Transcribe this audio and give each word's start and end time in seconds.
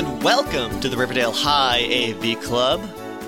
And 0.00 0.22
welcome 0.22 0.80
to 0.80 0.88
the 0.88 0.96
Riverdale 0.96 1.30
High 1.30 1.80
AV 1.84 2.40
Club. 2.42 2.80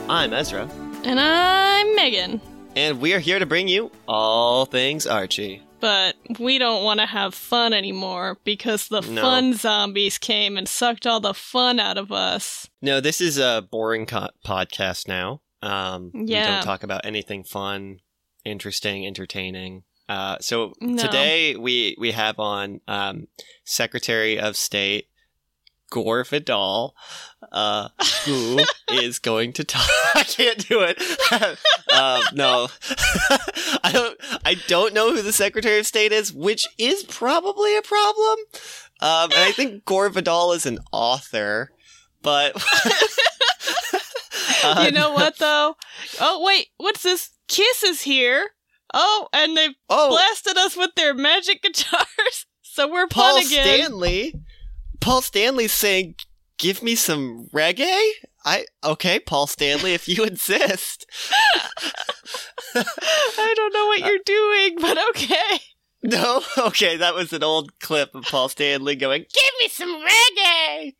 I'm 0.08 0.32
Ezra, 0.32 0.66
And 1.04 1.20
I'm 1.20 1.94
Megan. 1.94 2.40
and 2.74 2.98
we 2.98 3.12
are 3.12 3.18
here 3.18 3.38
to 3.38 3.44
bring 3.44 3.68
you 3.68 3.90
all 4.08 4.64
things 4.64 5.06
Archie. 5.06 5.60
But 5.80 6.16
we 6.38 6.56
don't 6.56 6.82
want 6.82 7.00
to 7.00 7.04
have 7.06 7.34
fun 7.34 7.74
anymore 7.74 8.38
because 8.44 8.88
the 8.88 9.02
No. 9.02 9.20
fun 9.20 9.52
zombies 9.52 10.16
came 10.16 10.56
and 10.56 10.66
sucked 10.66 11.06
all 11.06 11.20
the 11.20 11.34
fun 11.34 11.78
out 11.78 11.98
of 11.98 12.10
us. 12.10 12.70
No, 12.80 13.00
this 13.02 13.20
is 13.20 13.36
a 13.36 13.68
boring 13.70 14.06
co- 14.06 14.30
podcast 14.42 15.06
now. 15.06 15.42
Um, 15.60 16.10
yeah. 16.14 16.46
We 16.46 16.52
don't 16.54 16.64
talk 16.64 16.82
about 16.84 17.04
anything 17.04 17.44
fun, 17.44 17.98
interesting, 18.46 19.06
entertaining. 19.06 19.82
Uh, 20.08 20.38
so 20.40 20.72
No. 20.80 21.02
today 21.02 21.54
we 21.54 21.96
we 21.98 22.12
have 22.12 22.38
on 22.38 22.80
um, 22.88 23.28
Secretary 23.62 24.38
of 24.40 24.56
State 24.56 25.08
Gore 25.92 26.24
Vidal, 26.24 26.94
uh, 27.52 27.90
who 28.24 28.60
is 28.90 29.18
going 29.18 29.52
to 29.52 29.62
talk. 29.64 29.86
I 30.14 30.22
can't 30.22 30.66
do 30.66 30.80
it. 30.80 30.98
um, 31.92 32.22
no, 32.34 32.68
I 33.84 33.90
don't. 33.92 34.18
I 34.44 34.54
don't 34.68 34.94
know 34.94 35.12
who 35.14 35.20
the 35.20 35.34
Secretary 35.34 35.78
of 35.78 35.86
State 35.86 36.12
is, 36.12 36.32
which 36.32 36.64
is 36.78 37.02
probably 37.04 37.76
a 37.76 37.82
problem. 37.82 38.38
Um, 39.02 39.30
and 39.32 39.40
I 39.40 39.52
think 39.52 39.84
Gore 39.84 40.08
Vidal 40.08 40.52
is 40.52 40.64
an 40.64 40.78
author, 40.92 41.70
but 42.22 42.56
Uh, 44.64 44.84
you 44.86 44.92
know 44.92 45.10
what, 45.12 45.38
though? 45.38 45.74
Oh, 46.20 46.42
wait, 46.44 46.68
what's 46.76 47.02
this? 47.02 47.30
Kiss 47.48 47.82
is 47.82 48.02
here. 48.02 48.50
Oh, 48.94 49.28
and 49.32 49.56
they've 49.56 49.74
Oh, 49.90 50.10
blasted 50.10 50.56
us 50.56 50.76
with 50.76 50.94
their 50.94 51.14
magic 51.14 51.62
guitars. 51.62 52.46
So 52.62 52.88
we're 52.90 53.08
Paul 53.08 53.38
fun 53.38 53.46
again. 53.46 53.64
Stanley. 53.66 54.34
Paul 55.02 55.20
Stanley's 55.20 55.72
saying, 55.72 56.14
"Give 56.58 56.82
me 56.82 56.94
some 56.94 57.48
reggae." 57.52 58.10
I 58.44 58.66
okay, 58.82 59.18
Paul 59.18 59.46
Stanley, 59.46 59.94
if 59.94 60.08
you 60.08 60.24
insist. 60.32 61.06
I 62.74 63.54
don't 63.56 63.74
know 63.74 63.86
what 63.86 64.02
uh, 64.02 64.06
you're 64.06 64.18
doing, 64.24 64.78
but 64.80 64.98
okay. 65.10 65.60
No, 66.02 66.42
okay, 66.58 66.96
that 66.96 67.14
was 67.14 67.32
an 67.32 67.42
old 67.42 67.78
clip 67.80 68.14
of 68.14 68.24
Paul 68.24 68.48
Stanley 68.48 68.96
going, 68.96 69.22
"Give 69.22 69.52
me 69.60 69.68
some 69.68 70.02
reggae." 70.02 70.94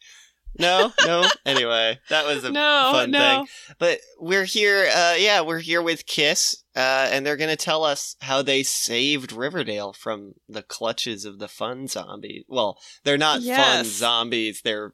No, 0.59 0.93
no. 1.07 1.25
Anyway, 1.47 1.99
that 2.11 2.27
was 2.27 2.45
a 2.45 2.51
No, 2.53 2.91
fun 2.93 3.11
no. 3.11 3.19
thing. 3.19 3.47
But 3.79 4.01
we're 4.19 4.45
here. 4.45 4.89
Uh, 4.95 5.15
yeah, 5.19 5.41
we're 5.41 5.59
here 5.61 5.81
with 5.83 6.07
Kiss, 6.07 6.63
uh, 6.77 7.09
and 7.11 7.25
they're 7.25 7.37
gonna 7.39 7.57
tell 7.57 7.85
us 7.85 8.17
how 8.21 8.43
they 8.43 8.63
saved 8.63 9.33
Riverdale 9.33 9.93
from 9.93 10.35
the 10.49 10.63
clutches 10.63 11.25
of 11.25 11.39
the 11.39 11.49
fun 11.49 11.89
zombies. 11.89 12.45
Well, 12.49 12.79
they're 13.05 13.19
not 13.19 13.43
fun 13.43 13.85
zombies. 13.85 14.61
They're 14.63 14.93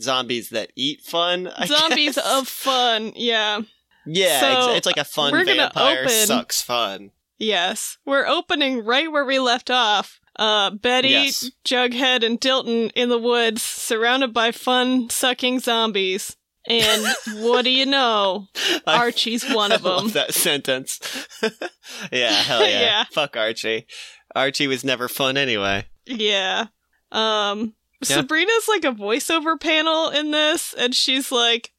zombies 0.00 0.48
that 0.50 0.72
eat 0.74 1.02
fun. 1.02 1.48
I 1.48 1.66
Zombies 1.66 2.14
guess. 2.16 2.26
of 2.40 2.48
fun, 2.48 3.12
yeah. 3.14 3.60
yeah. 4.06 4.40
So, 4.40 4.68
ex- 4.70 4.78
it's 4.78 4.86
like 4.86 4.96
a 4.96 5.04
fun 5.04 5.44
vampire 5.44 6.00
open- 6.04 6.26
sucks 6.26 6.62
fun. 6.62 7.10
Yes. 7.38 7.98
We're 8.06 8.26
opening 8.26 8.84
right 8.84 9.10
where 9.10 9.24
we 9.24 9.38
left 9.38 9.70
off. 9.70 10.18
Uh, 10.36 10.70
Betty, 10.70 11.08
Yes. 11.10 11.50
Jughead, 11.64 12.24
and 12.24 12.40
Dilton 12.40 12.90
in 12.94 13.08
the 13.08 13.18
woods, 13.18 13.62
surrounded 13.62 14.32
by 14.34 14.50
fun 14.52 15.08
sucking 15.10 15.60
zombies. 15.60 16.36
And 16.66 17.06
what 17.44 17.62
do 17.62 17.70
you 17.70 17.86
know? 17.86 18.46
I- 18.86 18.96
Archie's 18.98 19.48
one 19.48 19.70
of 19.72 19.84
I 19.86 19.88
love 19.90 20.02
them. 20.04 20.12
that 20.12 20.34
sentence. 20.34 20.98
yeah, 22.12 22.32
hell 22.32 22.62
yeah. 22.62 22.80
Yeah. 22.80 23.04
Fuck 23.12 23.36
Archie. 23.36 23.86
Archie 24.34 24.66
was 24.66 24.82
never 24.84 25.08
fun 25.08 25.36
anyway. 25.36 25.84
Yeah. 26.06 26.66
Um, 27.12 27.74
Yeah. 28.00 28.16
Sabrina's 28.16 28.66
like 28.68 28.84
a 28.84 28.92
voiceover 28.92 29.60
panel 29.60 30.08
in 30.10 30.30
this, 30.32 30.74
and 30.76 30.94
she's 30.94 31.30
like, 31.30 31.70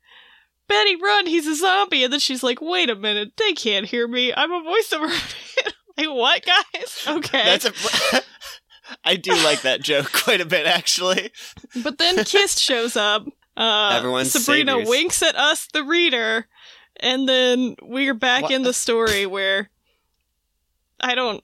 Betty, 0.68 0.96
run, 0.96 1.28
he's 1.28 1.46
a 1.46 1.56
zombie. 1.56 2.04
And 2.06 2.14
then 2.14 2.20
she's 2.20 2.42
like, 2.42 2.60
wait 2.62 2.90
a 2.90 2.96
minute, 2.96 3.34
they 3.38 3.54
can't 3.54 3.86
hear 3.88 4.08
me. 4.08 4.34
I'm 4.34 4.52
a 4.52 4.62
voiceover 4.62 5.10
panel. 5.10 5.55
Like, 5.98 6.08
what, 6.10 6.44
guys? 6.46 7.04
Okay. 7.08 7.44
That's 7.44 7.66
a. 7.66 8.22
I 9.04 9.16
do 9.16 9.34
like 9.44 9.62
that 9.64 9.82
joke 9.82 10.12
quite 10.14 10.42
a 10.42 10.46
bit, 10.46 10.66
actually. 10.68 11.32
But 11.84 11.98
then 11.98 12.24
Kiss 12.24 12.60
shows 12.60 12.96
up. 12.96 13.26
Uh, 13.58 13.92
Everyone's 13.98 14.32
Sabrina 14.32 14.74
saviors. 14.74 14.90
winks 14.90 15.24
at 15.24 15.36
us, 15.36 15.68
the 15.74 15.84
reader, 15.84 16.48
and 17.00 17.28
then 17.28 17.76
we're 17.82 18.14
back 18.14 18.44
What? 18.44 18.52
in 18.52 18.64
the 18.64 18.74
story 18.74 19.26
where 19.26 19.70
I 21.00 21.16
don't. 21.16 21.44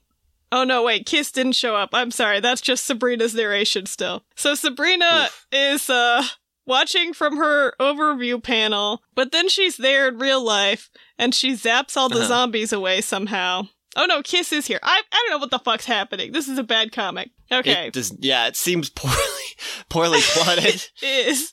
Oh 0.52 0.64
no, 0.64 0.82
wait, 0.82 1.06
Kiss 1.06 1.32
didn't 1.32 1.52
show 1.52 1.74
up. 1.74 1.90
I'm 1.94 2.10
sorry, 2.10 2.38
that's 2.40 2.60
just 2.60 2.84
Sabrina's 2.84 3.34
narration 3.34 3.86
still. 3.86 4.24
So 4.36 4.54
Sabrina 4.54 5.24
Oof. 5.26 5.46
is 5.50 5.88
uh 5.88 6.22
watching 6.66 7.12
from 7.14 7.38
her 7.38 7.72
overview 7.80 8.42
panel, 8.42 9.02
but 9.14 9.32
then 9.32 9.48
she's 9.48 9.78
there 9.78 10.06
in 10.08 10.18
real 10.18 10.44
life 10.44 10.90
and 11.18 11.34
she 11.34 11.52
zaps 11.54 11.96
all 11.96 12.08
the 12.10 12.18
Uh-huh. 12.18 12.28
zombies 12.28 12.72
away 12.72 13.00
somehow. 13.00 13.68
Oh 13.96 14.06
no, 14.06 14.22
Kiss 14.22 14.52
is 14.52 14.66
here. 14.66 14.78
I 14.82 15.02
I 15.12 15.22
don't 15.26 15.30
know 15.30 15.38
what 15.38 15.50
the 15.50 15.58
fuck's 15.58 15.84
happening. 15.86 16.32
This 16.32 16.48
is 16.48 16.58
a 16.58 16.62
bad 16.62 16.92
comic. 16.92 17.30
Okay. 17.50 17.88
It 17.88 17.92
does, 17.92 18.16
yeah, 18.20 18.46
it 18.48 18.56
seems 18.56 18.88
poorly, 18.88 19.16
poorly 19.88 20.20
plotted. 20.22 20.88
is. 21.02 21.52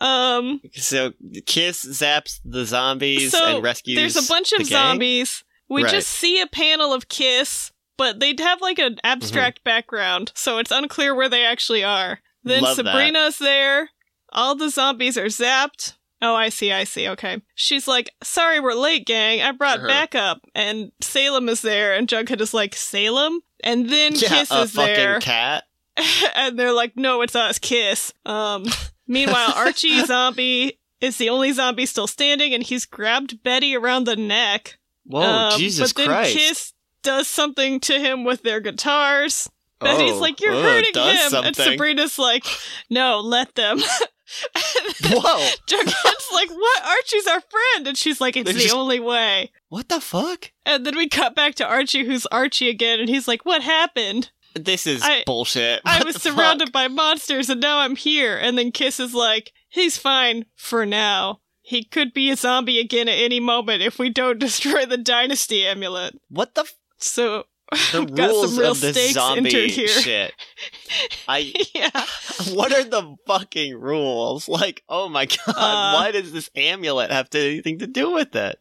Um, 0.00 0.60
so 0.74 1.12
Kiss 1.46 1.84
zaps 1.84 2.40
the 2.44 2.64
zombies 2.64 3.32
So, 3.32 3.56
and 3.56 3.64
rescues. 3.64 3.96
there's 3.96 4.16
a 4.24 4.28
bunch 4.28 4.52
of 4.52 4.64
zombies. 4.66 5.44
We 5.68 5.82
Right. 5.84 5.90
just 5.92 6.08
see 6.08 6.40
a 6.40 6.46
panel 6.46 6.92
of 6.92 7.08
Kiss, 7.08 7.72
but 7.96 8.20
they'd 8.20 8.40
have 8.40 8.60
like 8.60 8.78
an 8.78 8.98
abstract 9.04 9.62
background, 9.64 10.32
so 10.34 10.58
it's 10.58 10.70
unclear 10.70 11.14
where 11.14 11.28
they 11.28 11.44
actually 11.44 11.84
are. 11.84 12.20
Then 12.44 12.56
Mm-hmm. 12.58 12.64
Love 12.64 12.76
that. 12.78 12.84
Sabrina's 12.86 13.38
there. 13.38 13.90
All 14.32 14.54
the 14.54 14.70
zombies 14.70 15.16
are 15.18 15.26
zapped. 15.26 15.94
Oh, 16.20 16.34
I 16.34 16.48
see, 16.48 16.72
I 16.72 16.84
see. 16.84 17.08
Okay. 17.08 17.40
She's 17.54 17.86
like, 17.86 18.10
sorry, 18.22 18.58
we're 18.60 18.74
late, 18.74 19.06
gang. 19.06 19.40
I 19.40 19.52
brought 19.52 19.78
Uh-huh. 19.78 19.86
backup. 19.88 20.40
And 20.54 20.90
Salem 21.00 21.48
is 21.48 21.60
there, 21.62 21.94
and 21.94 22.08
Jughead 22.08 22.40
is 22.40 22.52
like, 22.52 22.74
Salem? 22.74 23.40
And 23.62 23.88
then 23.88 24.12
Yeah, 24.14 24.28
Kiss 24.28 24.50
is 24.50 24.72
fucking 24.72 24.94
there. 24.94 25.20
cat. 25.20 25.64
and 26.36 26.58
they're 26.58 26.72
like, 26.72 26.96
"No, 26.96 27.22
it's 27.22 27.34
us, 27.34 27.58
Kiss." 27.58 28.12
Um, 28.24 28.64
meanwhile, 29.08 29.52
Archie 29.56 30.04
zombie 30.06 30.78
is 31.00 31.16
the 31.18 31.28
only 31.28 31.50
zombie 31.52 31.86
still 31.86 32.06
standing, 32.06 32.54
and 32.54 32.62
he's 32.62 32.84
grabbed 32.86 33.42
Betty 33.42 33.76
around 33.76 34.04
the 34.04 34.14
neck. 34.14 34.78
Whoa, 35.06 35.22
Um, 35.22 35.58
Jesus 35.58 35.92
but 35.92 35.96
then 36.02 36.06
Christ! 36.08 36.36
Kiss 36.36 36.72
does 37.02 37.26
something 37.26 37.80
to 37.80 37.98
him 37.98 38.22
with 38.24 38.42
their 38.42 38.60
guitars. 38.60 39.50
Betty's 39.80 40.12
Oh, 40.12 40.18
like, 40.18 40.40
"You're 40.40 40.54
oh, 40.54 40.62
hurting 40.62 40.94
him," 40.94 41.34
and. 41.44 41.56
Sabrina's 41.56 42.16
like, 42.18 42.44
"No, 42.90 43.18
let 43.18 43.54
them." 43.56 43.80
Whoa! 45.04 45.48
Jughead's 45.66 46.28
like, 46.32 46.50
"What? 46.50 46.82
Archie's 46.84 47.26
our 47.26 47.40
friend," 47.40 47.86
and 47.86 47.96
she's 47.96 48.20
like, 48.20 48.36
"It's 48.36 48.44
They're 48.46 48.54
the 48.54 48.60
just- 48.64 48.74
only 48.74 49.00
way." 49.00 49.50
What 49.68 49.88
the 49.88 50.00
fuck? 50.00 50.52
And 50.66 50.84
then 50.86 50.96
we 50.96 51.08
cut 51.08 51.34
back 51.34 51.54
to 51.56 51.66
Archie, 51.66 52.04
who's 52.04 52.26
Archie 52.26 52.68
again, 52.68 53.00
and 53.00 53.08
he's 53.08 53.28
like, 53.28 53.44
"What 53.44 53.62
happened?" 53.62 54.30
This 54.54 54.86
is 54.86 55.02
I- 55.04 55.22
bullshit. 55.26 55.80
I 55.84 56.02
was 56.04 56.16
fuck? 56.16 56.32
surrounded 56.34 56.72
by 56.72 56.88
monsters 56.88 57.48
and 57.50 57.60
now 57.60 57.78
I'm 57.78 57.96
here. 57.96 58.36
And 58.36 58.56
then 58.58 58.72
Kiss 58.72 58.98
is 58.98 59.14
like, 59.14 59.52
he's 59.68 59.98
fine 59.98 60.46
for 60.56 60.84
now. 60.86 61.40
He 61.60 61.84
could 61.84 62.12
be 62.14 62.30
a 62.30 62.36
zombie 62.36 62.80
again 62.80 63.08
at 63.08 63.18
any 63.18 63.38
moment 63.40 63.82
if 63.82 63.98
we 63.98 64.08
don't 64.10 64.38
destroy 64.40 64.84
the 64.86 64.96
dynasty 64.96 65.64
amulet. 65.66 66.18
What 66.28 66.54
the 66.54 66.62
f- 66.62 66.74
So 66.96 67.44
the 67.92 68.04
got 68.14 68.30
rules 68.30 68.50
some 68.50 68.58
real 68.58 68.72
of 68.72 68.80
this 68.80 68.96
stakes 68.96 69.14
zombie 69.14 69.68
shit? 69.70 70.32
I 71.28 71.52
yeah. 71.74 71.90
what 72.54 72.72
are 72.72 72.84
the 72.84 73.16
fucking 73.26 73.78
rules? 73.78 74.48
Like, 74.48 74.82
oh 74.88 75.08
my 75.08 75.26
god, 75.26 75.38
Uh, 75.48 75.92
why 75.94 76.10
does 76.12 76.32
this 76.32 76.50
amulet 76.54 77.10
have 77.10 77.28
to, 77.30 77.38
anything 77.38 77.80
to 77.80 77.86
do 77.86 78.12
with 78.12 78.34
it? 78.34 78.58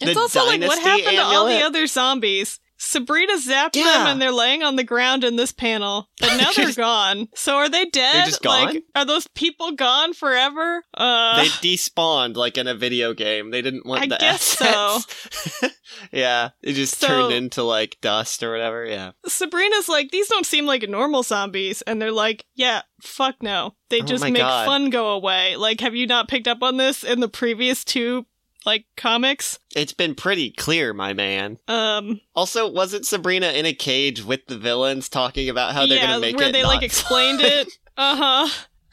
It's 0.00 0.14
The 0.14 0.20
also 0.20 0.46
like 0.46 0.60
what 0.60 0.78
happened 0.80 1.16
to 1.16 1.22
all 1.22 1.46
the 1.46 1.62
other 1.62 1.86
zombies? 1.86 2.60
Sabrina 2.84 3.34
zapped 3.34 3.74
them 3.74 4.06
and 4.08 4.20
they're 4.20 4.32
laying 4.32 4.64
on 4.64 4.74
the 4.74 4.82
ground 4.82 5.22
in 5.22 5.36
this 5.36 5.52
panel, 5.52 6.08
but 6.20 6.36
now 6.36 6.50
they're 6.56 6.72
gone. 6.72 7.28
So 7.34 7.54
are 7.56 7.68
they 7.68 7.84
dead? 7.86 8.26
They 8.26 8.30
just 8.30 8.42
gone? 8.42 8.66
Like, 8.66 8.82
are 8.96 9.04
those 9.04 9.28
people 9.28 9.70
gone 9.72 10.12
forever? 10.14 10.82
Uh, 10.92 11.36
they 11.42 11.48
despawned 11.74 12.34
like 12.36 12.58
in 12.58 12.66
a 12.66 12.74
video 12.74 13.14
game. 13.14 13.50
They 13.52 13.62
didn't 13.62 13.86
want 13.86 14.02
I 14.02 14.06
the 14.08 14.16
guess 14.18 14.42
so. 14.42 14.66
assets. 14.66 15.64
yeah, 16.12 16.50
it 16.60 16.72
just 16.72 16.98
So- 16.98 17.06
turned 17.06 17.32
into 17.32 17.62
like 17.62 17.98
dust 18.00 18.42
or 18.42 18.50
whatever. 18.50 18.84
Yeah. 18.84 19.12
Sabrina's 19.26 19.88
like, 19.88 20.10
these 20.10 20.26
don't 20.28 20.44
seem 20.46 20.66
like 20.66 20.88
normal 20.88 21.22
zombies. 21.22 21.82
And 21.82 22.02
they're 22.02 22.10
like, 22.10 22.44
yeah, 22.56 22.82
fuck 23.00 23.36
no. 23.42 23.74
They 23.90 24.00
Oh 24.02 24.04
just 24.04 24.24
my 24.24 24.30
make 24.30 24.42
God. 24.42 24.66
fun 24.66 24.90
go 24.90 25.10
away. 25.10 25.54
Like, 25.56 25.80
have 25.80 25.94
you 25.94 26.06
not 26.08 26.26
picked 26.28 26.48
up 26.48 26.62
on 26.64 26.78
this 26.78 27.04
in 27.04 27.20
the 27.20 27.28
previous 27.28 27.84
two, 27.84 28.26
like, 28.64 28.86
comics? 28.96 29.58
It's 29.74 29.92
been 29.92 30.14
pretty 30.14 30.50
clear, 30.50 30.92
my 30.92 31.12
man. 31.12 31.58
Um, 31.68 32.20
Also, 32.34 32.70
wasn't 32.70 33.06
Sabrina 33.06 33.48
in 33.48 33.66
a 33.66 33.72
cage 33.74 34.24
with 34.24 34.46
the 34.46 34.58
villains 34.58 35.08
talking 35.08 35.48
about 35.48 35.72
how 35.74 35.86
they're 35.86 35.98
yeah, 35.98 36.06
gonna 36.06 36.20
make 36.20 36.36
where 36.36 36.48
it? 36.48 36.52
they, 36.52 36.64
like, 36.64 36.82
explained 36.82 37.40
it. 37.40 37.68
Uh 37.94 38.46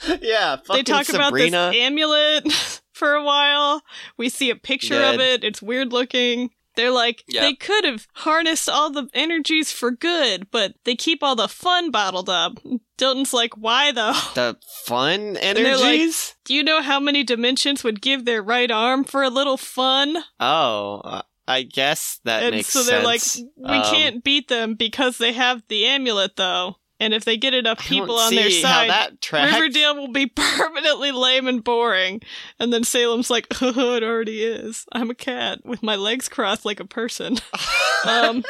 huh. 0.03 0.15
yeah, 0.21 0.57
fucking 0.57 0.75
They 0.75 0.83
talk 0.83 1.07
about 1.07 1.27
Sabrina. 1.27 1.69
this 1.71 1.81
amulet 1.81 2.51
for 2.91 3.13
a 3.13 3.23
while. 3.23 3.81
We 4.17 4.27
see 4.27 4.49
a 4.49 4.57
picture 4.57 5.01
of 5.01 5.21
it. 5.21 5.45
It's 5.45 5.61
weird 5.61 5.93
looking. 5.93 6.49
They're 6.75 6.91
like, 6.91 7.23
Yep. 7.27 7.41
they 7.41 7.53
could 7.55 7.83
have 7.83 8.07
harnessed 8.13 8.69
all 8.69 8.89
the 8.91 9.07
energies 9.13 9.71
for 9.71 9.91
good, 9.91 10.49
but 10.51 10.75
they 10.85 10.95
keep 10.95 11.21
all 11.23 11.35
the 11.35 11.47
fun 11.47 11.91
bottled 11.91 12.29
up. 12.29 12.59
Dilton's 12.97 13.33
like, 13.33 13.55
why 13.57 13.91
though? 13.91 14.13
The 14.35 14.57
fun 14.85 15.33
they're 15.33 15.53
like- 15.77 15.85
energies? 15.85 16.35
Do 16.45 16.53
you 16.53 16.63
know 16.63 16.81
how 16.81 16.99
many 16.99 17.23
dimensions 17.23 17.83
would 17.83 18.01
give 18.01 18.25
their 18.25 18.41
right 18.41 18.71
arm 18.71 19.03
for 19.03 19.23
a 19.23 19.29
little 19.29 19.57
fun? 19.57 20.17
oh, 20.39 21.01
uh, 21.03 21.21
I 21.47 21.63
guess 21.63 22.19
that 22.25 22.43
and 22.43 22.55
makes 22.55 22.67
sense. 22.69 22.85
so 22.85 22.91
they're 22.91 23.03
sense. 23.03 23.39
like, 23.57 23.71
we 23.71 23.77
Um, 23.79 23.93
can't 23.95 24.23
beat 24.23 24.47
them 24.49 24.75
because 24.75 25.17
they 25.17 25.33
have 25.33 25.63
the 25.67 25.85
amulet 25.87 26.35
though. 26.35 26.75
And 26.99 27.13
if 27.13 27.23
they 27.23 27.37
get 27.37 27.53
enough 27.53 27.79
people 27.79 28.17
on 28.17 28.35
their 28.35 28.49
side, 28.49 28.89
How 28.89 28.99
that 29.07 29.21
tracks. 29.21 29.53
Riverdale 29.53 29.95
will 29.95 30.11
be 30.11 30.27
permanently 30.35 31.11
lame 31.11 31.47
and 31.47 31.63
boring. 31.63 32.21
And 32.59 32.73
then 32.73 32.83
Salem's 32.83 33.29
like, 33.29 33.47
oh, 33.61 33.95
it 33.95 34.03
already 34.03 34.43
is. 34.43 34.85
I'm 34.91 35.09
a 35.09 35.15
cat 35.15 35.59
with 35.63 35.81
my 35.81 35.95
legs 35.95 36.27
crossed 36.27 36.65
like 36.65 36.79
a 36.79 36.85
person. 36.85 37.37
Um, 38.07 38.45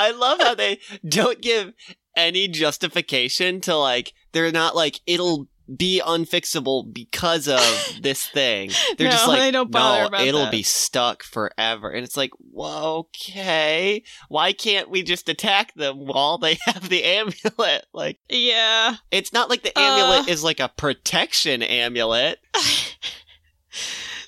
I 0.00 0.10
love 0.10 0.40
how 0.40 0.56
they 0.56 0.80
don't 1.08 1.40
give 1.40 1.72
any 2.16 2.48
justification 2.48 3.60
to 3.60 3.76
like 3.76 4.12
they're 4.32 4.50
not 4.50 4.74
like 4.74 4.98
it'll 5.06 5.46
be 5.76 6.00
unfixable 6.04 6.92
because 6.92 7.48
of 7.48 7.60
this 8.02 8.26
thing. 8.26 8.70
They're 8.98 9.10
just 9.10 9.26
No, 9.26 9.32
like 9.32 9.40
they 9.40 9.50
don't 9.50 9.70
bother 9.70 10.10
no, 10.10 10.22
it'll 10.24 10.42
that." 10.42 10.50
be 10.52 10.62
stuck 10.62 11.22
forever. 11.22 11.90
And 11.90 12.04
it's 12.04 12.16
like, 12.16 12.30
okay. 12.56 14.02
Why 14.28 14.52
can't 14.52 14.90
we 14.90 15.02
just 15.02 15.28
attack 15.28 15.74
them 15.74 16.06
while 16.06 16.38
they 16.38 16.58
have 16.66 16.88
the 16.88 17.04
amulet? 17.04 17.86
Like 17.92 18.18
yeah. 18.28 18.96
it's 19.10 19.32
not 19.32 19.48
like 19.48 19.62
the 19.62 19.72
Uh. 19.78 19.80
amulet 19.80 20.28
is 20.28 20.42
like 20.44 20.60
a 20.60 20.68
protection 20.68 21.62
amulet. 21.62 22.38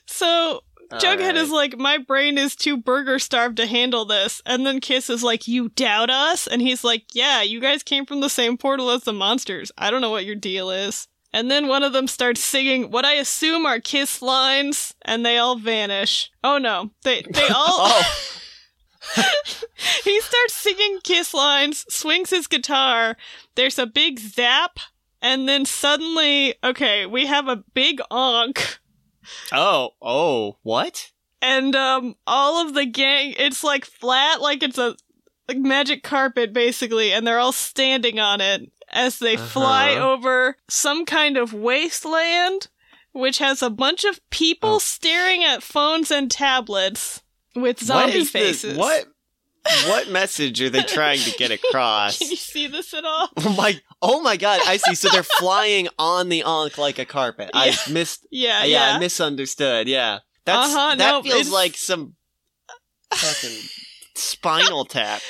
So 0.07 0.63
Jughead 0.93 1.19
Alright. 1.21 1.37
is 1.37 1.51
like, 1.51 1.77
my 1.77 1.99
brain 1.99 2.39
is 2.39 2.55
too 2.55 2.77
burger 2.77 3.19
starved 3.19 3.57
to 3.57 3.67
handle 3.67 4.05
this. 4.05 4.41
And 4.47 4.65
then 4.65 4.81
Kiss 4.81 5.11
is 5.11 5.25
like, 5.25 5.49
you 5.49 5.69
doubt 5.71 6.11
us? 6.11 6.47
And 6.47 6.63
he's 6.63 6.85
like, 6.85 7.05
yeah, 7.13 7.43
you 7.43 7.61
guys 7.61 7.83
came 7.83 8.07
from 8.07 8.21
the 8.21 8.31
same 8.31 8.57
portal 8.57 8.91
as 8.91 9.03
the 9.03 9.13
monsters. 9.13 9.73
I 9.77 9.91
don't 9.91 10.01
know 10.01 10.11
what 10.11 10.25
your 10.25 10.37
deal 10.37 10.71
is. 10.71 11.09
And 11.33 11.51
then 11.51 11.67
one 11.69 11.83
of 11.83 11.93
them 11.93 12.07
starts 12.09 12.43
singing 12.43 12.91
what 12.91 13.05
I 13.05 13.15
assume 13.15 13.67
are 13.67 13.81
Kiss 13.81 14.23
lines, 14.23 14.95
and 15.03 15.25
they 15.25 15.37
all 15.39 15.57
vanish. 15.59 16.31
Oh 16.43 16.59
no, 16.59 16.93
they 17.03 17.23
they 17.29 17.49
all. 17.55 17.79
Oh. 17.79 18.15
he 20.05 20.21
starts 20.21 20.55
singing 20.55 20.99
Kiss 21.05 21.35
lines, 21.35 21.85
swings 21.89 22.31
his 22.31 22.47
guitar. 22.47 23.17
There's 23.55 23.79
a 23.79 23.87
big 23.87 24.19
zap, 24.19 24.79
and 25.21 25.49
then 25.49 25.65
suddenly, 25.65 26.55
okay, 26.65 27.07
we 27.07 27.27
have 27.27 27.49
a 27.49 27.63
big 27.75 28.01
Ankh 28.11 28.79
Oh, 29.53 29.91
oh, 30.01 30.57
what? 30.63 31.11
and 31.43 31.77
um 31.77 32.17
all 32.27 32.67
of 32.67 32.73
the 32.73 32.87
gang 32.87 33.35
it's 33.37 33.63
like 33.63 33.85
flat 33.85 34.41
like 34.41 34.63
it's 34.63 34.79
a 34.79 34.97
like 35.49 35.59
magic 35.59 36.03
carpet 36.03 36.51
basically 36.51 37.13
and 37.13 37.27
they're 37.27 37.39
all 37.39 37.53
standing 37.53 38.19
on 38.19 38.41
it 38.41 38.73
as 38.93 39.19
they 39.19 39.37
fly 39.37 39.93
Uh-huh. 39.95 40.11
over 40.13 40.57
some 40.69 41.05
kind 41.05 41.37
of 41.37 41.53
wasteland 41.53 42.69
which 43.13 43.39
has 43.39 43.63
a 43.63 43.71
bunch 43.71 44.05
of 44.05 44.21
people 44.31 44.75
Oh. 44.75 44.79
staring 44.79 45.43
at 45.43 45.63
phones 45.63 46.11
and 46.11 46.31
tablets 46.31 47.23
with 47.55 47.79
what 47.79 47.87
zombie 47.87 48.13
this? 48.21 48.31
faces 48.31 48.77
What 48.79 49.07
what 49.87 50.09
message 50.11 50.61
are 50.63 50.71
they 50.71 50.83
trying 50.83 51.19
to 51.21 51.31
get 51.33 51.51
across? 51.51 52.19
can 52.19 52.31
you 52.31 52.37
see 52.37 52.67
this 52.69 52.93
at 52.95 53.05
all 53.05 53.29
Oh 53.39 53.55
my! 53.57 53.81
Oh 54.03 54.21
my 54.23 54.37
God! 54.37 54.61
I 54.67 54.77
see. 54.77 54.95
So 54.95 55.09
they're 55.09 55.23
flying 55.25 55.89
on 55.99 56.29
the 56.29 56.43
Ankh 56.47 56.77
like 56.79 56.99
a 57.01 57.05
carpet. 57.07 57.51
I 57.55 57.75
missed. 57.91 58.27
yeah 58.31 58.63
yeah, 58.65 58.91
yeah, 58.91 58.97
I 58.97 58.99
misunderstood. 59.01 59.89
Yeah, 59.89 60.19
that's 60.45 60.73
Uh-huh, 60.75 60.95
that 60.97 61.11
no, 61.11 61.23
feels 61.23 61.35
it's- 61.41 61.51
like 61.53 61.77
some 61.77 62.15
fucking 63.13 63.59
spinal 64.15 64.85
tap. 64.85 65.23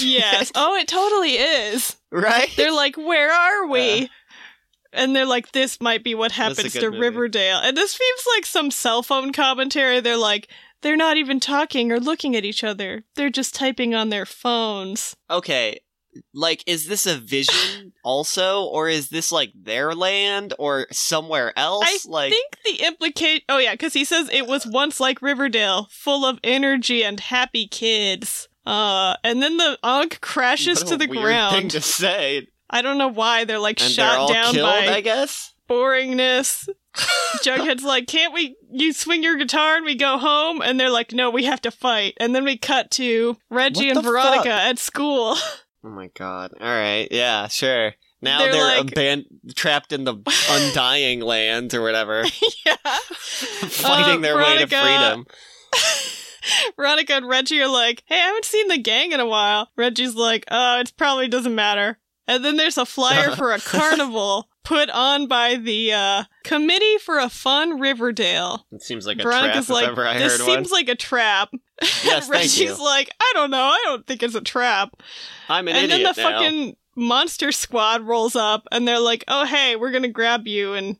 yes 0.00 0.50
oh 0.56 0.74
it 0.74 0.88
totally 0.88 1.34
is 1.34 1.96
right. 2.10 2.50
They're 2.56 2.72
like, 2.72 2.96
where 2.96 3.32
are 3.32 3.66
we? 3.66 4.04
Uh. 4.04 4.06
and 4.92 5.14
they're 5.16 5.26
like, 5.26 5.52
this 5.52 5.80
might 5.80 6.02
be 6.04 6.14
what 6.14 6.32
happens 6.32 6.72
to 6.72 6.90
movie. 6.90 6.98
Riverdale. 7.00 7.58
And 7.58 7.76
this 7.76 7.94
feels 7.94 8.26
like 8.36 8.46
some 8.46 8.70
cell 8.70 9.02
phone 9.02 9.32
commentary. 9.32 10.00
They're 10.00 10.16
like, 10.16 10.48
they're 10.82 10.96
not 10.96 11.16
even 11.16 11.40
talking 11.40 11.90
or 11.92 11.98
looking 12.00 12.36
at 12.36 12.44
each 12.44 12.62
other. 12.64 13.04
They're 13.16 13.30
just 13.30 13.54
typing 13.54 13.94
on 13.94 14.08
their 14.10 14.26
phones. 14.26 15.16
okay. 15.30 15.80
Like, 16.34 16.64
is 16.66 16.86
this 16.88 17.06
a 17.06 17.16
vision 17.16 17.92
also, 18.04 18.64
or 18.64 18.88
is 18.88 19.08
this 19.10 19.30
like 19.30 19.52
their 19.54 19.94
land 19.94 20.52
or 20.58 20.88
somewhere 20.90 21.56
else? 21.56 21.84
I 21.86 21.98
like, 22.10 22.32
I 22.32 22.34
think 22.34 22.58
the 22.64 22.84
implicate. 22.86 23.44
Oh 23.48 23.58
yeah, 23.58 23.72
because 23.72 23.92
he 23.92 24.04
says 24.04 24.28
it 24.32 24.46
was 24.48 24.66
once 24.66 24.98
like 24.98 25.22
Riverdale, 25.22 25.86
full 25.92 26.24
of 26.24 26.40
energy 26.42 27.04
and 27.04 27.20
happy 27.20 27.68
kids. 27.68 28.48
Uh, 28.68 29.14
and 29.24 29.42
then 29.42 29.56
the 29.56 29.78
Ankh 29.82 30.20
crashes 30.20 30.82
to 30.84 30.96
the 30.96 31.06
weird 31.06 31.22
ground. 31.22 31.54
Thing 31.56 31.68
to 31.70 31.80
say, 31.80 32.48
I 32.68 32.82
don't 32.82 32.98
know 32.98 33.08
why 33.08 33.44
they're 33.44 33.58
like 33.58 33.80
and 33.80 33.90
shot 33.90 34.28
they're 34.28 34.34
down 34.42 34.54
killed. 34.54 34.68
by 34.68 34.92
I 34.94 35.00
guess. 35.00 35.54
boringness. 35.68 36.68
Jughead's 37.44 37.84
like, 37.84 38.06
can't 38.08 38.34
we, 38.34 38.56
you 38.70 38.92
swing 38.92 39.22
your 39.22 39.36
guitar 39.36 39.76
and 39.76 39.84
we 39.84 39.94
go 39.94 40.18
home? 40.18 40.60
And 40.62 40.78
they're 40.80 40.90
like, 40.90 41.12
no, 41.12 41.30
we 41.30 41.44
have 41.44 41.60
to 41.62 41.70
fight. 41.70 42.14
And 42.18 42.34
then 42.34 42.44
we 42.44 42.56
cut 42.58 42.90
to 42.92 43.36
Reggie 43.50 43.88
and 43.90 44.02
Veronica 44.02 44.42
fuck? 44.42 44.46
at 44.48 44.78
school. 44.78 45.36
Oh 45.84 45.90
my 45.90 46.08
god. 46.14 46.52
All 46.60 46.66
right. 46.66 47.06
Yeah, 47.12 47.46
sure. 47.46 47.94
Now 48.20 48.40
They're 48.40 48.50
they're, 48.52 48.64
like- 48.82 48.86
aban- 48.86 49.54
trapped 49.54 49.92
in 49.92 50.02
the 50.02 50.16
undying 50.50 51.20
lands 51.20 51.72
or 51.72 51.82
whatever, 51.82 52.24
yeah. 52.66 52.74
fighting 53.68 54.18
Uh, 54.18 54.20
their 54.22 54.36
way 54.36 54.58
to 54.58 54.66
Veronica- 54.66 54.82
freedom. 54.82 55.26
Veronica 56.76 57.14
and 57.14 57.28
Reggie 57.28 57.60
are 57.60 57.68
like, 57.68 58.02
hey, 58.06 58.16
I 58.16 58.26
haven't 58.26 58.44
seen 58.44 58.68
the 58.68 58.78
gang 58.78 59.12
in 59.12 59.20
a 59.20 59.26
while. 59.26 59.68
Reggie's 59.76 60.14
like, 60.14 60.44
oh, 60.50 60.80
it 60.80 60.92
probably 60.96 61.28
doesn't 61.28 61.54
matter. 61.54 61.98
And 62.26 62.44
then 62.44 62.56
there's 62.56 62.76
a 62.78 62.84
flyer 62.86 63.34
for 63.34 63.52
a 63.52 63.58
carnival 63.58 64.48
put 64.64 64.90
on 64.90 65.26
by 65.28 65.56
the 65.56 65.92
uh, 65.94 66.24
Committee 66.44 66.98
for 66.98 67.18
a 67.18 67.30
Fun 67.30 67.80
Riverdale. 67.80 68.66
It 68.70 68.82
seems 68.82 69.06
like 69.06 69.18
a 69.18 69.22
Veronica's 69.22 69.66
trap 69.66 69.74
like, 69.74 69.84
if 69.84 69.90
ever 69.92 70.06
I 70.06 70.18
this 70.18 70.38
heard 70.38 70.44
seems 70.46 70.70
one. 70.70 70.78
like 70.80 70.88
a 70.90 70.94
trap. 70.94 71.48
Yes, 71.80 72.02
thank 72.28 72.32
Reggie's 72.32 72.60
you. 72.60 72.84
like, 72.84 73.10
I 73.18 73.30
don't 73.34 73.50
know. 73.50 73.62
I 73.62 73.80
don't 73.86 74.06
think 74.06 74.22
it's 74.22 74.34
a 74.34 74.42
trap. 74.42 74.90
I'm 75.48 75.68
an 75.68 75.76
idiot. 75.76 75.90
and 75.90 76.04
then 76.06 76.14
the 76.14 76.22
now. 76.22 76.30
fucking 76.30 76.76
monster 76.96 77.50
squad 77.52 78.02
rolls 78.02 78.36
up 78.36 78.66
and 78.72 78.86
they're 78.86 78.98
like, 79.00 79.24
"Oh 79.28 79.44
hey, 79.46 79.76
we're 79.76 79.92
gonna 79.92 80.08
grab 80.08 80.46
you 80.46 80.74
and 80.74 80.98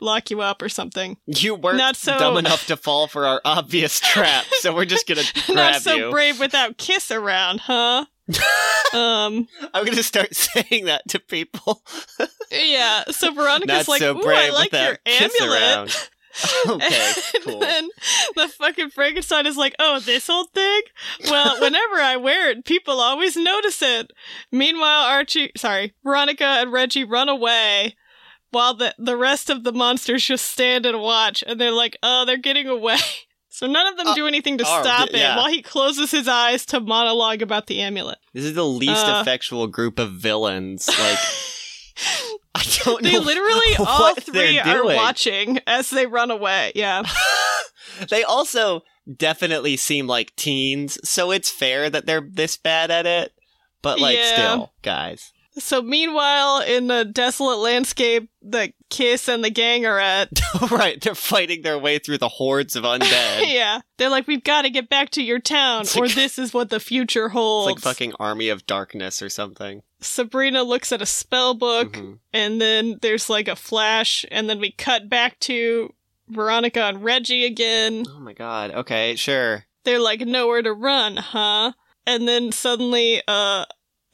lock 0.00 0.30
you 0.30 0.40
up 0.40 0.62
or 0.62 0.68
something." 0.68 1.16
You 1.26 1.54
weren't 1.54 1.78
Not 1.78 1.96
so- 1.96 2.18
dumb 2.18 2.36
enough 2.36 2.66
to 2.66 2.76
fall 2.76 3.06
for 3.06 3.26
our 3.26 3.40
obvious 3.44 4.00
trap, 4.04 4.44
so 4.60 4.74
we're 4.74 4.84
just 4.84 5.06
gonna 5.06 5.22
grab 5.46 5.56
Not 5.56 5.82
so 5.82 5.94
you. 5.94 6.10
brave 6.10 6.38
without 6.40 6.76
Kiss 6.78 7.10
around, 7.10 7.60
huh? 7.60 8.04
um, 8.94 9.48
I'm 9.72 9.84
gonna 9.84 10.02
start 10.02 10.34
saying 10.34 10.84
that 10.86 11.08
to 11.08 11.18
people. 11.18 11.82
yeah. 12.50 13.04
So 13.10 13.32
Veronica's 13.32 13.68
Not 13.68 13.88
like, 13.88 14.00
so 14.00 14.16
"Ooh, 14.18 14.28
I 14.28 14.50
like 14.50 14.72
your 14.72 14.98
amulet." 15.06 16.10
okay, 16.68 17.12
and 17.34 17.44
cool. 17.44 17.58
then 17.58 17.88
the 18.36 18.46
fucking 18.48 18.90
Frankenstein 18.90 19.46
is 19.46 19.56
like, 19.56 19.74
"Oh, 19.78 19.98
this 20.00 20.28
old 20.30 20.50
thing? 20.52 20.82
Well, 21.24 21.60
whenever 21.60 21.96
I 21.96 22.16
wear 22.16 22.50
it, 22.50 22.64
people 22.64 23.00
always 23.00 23.36
notice 23.36 23.80
it." 23.82 24.12
Meanwhile, 24.52 25.00
Archie, 25.06 25.50
sorry, 25.56 25.94
Veronica 26.04 26.44
and 26.44 26.70
Reggie 26.72 27.04
run 27.04 27.28
away, 27.28 27.96
while 28.50 28.74
the 28.74 28.94
the 28.98 29.16
rest 29.16 29.50
of 29.50 29.64
the 29.64 29.72
monsters 29.72 30.24
just 30.24 30.44
stand 30.46 30.86
and 30.86 31.00
watch, 31.00 31.42
and 31.46 31.60
they're 31.60 31.70
like, 31.72 31.96
"Oh, 32.02 32.24
they're 32.24 32.36
getting 32.38 32.66
away." 32.68 32.98
So 33.50 33.66
none 33.66 33.88
of 33.88 33.96
them 33.96 34.06
Uh, 34.08 34.14
do 34.14 34.28
anything 34.28 34.58
to 34.58 34.64
oh, 34.64 34.82
stop 34.82 35.08
yeah. 35.10 35.32
it, 35.32 35.36
while 35.36 35.48
he 35.48 35.62
closes 35.62 36.12
his 36.12 36.28
eyes 36.28 36.64
to 36.66 36.78
monologue 36.78 37.42
about 37.42 37.66
the 37.66 37.80
amulet. 37.80 38.18
This 38.32 38.44
is 38.44 38.54
the 38.54 38.64
least 38.64 39.04
Uh, 39.04 39.18
effectual 39.20 39.66
group 39.66 39.98
of 39.98 40.12
villains. 40.12 40.88
Like 40.98 41.18
I 42.54 42.62
don't 42.84 43.02
know. 43.02 43.10
they 43.10 43.18
literally 43.18 43.74
all 43.80 44.14
three 44.14 44.60
they're 44.62 44.84
watching 44.84 45.58
as 45.66 45.90
they 45.90 46.06
run 46.06 46.30
away. 46.30 46.70
Yeah. 46.76 47.02
they 48.10 48.22
also 48.22 48.82
definitely 49.16 49.76
seem 49.76 50.06
like 50.06 50.36
teens, 50.36 50.98
so 51.08 51.32
it's 51.32 51.50
fair 51.50 51.90
that 51.90 52.06
they're 52.06 52.20
this 52.30 52.56
bad 52.56 52.90
at 52.92 53.06
it. 53.06 53.32
But 53.82 53.98
like, 53.98 54.18
Yeah. 54.18 54.32
still, 54.34 54.72
guys. 54.82 55.32
So 55.58 55.82
meanwhile, 55.82 56.60
in 56.62 56.86
the 56.86 57.04
desolate 57.04 57.58
landscape 57.58 58.30
that 58.42 58.72
Kiss 58.90 59.28
and 59.28 59.42
the 59.44 59.50
gang 59.50 59.84
are 59.86 59.98
at, 59.98 60.28
right, 60.70 61.00
they're 61.00 61.14
fighting 61.14 61.62
their 61.62 61.78
way 61.78 61.98
through 61.98 62.18
the 62.18 62.28
hordes 62.28 62.76
of 62.76 62.84
undead. 62.84 63.44
yeah, 63.52 63.80
they're 63.96 64.08
like, 64.10 64.26
"We've 64.26 64.42
got 64.44 64.62
to 64.62 64.70
get 64.70 64.88
back 64.88 65.10
to 65.10 65.22
your 65.22 65.38
town, 65.40 65.82
It's 65.82 65.96
or 65.96 66.06
like- 66.06 66.14
this 66.14 66.38
is 66.38 66.54
what 66.54 66.70
the 66.70 66.80
future 66.80 67.26
It's 67.26 67.32
holds." 67.32 67.66
like 67.72 67.80
fucking 67.94 68.12
Army 68.18 68.48
of 68.48 68.66
Darkness 68.66 69.20
or 69.20 69.28
something. 69.28 69.82
Sabrina 70.00 70.62
looks 70.62 70.92
at 70.92 71.02
a 71.02 71.06
spell 71.06 71.54
book, 71.54 71.92
Mhm. 71.94 72.18
and 72.32 72.60
then 72.60 72.98
there's 73.02 73.28
like 73.28 73.48
a 73.48 73.56
flash, 73.56 74.24
and 74.30 74.48
then 74.48 74.60
we 74.60 74.70
cut 74.70 75.08
back 75.08 75.38
to 75.40 75.92
Veronica 76.28 76.82
and 76.82 77.02
Reggie 77.02 77.44
again. 77.44 78.04
Oh 78.08 78.20
my 78.20 78.32
god. 78.32 78.70
Okay, 78.70 79.16
sure. 79.16 79.64
They're 79.84 79.98
like, 79.98 80.20
"Nowhere 80.20 80.62
to 80.62 80.72
run, 80.72 81.16
huh?" 81.16 81.72
And 82.06 82.26
then 82.28 82.52
suddenly, 82.52 83.22
uh. 83.26 83.64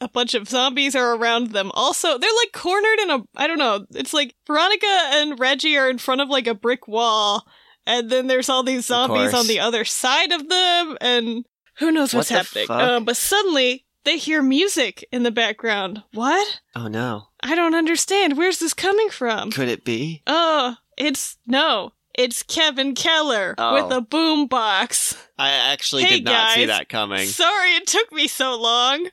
A 0.05 0.09
bunch 0.09 0.35
of 0.35 0.47
zombies 0.47 0.95
are 0.95 1.15
around 1.15 1.51
them. 1.51 1.71
Also, 1.73 2.19
they're 2.19 2.29
like 2.43 2.51
cornered 2.53 2.99
in 2.99 3.09
a, 3.09 3.19
I 3.35 3.47
don't 3.47 3.57
know, 3.57 3.87
it's 3.95 4.13
like 4.13 4.35
Veronica 4.45 4.85
and 5.13 5.39
Reggie 5.39 5.75
are 5.77 5.89
in 5.89 5.97
front 5.97 6.21
of 6.21 6.29
like 6.29 6.45
a 6.45 6.53
brick 6.53 6.87
wall, 6.87 7.43
and 7.87 8.11
then 8.11 8.27
there's 8.27 8.47
all 8.47 8.61
these 8.61 8.85
zombies 8.85 9.33
on 9.33 9.47
the 9.47 9.59
other 9.59 9.83
side 9.83 10.31
of 10.31 10.47
them, 10.47 10.95
and 11.01 11.43
who 11.79 11.91
knows 11.91 12.13
what's 12.13 12.29
What 12.29 12.45
happening. 12.45 12.69
Um, 12.69 13.03
but 13.03 13.17
suddenly 13.17 13.85
they 14.03 14.19
hear 14.19 14.43
music 14.43 15.03
in 15.11 15.23
the 15.23 15.31
background. 15.31 16.03
What? 16.13 16.61
Oh 16.75 16.87
no. 16.87 17.29
I 17.41 17.55
don't 17.55 17.73
understand. 17.73 18.37
Where's 18.37 18.59
this 18.59 18.75
coming 18.75 19.09
from? 19.09 19.49
Could 19.51 19.69
it 19.69 19.83
be? 19.83 20.21
Oh, 20.27 20.75
it's 20.99 21.37
no. 21.47 21.93
It's 22.13 22.43
Kevin 22.43 22.93
Keller 22.93 23.55
Oh. 23.57 23.73
with 23.73 23.91
a 23.91 24.01
boom 24.01 24.45
box. 24.47 25.17
I 25.39 25.49
actually 25.49 26.03
Hey, 26.03 26.17
did 26.17 26.25
not 26.25 26.51
see 26.51 26.65
that 26.65 26.89
coming. 26.89 27.25
Sorry 27.27 27.71
it 27.71 27.87
took 27.87 28.11
me 28.13 28.27
so 28.27 28.55
long. 28.61 29.09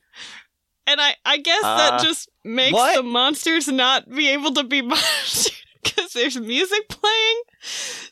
And 0.87 1.01
I, 1.01 1.15
I 1.25 1.37
guess 1.39 1.62
Uh, 1.62 1.77
that 1.77 2.03
just 2.03 2.29
makes 2.45 2.73
what? 2.75 2.97
the 2.97 3.03
monsters 3.03 3.69
not 3.69 4.09
be 4.11 4.29
able 4.31 4.53
to 4.55 4.65
be 4.65 4.83
monsters 4.83 5.51
because 5.83 6.12
there's 6.12 6.39
music 6.39 6.89
playing. 6.89 7.43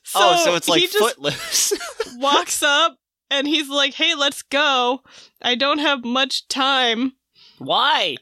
So 0.05 0.21
oh, 0.23 0.45
so 0.45 0.55
it's 0.55 0.69
like 0.69 0.81
he 0.81 0.87
just 0.87 0.99
Footloose. 0.99 1.73
walks 2.19 2.63
up 2.63 2.97
and 3.31 3.47
he's 3.47 3.69
like, 3.69 3.95
"Hey, 3.95 4.15
let's 4.15 4.43
go. 4.43 5.03
I 5.43 5.55
don't 5.57 5.79
have 5.79 6.05
much 6.05 6.47
time 6.49 7.13
Why? 7.59 8.17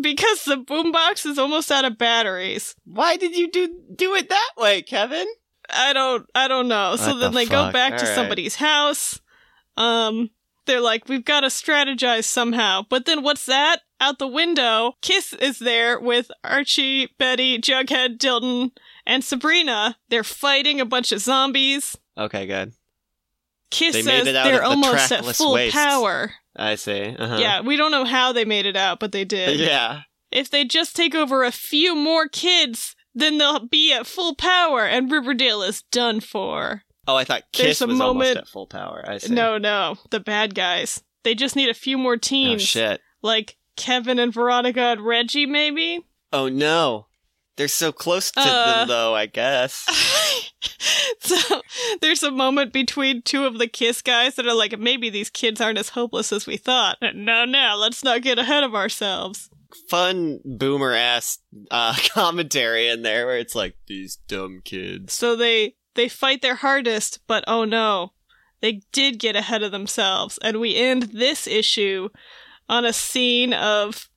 because 0.00 0.44
the 0.44 0.56
boombox 0.56 1.24
is 1.26 1.38
almost 1.38 1.70
out 1.72 1.84
of 1.84 1.96
batteries." 1.98 2.74
Why 2.84 3.16
did 3.16 3.36
you 3.36 3.50
do 3.50 3.68
do 3.94 4.14
it 4.14 4.28
that 4.28 4.50
way, 4.56 4.82
Kevin? 4.82 5.26
I 5.70 5.92
don't 5.92 6.26
I 6.34 6.48
don't 6.48 6.68
know. 6.68 6.96
so 6.96 7.16
then 7.18 7.32
the 7.32 7.38
they 7.40 7.46
go 7.46 7.64
fuck? 7.64 7.72
back 7.72 7.96
to 7.98 8.02
All 8.02 8.08
right. 8.08 8.14
somebody's 8.14 8.56
house. 8.56 9.20
Um 9.76 10.30
they're 10.66 10.80
like, 10.80 11.08
we've 11.08 11.24
got 11.24 11.40
to 11.40 11.48
strategize 11.48 12.24
somehow. 12.24 12.82
But 12.88 13.06
then 13.06 13.22
what's 13.22 13.46
that? 13.46 13.80
Out 14.00 14.18
the 14.18 14.28
window, 14.28 14.94
Kiss 15.00 15.32
is 15.32 15.58
there 15.58 15.98
with 15.98 16.30
Archie, 16.44 17.08
Betty, 17.18 17.58
Jughead, 17.58 18.18
Dilton, 18.18 18.72
and 19.06 19.24
Sabrina. 19.24 19.96
They're 20.10 20.22
fighting 20.22 20.80
a 20.80 20.84
bunch 20.84 21.12
of 21.12 21.20
zombies. 21.20 21.96
Okay, 22.18 22.46
good. 22.46 22.72
Kiss 23.70 23.94
they 23.94 24.02
says 24.02 24.24
they're 24.24 24.58
the 24.58 24.64
almost 24.64 25.10
at 25.12 25.24
full 25.24 25.54
wastes. 25.54 25.74
power. 25.76 26.32
I 26.54 26.74
see. 26.74 27.16
Uh-huh. 27.18 27.38
Yeah, 27.38 27.60
we 27.62 27.76
don't 27.76 27.90
know 27.90 28.04
how 28.04 28.32
they 28.32 28.44
made 28.44 28.66
it 28.66 28.76
out, 28.76 29.00
but 29.00 29.12
they 29.12 29.24
did. 29.24 29.58
Yeah. 29.66 30.02
If 30.32 30.50
they 30.50 30.64
just 30.64 30.96
take 30.96 31.14
over 31.14 31.44
a 31.44 31.52
few 31.52 31.94
more 31.94 32.28
kids, 32.28 32.96
then 33.14 33.38
they'll 33.38 33.66
be 33.66 33.92
at 33.92 34.06
full 34.06 34.34
power 34.34 34.84
and 34.84 35.10
Riverdale 35.10 35.62
is 35.62 35.82
done 35.90 36.20
for. 36.20 36.82
Oh, 37.08 37.16
I 37.16 37.24
thought 37.24 37.42
Kiss 37.52 37.80
a 37.80 37.86
was 37.86 38.00
almost 38.00 38.26
moment- 38.28 38.38
at 38.38 38.48
full 38.48 38.66
power. 38.66 39.04
I 39.06 39.18
see. 39.18 39.32
No, 39.34 39.58
no, 39.58 39.96
the 40.10 40.20
bad 40.20 40.54
guys. 40.54 41.02
They 41.24 41.34
just 41.34 41.56
need 41.56 41.68
a 41.68 41.74
few 41.74 41.98
more 41.98 42.14
Oh 42.14 42.18
teams. 42.18 42.62
shit. 42.62 43.00
Like 43.22 43.56
Kevin 43.76 44.18
and 44.18 44.32
Veronica 44.32 44.80
and 44.80 45.00
Reggie, 45.02 45.46
maybe? 45.46 46.04
Oh 46.32 46.48
no. 46.48 47.06
They're 47.56 47.68
so 47.68 47.90
close 47.90 48.30
to 48.32 48.40
Uh. 48.40 48.78
them 48.80 48.88
though, 48.88 49.14
I 49.14 49.26
guess. 49.26 50.52
so 51.20 51.62
there's 52.00 52.22
a 52.22 52.30
moment 52.30 52.72
between 52.72 53.22
two 53.22 53.44
of 53.46 53.58
the 53.58 53.66
Kiss 53.66 54.02
guys 54.02 54.34
that 54.36 54.46
are 54.46 54.54
like, 54.54 54.78
maybe 54.78 55.10
these 55.10 55.30
kids 55.30 55.60
aren't 55.60 55.78
as 55.78 55.90
hopeless 55.90 56.32
as 56.32 56.46
we 56.46 56.56
thought. 56.56 56.98
No, 57.14 57.44
no, 57.44 57.76
let's 57.78 58.04
not 58.04 58.22
get 58.22 58.38
ahead 58.38 58.62
of 58.64 58.74
ourselves. 58.74 59.48
Fun 59.88 60.40
boomer 60.44 60.92
ass 60.92 61.38
uh, 61.70 61.94
commentary 62.10 62.88
in 62.88 63.02
there 63.02 63.26
where 63.26 63.38
it's 63.38 63.54
like 63.54 63.76
these 63.86 64.16
dumb 64.28 64.60
kids. 64.64 65.12
So 65.12 65.34
they 65.36 65.74
they 65.96 66.08
fight 66.08 66.40
their 66.42 66.54
hardest, 66.56 67.18
but 67.26 67.42
oh 67.48 67.64
no, 67.64 68.12
they 68.60 68.80
did 68.92 69.18
get 69.18 69.34
ahead 69.36 69.62
of 69.62 69.72
themselves, 69.72 70.38
and 70.42 70.60
we 70.60 70.76
end 70.76 71.04
this 71.12 71.46
issue 71.46 72.08
on 72.68 72.84
a 72.84 72.92
scene 72.92 73.52
of 73.52 74.08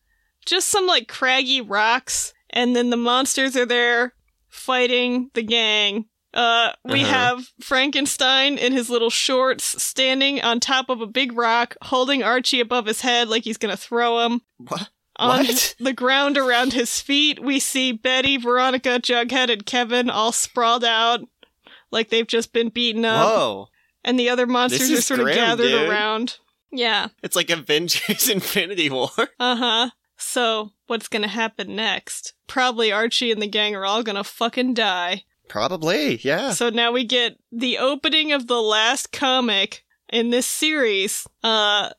just 0.46 0.68
some 0.70 0.86
like 0.88 1.08
craggy 1.08 1.62
rocks, 1.62 2.34
and 2.52 2.76
then 2.76 2.90
the 2.90 2.98
monsters 2.98 3.56
are 3.56 3.66
there 3.66 4.14
fighting 4.48 5.30
the 5.34 5.44
gang. 5.44 6.06
Uh, 6.34 6.72
we 6.86 7.02
Uh-huh. 7.02 7.12
have 7.12 7.48
Frankenstein 7.62 8.58
in 8.58 8.72
his 8.72 8.90
little 8.90 9.10
shorts 9.10 9.82
standing 9.82 10.42
on 10.42 10.60
top 10.60 10.90
of 10.90 11.02
a 11.02 11.08
big 11.08 11.34
rock, 11.34 11.76
holding 11.84 12.22
Archie 12.24 12.60
above 12.60 12.86
his 12.86 13.02
head 13.02 13.28
like 13.30 13.44
he's 13.44 13.58
gonna 13.58 13.76
throw 13.78 14.20
him. 14.26 14.42
What? 14.58 14.90
On 15.18 15.40
What? 15.40 15.76
the 15.80 15.94
ground 15.94 16.38
around 16.38 16.74
his 16.74 17.02
feet, 17.02 17.42
we 17.44 17.60
see 17.60 17.92
Betty, 17.92 18.38
Veronica, 18.38 19.00
Jughead, 19.02 19.52
and 19.52 19.66
Kevin 19.66 20.10
all 20.10 20.32
sprawled 20.32 20.84
out 20.86 21.22
like 21.92 22.10
they've 22.10 22.28
just 22.28 22.54
been 22.54 22.70
beaten 22.70 23.06
up. 23.06 23.28
Whoa. 23.28 23.68
And 24.04 24.18
the 24.20 24.30
other 24.30 24.46
monsters 24.48 24.90
are 24.92 25.02
sort 25.02 25.20
of 25.20 25.28
gathered 25.28 25.64
dude. 25.68 25.90
around. 25.90 26.38
Yeah. 26.72 27.08
It's 27.24 27.36
like 27.36 27.50
Avengers 27.50 28.30
Infinity 28.30 28.90
War. 28.90 29.10
Uh 29.40 29.56
huh. 29.56 29.90
So, 30.18 30.72
what's 30.88 31.08
gonna 31.08 31.28
happen 31.28 31.76
next? 31.76 32.34
Probably 32.48 32.92
Archie 32.92 33.32
and 33.32 33.42
the 33.42 33.48
gang 33.48 33.76
are 33.76 33.86
all 33.86 34.04
gonna 34.04 34.24
fucking 34.24 34.74
die. 34.74 35.24
Probably, 35.48 36.18
yeah. 36.18 36.52
So 36.52 36.70
now 36.70 36.92
we 36.92 37.04
get 37.06 37.38
the 37.52 37.78
opening 37.80 38.32
of 38.32 38.48
the 38.48 38.62
last 38.62 39.12
comic 39.12 39.84
in 40.12 40.30
this 40.30 40.46
series. 40.46 41.26
Uh, 41.44 41.90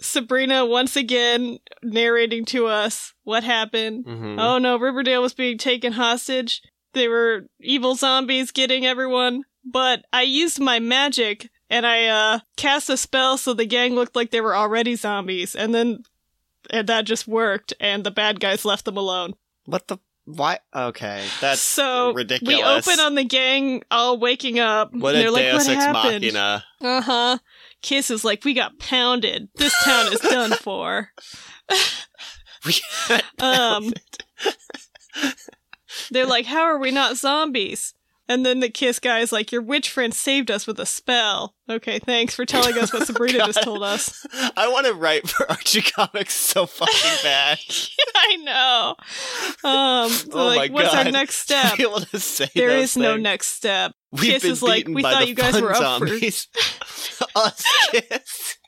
Sabrina 0.00 0.64
once 0.66 0.96
again 0.96 1.58
narrating 1.82 2.44
to 2.46 2.66
us 2.66 3.12
what 3.24 3.44
happened. 3.44 4.04
Mhm. 4.04 4.36
Oh 4.40 4.58
no, 4.58 4.76
Riverdale 4.76 5.22
was 5.22 5.34
being 5.34 5.58
taken 5.58 5.92
hostage. 5.92 6.60
They 6.94 7.08
were 7.08 7.46
evil 7.60 7.94
zombies 7.94 8.50
getting 8.50 8.86
everyone. 8.86 9.42
But 9.64 10.04
I 10.12 10.22
used 10.22 10.60
my 10.60 10.78
magic 10.80 11.48
and 11.70 11.86
I 11.86 12.06
uh 12.06 12.38
cast 12.56 12.90
a 12.90 12.96
spell 12.96 13.38
so 13.38 13.54
the 13.54 13.64
gang 13.66 13.94
looked 13.94 14.16
like 14.16 14.30
they 14.30 14.40
were 14.40 14.56
already 14.56 14.96
zombies 14.96 15.54
and 15.54 15.74
then 15.74 16.02
and 16.70 16.88
that 16.88 17.04
just 17.04 17.26
worked 17.28 17.72
and 17.80 18.04
the 18.04 18.10
bad 18.10 18.40
guys 18.40 18.64
left 18.64 18.84
them 18.84 18.96
alone. 18.96 19.34
What 19.66 19.88
the? 19.88 19.98
Why? 20.24 20.60
Okay, 20.74 21.24
that's 21.40 21.60
so 21.60 22.12
ridiculous. 22.12 22.56
we 22.56 22.62
open 22.62 23.00
on 23.00 23.16
the 23.16 23.24
gang 23.24 23.82
all 23.90 24.18
waking 24.18 24.60
up. 24.60 24.92
what 24.94 25.14
and 25.14 25.18
a 25.18 25.22
they're 25.22 25.30
like, 25.32 25.44
Deus 25.44 25.66
what 25.66 25.76
Ex 25.76 25.84
happened? 25.84 26.14
Machina. 26.22 26.64
Uh-huh. 26.80 27.38
Kiss 27.82 28.08
is 28.10 28.24
like, 28.24 28.44
we 28.44 28.54
got 28.54 28.78
pounded. 28.78 29.48
This 29.56 29.74
town 29.84 30.12
is 30.12 30.20
done 30.20 30.50
for. 30.60 31.08
We 32.64 32.74
Um, 33.40 33.92
they're 36.12 36.26
like, 36.26 36.46
how 36.46 36.62
are 36.62 36.78
we 36.78 36.90
not 36.90 37.16
zombies? 37.16 37.94
And 38.28 38.46
then 38.46 38.60
the 38.60 38.70
Kiss 38.70 38.98
guy 39.00 39.18
is 39.18 39.32
like, 39.32 39.50
your 39.50 39.60
witch 39.62 39.90
friend 39.90 40.14
saved 40.14 40.50
us 40.50 40.66
with 40.66 40.78
a 40.78 40.86
spell. 40.86 41.54
Okay, 41.68 41.98
thanks 41.98 42.34
for 42.34 42.46
telling 42.46 42.78
us 42.78 42.92
what 42.92 43.06
Sabrina 43.06 43.38
just 43.38 43.62
told 43.62 43.82
us. 43.82 44.24
I 44.56 44.68
want 44.68 44.86
to 44.86 44.94
write 44.94 45.28
for 45.28 45.50
Archie 45.50 45.82
Comics 45.82 46.34
so 46.34 46.66
fucking 46.66 47.18
bad. 47.24 47.58
I 48.14 48.36
know. 48.36 48.94
Um, 49.68 50.10
so 50.10 50.28
Oh 50.32 50.46
like, 50.46 50.70
my 50.70 50.82
what's 50.82 50.94
our 50.94 51.10
next 51.10 51.36
step? 51.38 51.76
be 51.76 51.82
able 51.82 52.00
to 52.00 52.20
say 52.20 52.48
There 52.54 52.68
those 52.70 52.96
no 52.96 53.16
next 53.16 53.48
step. 53.48 53.92
We've 54.12 54.22
Kiss 54.40 54.44
is 54.44 54.62
like, 54.62 54.86
we 54.86 55.02
thought 55.02 55.26
you 55.26 55.34
guys 55.34 55.60
were 55.60 55.70
up 55.72 55.76
for- 55.78 56.06
zombies. 56.06 56.46
Us 57.34 57.64
kids. 57.90 58.58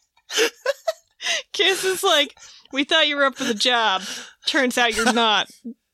Kiss 1.52 1.84
is 1.84 2.02
like, 2.02 2.34
we 2.72 2.84
thought 2.84 3.06
you 3.06 3.16
were 3.16 3.24
up 3.24 3.36
for 3.36 3.44
the 3.44 3.54
job. 3.54 4.02
Turns 4.46 4.76
out 4.76 4.96
you're 4.96 5.12
not. 5.12 5.48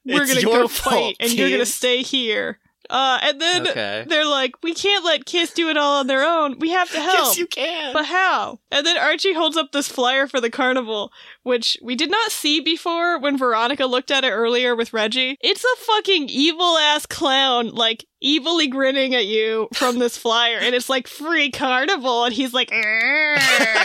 We're 0.05 0.23
It's 0.23 0.33
gonna 0.35 0.47
go 0.47 0.69
fault, 0.69 0.95
fight, 0.95 1.17
and 1.21 1.33
you're 1.33 1.51
gonna 1.51 1.67
stay 1.67 2.03
here. 2.03 2.59
Uh, 2.89 3.21
and 3.23 3.41
then 3.41 3.69
Okay. 3.69 4.05
they're 4.09 4.27
like, 4.27 4.55
we 4.65 4.75
can't 4.75 5.05
let 5.05 5.25
Kiss 5.25 5.53
do 5.53 5.69
it 5.69 5.77
all 5.77 6.01
on 6.01 6.09
their 6.09 6.25
own. 6.25 6.59
We 6.59 6.71
have 6.71 6.91
to 6.91 7.01
help. 7.01 7.19
Yes, 7.29 7.39
you 7.39 7.47
can. 7.47 7.93
But 7.93 8.07
how? 8.07 8.59
And 8.73 8.85
then 8.85 8.97
Archie 8.99 9.33
holds 9.33 9.57
up 9.57 9.71
this 9.71 9.87
flyer 9.87 10.27
for 10.27 10.41
the 10.41 10.51
carnival, 10.51 11.13
which 11.45 11.79
we 11.83 11.95
did 11.95 12.11
not 12.11 12.33
see 12.33 12.59
before 12.59 13.17
when 13.21 13.39
Veronica 13.39 13.87
looked 13.87 14.11
at 14.11 14.25
it 14.25 14.31
earlier 14.31 14.75
with 14.75 14.93
Reggie. 14.93 15.37
It's 15.41 15.63
a 15.63 15.77
fucking 15.77 16.31
evil 16.31 16.77
ass 16.79 17.07
clown, 17.07 17.69
like 17.69 18.07
evilly 18.25 18.67
grinning 18.67 19.15
at 19.15 19.27
you 19.27 19.69
from 19.73 20.01
this 20.01 20.17
flyer, 20.25 20.57
and 20.59 20.75
it's 20.75 20.89
like 20.89 21.07
free 21.07 21.53
carnival, 21.53 22.25
and 22.25 22.35
he's 22.35 22.53
like, 22.53 22.73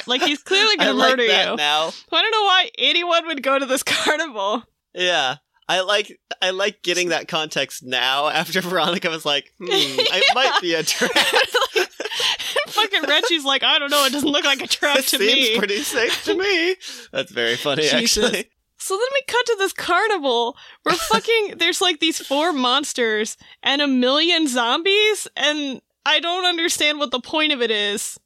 like 0.07 0.23
he's 0.23 0.41
clearly 0.41 0.77
gonna 0.79 0.95
murder 0.95 1.23
you. 1.23 1.55
now. 1.55 1.91
I 2.11 2.21
don't 2.23 2.31
know 2.31 2.43
why 2.43 2.71
anyone 2.79 3.27
would 3.27 3.43
go 3.43 3.59
to 3.59 3.67
this 3.67 3.83
carnival. 3.83 4.63
Yeah. 4.95 5.35
I 5.67 5.81
like 5.81 6.19
I 6.41 6.51
like 6.51 6.81
getting 6.83 7.09
that 7.09 7.27
context 7.27 7.83
now 7.83 8.27
after 8.29 8.61
Veronica 8.61 9.09
was 9.09 9.25
like, 9.25 9.51
hmm, 9.57 9.65
it 9.69 10.25
might 10.35 10.59
be 10.61 10.73
a 10.75 10.83
trap. 10.83 11.11
fucking 12.67 13.03
Reggie's 13.03 13.45
like, 13.45 13.63
I 13.63 13.79
don't 13.79 13.89
know, 13.91 14.05
it 14.05 14.11
doesn't 14.11 14.29
look 14.29 14.45
like 14.45 14.61
a 14.61 14.67
trap 14.67 14.97
it 14.97 15.05
to 15.07 15.17
seems 15.17 15.49
me. 15.49 15.57
pretty 15.57 15.81
safe 15.81 16.23
to 16.25 16.35
me. 16.37 16.75
That's 17.11 17.31
very 17.31 17.55
funny, 17.55 17.83
Jesus. 17.87 18.23
actually. 18.25 18.49
So 18.77 18.95
then 18.95 19.07
we 19.13 19.21
cut 19.27 19.45
to 19.47 19.55
this 19.57 19.73
carnival 19.73 20.57
where 20.83 20.95
fucking 20.95 21.55
there's 21.57 21.81
like 21.81 21.99
these 21.99 22.19
four 22.19 22.51
monsters 22.53 23.37
and 23.63 23.81
a 23.81 23.87
million 23.87 24.47
zombies, 24.47 25.27
and 25.35 25.81
I 26.05 26.19
don't 26.19 26.45
understand 26.45 26.99
what 26.99 27.11
the 27.11 27.19
point 27.21 27.53
of 27.53 27.61
it 27.61 27.71
is. 27.71 28.19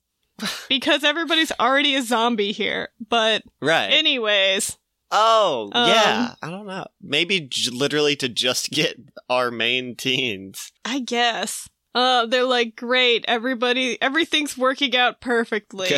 Because 0.69 1.03
everybody's 1.03 1.51
already 1.59 1.95
a 1.95 2.01
zombie 2.01 2.53
here. 2.53 2.89
But 3.09 3.43
Right. 3.61 3.87
anyways, 3.87 4.77
oh, 5.11 5.69
Um, 5.73 5.87
yeah. 5.89 6.35
I 6.41 6.49
don't 6.49 6.67
know. 6.67 6.85
Maybe 7.01 7.39
j- 7.41 7.71
literally 7.71 8.15
to 8.17 8.29
just 8.29 8.69
get 8.71 8.95
our 9.29 9.51
main 9.51 9.95
teens. 9.95 10.71
I 10.85 10.99
guess. 10.99 11.69
Uh 11.95 12.25
they're 12.27 12.43
like, 12.45 12.75
great, 12.75 13.25
everybody 13.27 13.99
everything's 14.01 14.57
working 14.57 14.95
out 14.95 15.21
perfectly. 15.21 15.89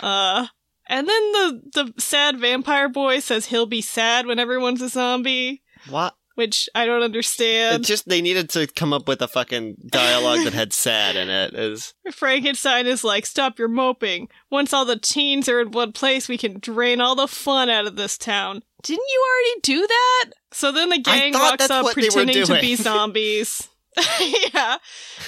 Uh 0.00 0.46
and 0.88 1.08
then 1.08 1.32
the 1.32 1.62
the 1.74 1.94
sad 2.02 2.38
vampire 2.40 2.88
boy 2.88 3.20
says 3.20 3.46
he'll 3.46 3.64
be 3.66 3.80
sad 3.80 4.26
when 4.26 4.38
everyone's 4.40 4.82
a 4.82 4.88
zombie. 4.88 5.62
what? 5.88 6.14
Which 6.34 6.68
I 6.74 6.86
don't 6.86 7.02
It 7.02 7.04
understand. 7.04 7.84
just 7.84 8.08
they 8.08 8.20
needed 8.20 8.48
to 8.50 8.66
come 8.66 8.92
up 8.92 9.08
with 9.08 9.22
a 9.22 9.28
fucking 9.28 9.76
dialogue 9.86 10.44
that 10.44 10.52
had 10.52 10.72
sad 10.72 11.16
in 11.16 11.30
it. 11.30 11.54
Is 11.54 11.94
Frankenstein 12.12 12.86
is 12.86 13.04
like, 13.04 13.26
stop 13.26 13.58
your 13.58 13.68
moping. 13.68 14.28
Once 14.50 14.72
all 14.72 14.84
the 14.84 14.98
teens 14.98 15.48
are 15.48 15.60
in 15.60 15.70
one 15.70 15.92
place, 15.92 16.28
we 16.28 16.38
can 16.38 16.58
drain 16.58 17.00
all 17.00 17.14
the 17.14 17.28
fun 17.28 17.70
out 17.70 17.86
of 17.86 17.96
this 17.96 18.18
town. 18.18 18.62
Didn't 18.82 19.04
you 19.08 19.24
already 19.28 19.60
do 19.62 19.86
that? 19.86 20.24
So 20.52 20.70
then 20.72 20.90
the 20.90 20.98
gang 20.98 21.32
walks 21.32 21.70
up 21.70 21.84
what 21.84 21.96
they 21.96 22.02
were 22.02 22.10
pretending 22.10 22.44
to 22.46 22.60
be 22.60 22.76
zombies. 22.76 23.68
yeah. 24.52 24.76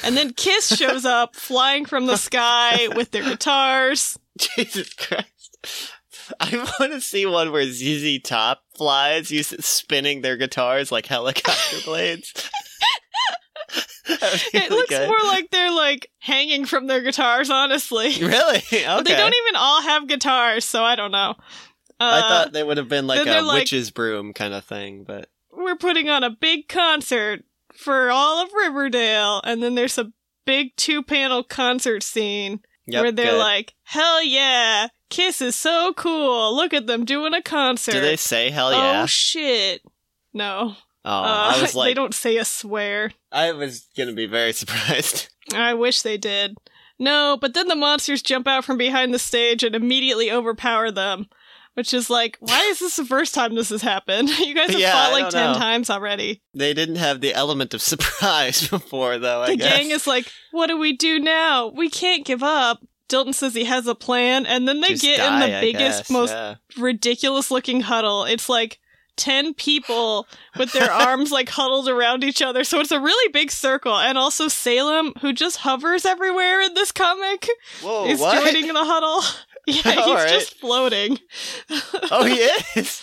And 0.03 0.17
then 0.17 0.33
Kiss 0.33 0.77
shows 0.77 1.05
up 1.05 1.37
flying 1.37 1.85
from 1.87 2.07
the 2.07 2.17
sky 2.17 2.89
with 2.95 3.13
their 3.13 3.23
guitars. 3.23 4.19
Jesus 4.39 4.93
Christ. 4.93 5.93
I 6.41 6.57
want 6.81 6.93
to 6.93 7.01
see 7.01 7.27
one 7.27 7.53
where 7.53 7.65
ZZ 7.71 8.21
Top 8.23 8.63
flies, 8.77 9.31
use 9.31 9.49
spinning 9.65 10.23
their 10.23 10.37
guitars 10.37 10.91
like 10.93 11.07
helicopter 11.07 11.77
blades. 11.85 12.33
It 14.09 14.53
really 14.55 14.69
looks 14.71 14.89
good. 14.89 15.09
more 15.09 15.19
like 15.25 15.51
they're 15.51 15.73
like 15.75 16.09
hanging 16.21 16.65
from 16.65 16.87
their 16.87 17.01
guitars, 17.03 17.51
honestly. 17.51 18.15
really. 18.21 18.59
Okay. 18.59 18.85
But 18.87 19.05
they 19.05 19.17
don't 19.17 19.35
even 19.35 19.57
all 19.57 19.83
have 19.83 20.07
guitars, 20.07 20.65
so 20.65 20.85
I 20.85 20.95
don't 20.95 21.11
know. 21.11 21.35
I 21.99 22.19
Uh, 22.19 22.23
thought 22.23 22.53
they 22.53 22.63
would 22.63 22.77
have 22.77 22.89
been 22.89 23.09
like 23.09 23.27
a 23.27 23.41
like- 23.41 23.61
witch's 23.63 23.91
broom 23.91 24.33
kind 24.33 24.55
of 24.55 24.65
thing, 24.65 25.03
but 25.05 25.29
we're 25.51 25.75
putting 25.77 26.09
on 26.09 26.23
a 26.23 26.31
big 26.31 26.69
concert 26.69 27.43
for 27.75 28.11
all 28.13 28.45
of 28.45 28.51
Riverdale, 28.53 29.41
and 29.43 29.61
then 29.61 29.75
there's 29.75 29.99
a 29.99 30.13
big 30.45 30.77
two 30.77 31.03
panel 31.03 31.43
concert 31.43 32.05
scene 32.05 32.61
yep, 32.87 33.03
where 33.03 33.13
they're 33.13 33.33
good. 33.33 33.39
like, 33.39 33.75
"Hell 33.83 34.23
yeah, 34.23 34.87
Kiss 35.11 35.41
is 35.41 35.57
so 35.57 35.93
cool! 35.97 36.55
Look 36.55 36.75
at 36.75 36.87
them 36.87 37.05
doing 37.05 37.35
a 37.35 37.43
concert." 37.43 37.93
"Do 37.93 38.01
they 38.01 38.17
say 38.17 38.51
hell 38.51 38.73
yeah?" 38.73 39.03
Oh 39.03 39.07
shit! 39.07 39.83
No, 40.35 40.77
Oh, 41.05 41.11
uh, 41.11 41.53
I 41.57 41.63
was 41.63 41.73
they 41.75 41.95
don't 41.95 42.15
say 42.15 42.37
a 42.37 42.45
swear. 42.45 43.13
I 43.31 43.53
was 43.53 43.87
gonna 43.97 44.13
be 44.13 44.27
very 44.27 44.53
surprised. 44.53 45.29
I 45.55 45.75
wish 45.75 46.03
they 46.03 46.17
did. 46.19 46.57
No, 46.99 47.37
but 47.41 47.55
then 47.55 47.69
the 47.69 47.77
monsters 47.77 48.23
jump 48.23 48.49
out 48.49 48.65
from 48.65 48.79
behind 48.79 49.13
the 49.15 49.19
stage 49.19 49.63
and 49.63 49.75
immediately 49.75 50.31
overpower 50.33 50.91
them. 50.91 51.27
Which 51.75 51.93
is 51.93 52.09
like, 52.09 52.39
why 52.41 52.63
is 52.71 52.79
this 52.79 52.97
the 52.97 53.05
first 53.05 53.35
time 53.35 53.55
this 53.55 53.69
has 53.69 53.83
happened? 53.83 54.31
You 54.39 54.55
guys 54.55 54.71
have 54.71 54.81
Yeah, 54.81 54.93
fought 54.93 55.13
like 55.13 55.29
ten 55.29 55.53
know. 55.53 55.59
times 55.59 55.91
already. 55.91 56.41
They 56.55 56.73
didn't 56.73 56.97
have 56.97 57.21
the 57.21 57.35
element 57.35 57.75
of 57.75 57.83
surprise 57.83 58.67
before, 58.69 59.19
though. 59.19 59.43
I 59.43 59.49
the 59.51 59.57
guess. 59.59 59.77
gang 59.77 59.91
is 59.91 60.07
like, 60.07 60.33
what 60.53 60.69
do 60.69 60.79
we 60.79 60.95
do 60.95 61.19
now? 61.19 61.69
We 61.69 61.91
can't 61.91 62.25
give 62.25 62.43
up. 62.43 62.81
Dilton 63.09 63.35
says 63.35 63.55
he 63.55 63.65
has 63.65 63.87
a 63.87 63.95
plan, 63.95 64.47
and 64.47 64.67
then 64.67 64.81
they 64.81 64.89
Just 64.91 65.03
get 65.03 65.21
in 65.21 65.39
the 65.41 65.57
I 65.59 65.61
biggest, 65.61 66.01
guess, 66.03 66.11
most 66.11 66.31
yeah. 66.33 66.57
ridiculous 66.79 67.51
looking 67.51 67.83
huddle. 67.83 68.25
It's 68.25 68.49
like 68.49 68.81
10 69.17 69.55
people 69.55 70.27
with 70.59 70.73
their 70.73 70.91
arms 70.91 71.33
like 71.33 71.49
huddled 71.49 71.89
around 71.89 72.25
each 72.25 72.43
other. 72.43 72.65
So 72.65 72.81
it's 72.81 72.91
a 72.93 73.01
really 73.01 73.33
big 73.33 73.51
circle. 73.51 73.97
And 73.97 74.19
also 74.19 74.49
Salem, 74.49 75.13
who 75.21 75.33
just 75.33 75.59
hovers 75.59 76.05
everywhere 76.05 76.61
in 76.63 76.75
this 76.75 76.93
comic, 76.93 77.49
Whoa, 77.83 78.07
is 78.07 78.21
what? 78.21 78.45
joining 78.53 78.73
the 78.73 78.85
huddle. 78.85 79.23
Yeah, 79.69 79.83
he's 79.83 80.15
right. 80.15 80.29
just 80.29 80.55
floating. 80.61 81.19
Oh, 82.13 82.25
he 82.25 82.35
is. 82.77 83.03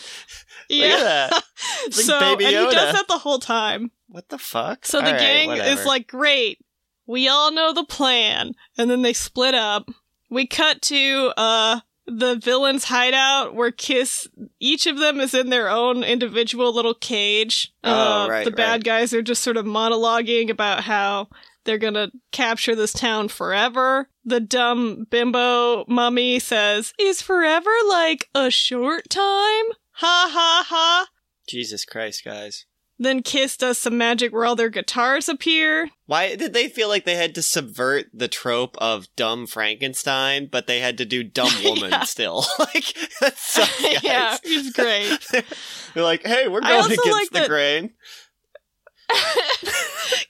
Yeah. 0.70 0.94
at 0.94 1.00
that. 1.32 1.44
It's 1.88 1.98
like 1.98 2.06
so 2.06 2.32
and 2.32 2.40
he 2.42 2.52
does 2.54 2.94
that 2.94 3.06
the 3.10 3.18
whole 3.18 3.40
time. 3.40 3.92
What 4.08 4.30
the 4.30 4.38
fuck? 4.38 4.86
So 4.86 5.00
the 5.02 5.08
All 5.08 5.12
right, 5.12 5.20
gang 5.20 5.52
is 5.52 5.86
like, 5.86 6.08
great, 6.08 6.63
we 7.06 7.28
all 7.28 7.52
know 7.52 7.74
the 7.74 7.84
plan. 7.84 8.54
And 8.78 8.90
then 8.90 9.02
they 9.02 9.14
split 9.14 9.56
up. 9.56 9.90
We 10.30 10.48
cut 10.48 10.82
to 10.84 11.34
uh 11.38 11.80
the 12.06 12.36
villain's 12.36 12.84
hideout 12.86 13.56
where 13.56 13.72
Kiss, 13.72 14.28
each 14.60 14.86
of 14.88 15.00
them 15.00 15.22
is 15.22 15.34
in 15.34 15.50
their 15.50 15.70
own 15.70 16.04
individual 16.04 16.74
little 16.74 16.94
cage. 16.94 17.74
Oh, 17.84 18.24
uh, 18.24 18.28
right, 18.28 18.46
the 18.46 18.52
bad 18.52 18.72
right. 18.72 18.84
guys 18.84 19.14
are 19.14 19.22
just 19.22 19.42
sort 19.42 19.58
of 19.58 19.66
monologuing 19.66 20.50
about 20.50 20.84
how 20.84 21.30
they're 21.64 21.78
gonna 21.78 22.12
capture 22.32 22.76
this 22.76 22.92
town 22.94 23.30
forever. 23.30 24.10
The 24.26 24.40
dumb 24.40 25.08
bimbo 25.10 25.86
mummy 25.88 26.40
says, 26.40 26.94
Is 27.00 27.22
forever 27.22 27.72
like 27.88 28.30
a 28.36 28.52
short 28.52 29.10
time? 29.10 29.66
Ha 29.94 30.30
ha 30.32 30.66
ha. 30.68 31.08
Jesus 31.48 31.86
Christ, 31.86 32.24
guys. 32.26 32.66
Then 33.04 33.22
Kiss 33.22 33.56
does 33.58 33.78
some 33.78 33.98
magic 33.98 34.34
where 34.34 34.46
all 34.46 34.56
their 34.56 34.70
guitars 34.70 35.30
appear. 35.30 35.90
Why 36.06 36.36
did 36.36 36.54
they 36.54 36.68
feel 36.70 36.88
like 36.90 37.06
they 37.06 37.16
had 37.16 37.36
to 37.36 37.42
subvert 37.42 38.08
the 38.14 38.28
trope 38.28 38.76
of 38.80 39.08
dumb 39.16 39.46
Frankenstein, 39.48 40.48
but 40.52 40.68
they 40.68 40.80
had 40.80 40.98
to 40.98 41.06
do 41.06 41.24
dumb 41.24 41.52
woman 41.64 41.90
Yeah. 41.92 42.04
still? 42.04 42.46
like 42.60 42.96
that 43.22 43.38
sucks, 43.38 44.04
yeah, 44.04 44.38
he's 44.44 44.74
great. 44.74 45.20
They're 45.94 46.04
like, 46.04 46.26
hey, 46.26 46.48
we're 46.48 46.62
going 46.62 46.86
against 46.86 47.06
like 47.12 47.30
the 47.30 47.40
that- 47.40 47.50
grain. 47.50 47.92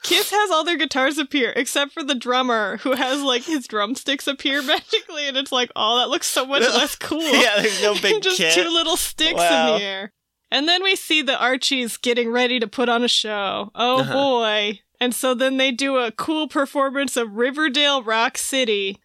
Kiss 0.04 0.32
has 0.32 0.52
all 0.52 0.64
their 0.66 0.78
guitars 0.78 1.18
appear 1.18 1.54
except 1.56 1.94
for 1.94 2.04
the 2.04 2.16
drummer 2.16 2.78
who 2.78 2.92
has 2.94 3.22
like 3.22 3.44
his 3.44 3.68
drumsticks 3.68 4.28
appear 4.28 4.62
magically, 4.62 5.28
and 5.28 5.38
it's 5.38 5.52
like, 5.52 5.72
oh, 5.76 6.00
that 6.00 6.10
looks 6.10 6.28
so 6.28 6.46
much 6.46 6.62
less 6.62 6.96
cool. 6.96 7.22
yeah, 7.22 7.62
there's 7.62 7.82
no 7.82 7.94
big 8.02 8.22
just 8.22 8.38
kit. 8.38 8.54
two 8.54 8.70
little 8.70 8.98
sticks 8.98 9.36
Wow. 9.40 9.74
in 9.76 9.80
the 9.80 9.86
air. 9.86 10.14
And 10.54 10.68
then 10.70 10.84
we 10.84 10.96
see 10.96 11.22
the 11.22 11.38
Archies 11.38 11.98
getting 11.98 12.30
ready 12.32 12.60
to 12.60 12.68
put 12.68 12.88
on 12.88 13.04
a 13.04 13.08
show. 13.10 13.72
Oh 13.76 14.00
Uh-huh. 14.02 14.14
boy. 14.14 14.80
And 15.02 15.14
so 15.14 15.34
then 15.34 15.58
they 15.58 15.72
do 15.72 15.98
a 15.98 16.12
cool 16.12 16.48
performance 16.48 17.18
of 17.18 17.34
Riverdale 17.34 18.02
Rock 18.04 18.38
City. 18.38 19.00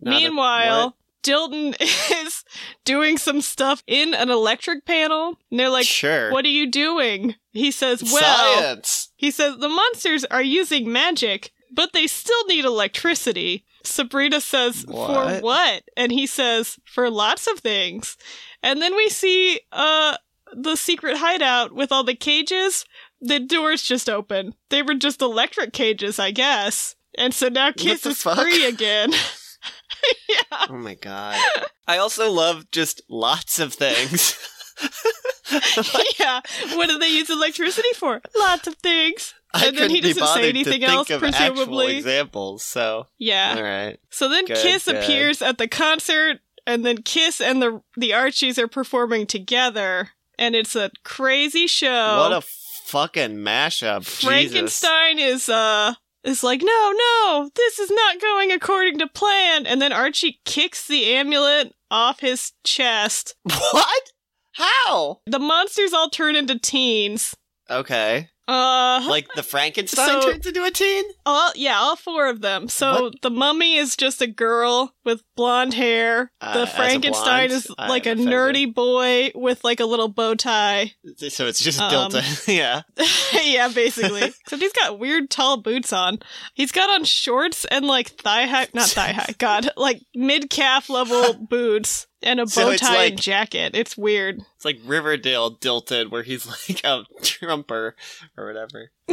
Not 0.00 0.14
a- 0.14 0.20
Meanwhile. 0.20 0.96
Dilton 1.22 1.74
is 2.26 2.44
doing 2.84 3.18
some 3.18 3.40
stuff 3.42 3.82
in 3.86 4.14
an 4.14 4.30
electric 4.30 4.86
panel. 4.86 5.38
And 5.50 5.58
they're 5.60 5.68
like, 5.68 5.86
sure. 5.86 6.32
What 6.32 6.44
are 6.46 6.48
you 6.48 6.70
doing? 6.70 7.34
He 7.52 7.70
says, 7.70 8.02
Well, 8.02 8.54
Science. 8.62 9.10
he 9.16 9.30
says 9.30 9.58
the 9.58 9.68
monsters 9.68 10.24
are 10.26 10.42
using 10.42 10.90
magic, 10.92 11.50
but 11.74 11.92
they 11.92 12.06
still 12.06 12.46
need 12.46 12.64
electricity. 12.64 13.64
Sabrina 13.84 14.40
says, 14.40 14.82
For 14.84 14.92
What? 15.08 15.42
what? 15.42 15.82
And 15.96 16.10
he 16.12 16.26
says, 16.26 16.78
For 16.84 17.10
lots 17.10 17.46
of 17.46 17.58
things. 17.60 18.16
And 18.62 18.80
then 18.80 18.94
we 18.96 19.08
see 19.10 19.60
uh 19.72 20.16
the 20.62 20.76
secret 20.76 21.16
hideout 21.18 21.72
with 21.74 21.90
all 21.92 22.04
the 22.04 22.14
cages. 22.14 22.84
The 23.20 23.38
doors 23.40 23.82
just 23.82 24.08
open. 24.08 24.54
They 24.70 24.82
were 24.82 24.94
just 24.94 25.20
electric 25.20 25.72
cages, 25.72 26.18
I 26.18 26.30
guess. 26.30 26.96
And 27.18 27.34
so 27.34 27.48
now 27.48 27.72
Kiss 27.72 28.06
is 28.06 28.22
fuck? 28.22 28.38
free 28.40 28.64
again. 28.66 29.12
yeah. 30.28 30.66
Oh 30.70 30.76
my 30.76 30.94
god. 30.94 31.38
I 31.86 31.98
also 31.98 32.30
love 32.30 32.70
just 32.70 33.02
lots 33.10 33.58
of 33.58 33.74
things. 33.74 34.38
yeah. 36.18 36.40
What 36.74 36.88
do 36.88 36.98
they 36.98 37.08
use 37.08 37.28
electricity 37.30 37.88
for? 37.96 38.20
Lots 38.38 38.66
of 38.66 38.76
things. 38.76 39.34
I 39.52 39.66
And 39.66 39.76
then 39.76 39.90
he 39.90 40.00
doesn't 40.00 40.26
say 40.28 40.48
anything 40.48 40.80
to 40.80 40.86
think 40.86 41.10
else, 41.10 41.18
presumably. 41.18 41.96
examples. 41.96 42.62
So, 42.64 43.06
Yeah. 43.18 43.54
all 43.56 43.62
right. 43.62 43.98
So 44.10 44.28
then 44.28 44.44
Good, 44.44 44.58
Kiss 44.58 44.84
good. 44.84 44.96
appears 44.96 45.42
at 45.42 45.58
the 45.58 45.66
concert, 45.68 46.38
and 46.66 46.84
then 46.86 47.02
Kiss 47.02 47.40
and 47.40 47.60
the 47.60 47.82
the 47.96 48.14
Archies 48.14 48.58
are 48.58 48.68
performing 48.68 49.26
together, 49.26 50.10
and 50.40 50.56
it's 50.56 50.74
a 50.74 50.90
crazy 51.04 51.68
show. 51.68 52.16
What 52.18 52.32
a 52.32 52.40
fucking 52.40 53.36
mashup. 53.36 54.00
Jesus. 54.00 54.24
Frankenstein 54.24 55.20
is 55.20 55.48
uh 55.48 55.94
is 56.24 56.42
like, 56.42 56.60
no, 56.62 56.92
no, 56.92 57.50
this 57.54 57.78
is 57.78 57.90
not 57.90 58.20
going 58.20 58.50
according 58.50 58.98
to 58.98 59.06
plan, 59.06 59.66
and 59.66 59.80
then 59.80 59.92
Archie 59.92 60.40
kicks 60.44 60.86
the 60.88 61.14
amulet 61.14 61.72
off 61.90 62.20
his 62.20 62.52
chest. 62.64 63.36
What? 63.72 64.12
How? 64.54 65.20
The 65.26 65.38
monsters 65.38 65.92
all 65.92 66.10
turn 66.10 66.34
into 66.34 66.58
teens. 66.58 67.34
Okay. 67.70 68.28
Uh, 68.50 69.00
Like 69.08 69.28
the 69.34 69.42
Frankenstein 69.42 70.06
So- 70.08 70.30
turns 70.32 70.46
into 70.46 70.64
a 70.64 70.70
teen? 70.70 71.04
all 71.24 71.52
yeah, 71.54 71.78
all 71.78 71.96
four 71.96 72.28
of 72.28 72.40
them. 72.40 72.68
So 72.68 73.10
the 73.22 73.30
mummy 73.30 73.76
is 73.76 73.96
just 73.96 74.20
a 74.20 74.26
girl 74.26 74.94
with 75.04 75.22
blonde 75.36 75.74
hair. 75.74 76.32
Uh, 76.40 76.60
the 76.60 76.66
Frankenstein 76.66 77.48
blonde, 77.48 77.52
is 77.52 77.70
like 77.78 78.06
a 78.06 78.12
offended. 78.12 78.34
nerdy 78.34 78.74
boy 78.74 79.30
with 79.34 79.62
like 79.62 79.78
a 79.80 79.84
little 79.86 80.08
bow 80.08 80.34
tie. 80.34 80.92
So 81.28 81.46
it's 81.46 81.60
just 81.60 81.80
Um, 81.80 81.92
Dilton. 81.92 82.48
yeah. 82.56 82.82
yeah, 83.44 83.68
basically. 83.68 84.22
Except 84.22 84.60
he's 84.62 84.72
got 84.72 84.98
weird 84.98 85.30
tall 85.30 85.58
boots 85.58 85.92
on. 85.92 86.18
He's 86.54 86.72
got 86.72 86.90
on 86.90 87.04
shorts 87.04 87.64
and 87.66 87.84
like 87.84 88.08
thigh 88.08 88.46
high, 88.46 88.66
not 88.74 88.88
thigh 88.88 89.12
high, 89.12 89.34
God, 89.38 89.70
like 89.76 90.02
mid 90.14 90.50
calf 90.50 90.90
level 90.90 91.34
boots 91.34 92.06
and 92.22 92.40
a 92.40 92.46
So 92.46 92.70
bow 92.70 92.76
tie 92.76 92.94
like- 92.96 93.10
and 93.12 93.20
jacket. 93.22 93.74
It's 93.74 93.96
weird. 93.96 94.40
It's 94.56 94.64
like 94.64 94.78
Riverdale 94.84 95.56
Dilted, 95.56 96.10
where 96.10 96.22
he's 96.22 96.46
like 96.68 96.84
a 96.84 97.04
trumper 97.22 97.96
or 98.36 98.46
whatever. 98.46 98.90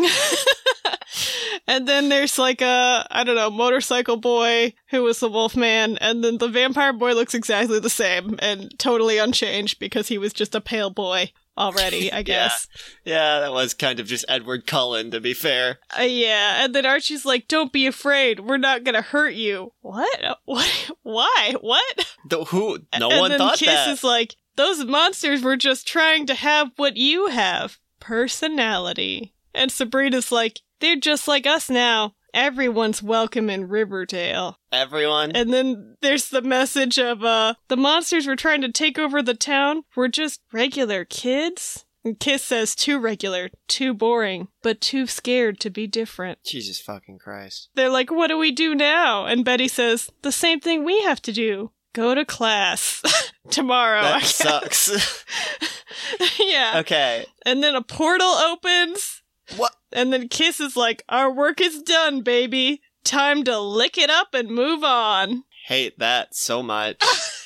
and 1.67 1.87
then 1.87 2.09
there's 2.09 2.37
like 2.37 2.61
a 2.61 3.07
I 3.09 3.23
don't 3.23 3.35
know 3.35 3.49
motorcycle 3.49 4.17
boy 4.17 4.73
who 4.89 5.03
was 5.03 5.19
the 5.19 5.29
Wolfman, 5.29 5.97
and 5.99 6.23
then 6.23 6.37
the 6.37 6.47
vampire 6.47 6.93
boy 6.93 7.13
looks 7.13 7.33
exactly 7.33 7.79
the 7.79 7.89
same 7.89 8.35
and 8.39 8.71
totally 8.79 9.17
unchanged 9.17 9.79
because 9.79 10.07
he 10.07 10.17
was 10.17 10.33
just 10.33 10.55
a 10.55 10.61
pale 10.61 10.89
boy 10.89 11.31
already. 11.57 12.11
I 12.11 12.21
guess. 12.23 12.67
Yeah, 13.03 13.39
that 13.41 13.51
was 13.51 13.73
kind 13.73 13.99
of 13.99 14.07
just 14.07 14.25
Edward 14.29 14.67
Cullen, 14.67 15.11
to 15.11 15.19
be 15.19 15.33
fair. 15.33 15.79
Uh, 15.97 16.03
yeah, 16.03 16.63
and 16.63 16.75
then 16.75 16.85
Archie's 16.85 17.25
like, 17.25 17.47
"Don't 17.47 17.73
be 17.73 17.87
afraid. 17.87 18.41
We're 18.41 18.57
not 18.57 18.83
gonna 18.83 19.01
hurt 19.01 19.33
you." 19.33 19.73
What? 19.81 20.23
Uh, 20.23 20.35
What? 20.45 20.91
Why? 21.03 21.55
What? 21.59 22.15
The, 22.27 22.43
who? 22.45 22.79
No 22.99 23.09
and 23.09 23.19
one 23.19 23.29
then 23.31 23.39
thought 23.39 23.57
Kiss 23.57 23.67
that. 23.67 23.89
is 23.89 24.03
like, 24.03 24.35
"Those 24.55 24.85
monsters 24.85 25.41
were 25.41 25.57
just 25.57 25.87
trying 25.87 26.25
to 26.27 26.35
have 26.35 26.71
what 26.77 26.97
you 26.97 27.27
have." 27.27 27.79
personality. 27.99 29.33
And 29.53 29.71
Sabrina's 29.71 30.31
like, 30.31 30.61
they're 30.79 30.95
just 30.95 31.27
like 31.27 31.47
us 31.47 31.69
now. 31.69 32.13
Everyone's 32.33 33.01
welcome 33.01 33.49
in 33.49 33.67
Riverdale. 33.67 34.59
Everyone. 34.71 35.31
And 35.31 35.53
then 35.53 35.95
there's 36.01 36.29
the 36.29 36.41
message 36.41 36.97
of 36.99 37.23
uh 37.23 37.55
the 37.67 37.77
monsters 37.77 38.27
were 38.27 38.35
trying 38.35 38.61
to 38.61 38.71
take 38.71 38.99
over 38.99 39.21
the 39.21 39.33
town. 39.33 39.83
We're 39.95 40.07
just 40.07 40.41
regular 40.51 41.05
kids. 41.05 41.85
And 42.03 42.19
Kiss 42.19 42.43
says 42.43 42.73
too 42.73 42.99
regular, 42.99 43.49
too 43.67 43.93
boring, 43.93 44.47
but 44.63 44.79
too 44.79 45.07
scared 45.07 45.59
to 45.59 45.69
be 45.69 45.87
different. 45.87 46.41
Jesus 46.45 46.79
fucking 46.79 47.19
Christ. 47.19 47.69
They're 47.75 47.89
like, 47.89 48.09
what 48.09 48.27
do 48.27 48.37
we 48.37 48.51
do 48.51 48.73
now? 48.73 49.25
And 49.25 49.43
Betty 49.43 49.67
says, 49.67 50.09
the 50.21 50.31
same 50.31 50.61
thing 50.61 50.85
we 50.85 51.01
have 51.01 51.21
to 51.23 51.33
do. 51.33 51.71
Go 51.93 52.15
to 52.15 52.23
class 52.23 53.01
tomorrow. 53.49 54.03
That 54.03 54.23
sucks. 54.23 55.25
yeah. 56.39 56.75
okay. 56.77 57.25
And 57.45 57.63
then 57.63 57.75
a 57.75 57.81
portal 57.81 58.27
opens. 58.27 59.16
What? 59.55 59.73
And 59.91 60.11
then 60.11 60.27
Kiss 60.27 60.59
is 60.59 60.75
like, 60.75 61.03
our 61.09 61.31
work 61.31 61.61
is 61.61 61.81
done, 61.81 62.21
baby. 62.21 62.81
Time 63.03 63.43
to 63.45 63.59
lick 63.59 63.97
it 63.97 64.09
up 64.09 64.33
and 64.33 64.49
move 64.49 64.83
on. 64.83 65.43
Hate 65.67 65.97
that 65.99 66.35
so 66.35 66.61
much. 66.61 67.01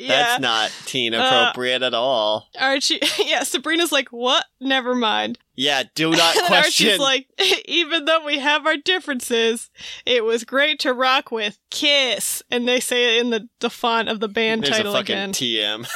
yeah. 0.00 0.08
That's 0.08 0.40
not 0.40 0.72
teen 0.86 1.14
appropriate 1.14 1.82
at 1.82 1.94
all. 1.94 2.48
Archie, 2.58 3.00
yeah, 3.24 3.42
Sabrina's 3.42 3.92
like, 3.92 4.08
what? 4.08 4.44
Never 4.60 4.94
mind. 4.94 5.38
Yeah, 5.54 5.82
do 5.94 6.10
not 6.10 6.36
and 6.36 6.46
question. 6.46 6.86
Archie's 6.86 6.98
like, 7.00 7.28
even 7.66 8.06
though 8.06 8.24
we 8.24 8.38
have 8.38 8.66
our 8.66 8.76
differences, 8.76 9.70
it 10.06 10.24
was 10.24 10.44
great 10.44 10.80
to 10.80 10.94
rock 10.94 11.30
with 11.30 11.58
Kiss. 11.70 12.42
And 12.50 12.66
they 12.66 12.80
say 12.80 13.16
it 13.16 13.20
in 13.20 13.30
the, 13.30 13.48
the 13.60 13.70
font 13.70 14.08
of 14.08 14.20
the 14.20 14.28
band 14.28 14.64
There's 14.64 14.76
title 14.76 14.94
a 14.94 14.98
fucking 14.98 15.14
again. 15.14 15.32
TM. 15.32 15.88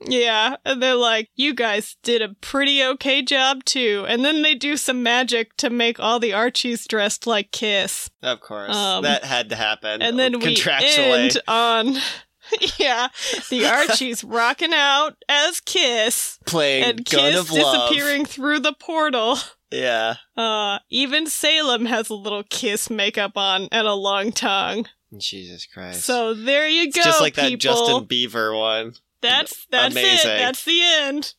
yeah. 0.00 0.56
And 0.64 0.82
they're 0.82 0.94
like, 0.94 1.30
you 1.36 1.54
guys 1.54 1.96
did 2.02 2.22
a 2.22 2.34
pretty 2.40 2.82
okay 2.82 3.22
job 3.22 3.64
too. 3.64 4.04
And 4.08 4.24
then 4.24 4.42
they 4.42 4.54
do 4.56 4.76
some 4.76 5.02
magic 5.02 5.56
to 5.58 5.70
make 5.70 6.00
all 6.00 6.18
the 6.18 6.32
Archies 6.32 6.86
dressed 6.86 7.26
like 7.26 7.52
Kiss. 7.52 8.10
Of 8.22 8.40
course. 8.40 8.74
Um, 8.74 9.04
that 9.04 9.24
had 9.24 9.48
to 9.50 9.56
happen. 9.56 10.02
And 10.02 10.18
then 10.18 10.40
we 10.40 10.60
end 10.66 11.38
on, 11.46 11.98
yeah, 12.78 13.08
the 13.50 13.66
Archies 13.66 14.22
rocking 14.24 14.72
out 14.72 15.16
as 15.28 15.60
Kiss. 15.60 16.38
playing 16.46 16.84
and 16.84 17.04
Gun 17.04 17.32
Kiss 17.32 17.40
of 17.40 17.50
Love. 17.50 17.88
disappearing 17.90 18.24
through 18.24 18.60
the 18.60 18.72
portal. 18.74 19.38
Yeah. 19.70 20.16
Uh, 20.36 20.78
even 20.88 21.26
Salem 21.26 21.86
has 21.86 22.08
a 22.08 22.14
little 22.14 22.44
kiss 22.48 22.88
makeup 22.90 23.32
on 23.36 23.68
and 23.72 23.86
a 23.88 23.94
long 23.94 24.30
tongue. 24.30 24.86
Jesus 25.16 25.66
Christ. 25.66 26.02
So 26.04 26.32
there 26.34 26.68
you 26.68 26.84
it's 26.84 26.96
go, 26.96 27.02
just 27.02 27.20
like 27.20 27.34
people. 27.34 27.50
that 27.50 27.56
Justin 27.58 28.06
Bieber 28.06 28.56
one. 28.56 28.94
that's 29.20 29.66
that's 29.70 29.94
Amazing. 29.94 30.30
it. 30.30 30.38
That's 30.38 30.64
the 30.64 30.80
end. 30.82 31.34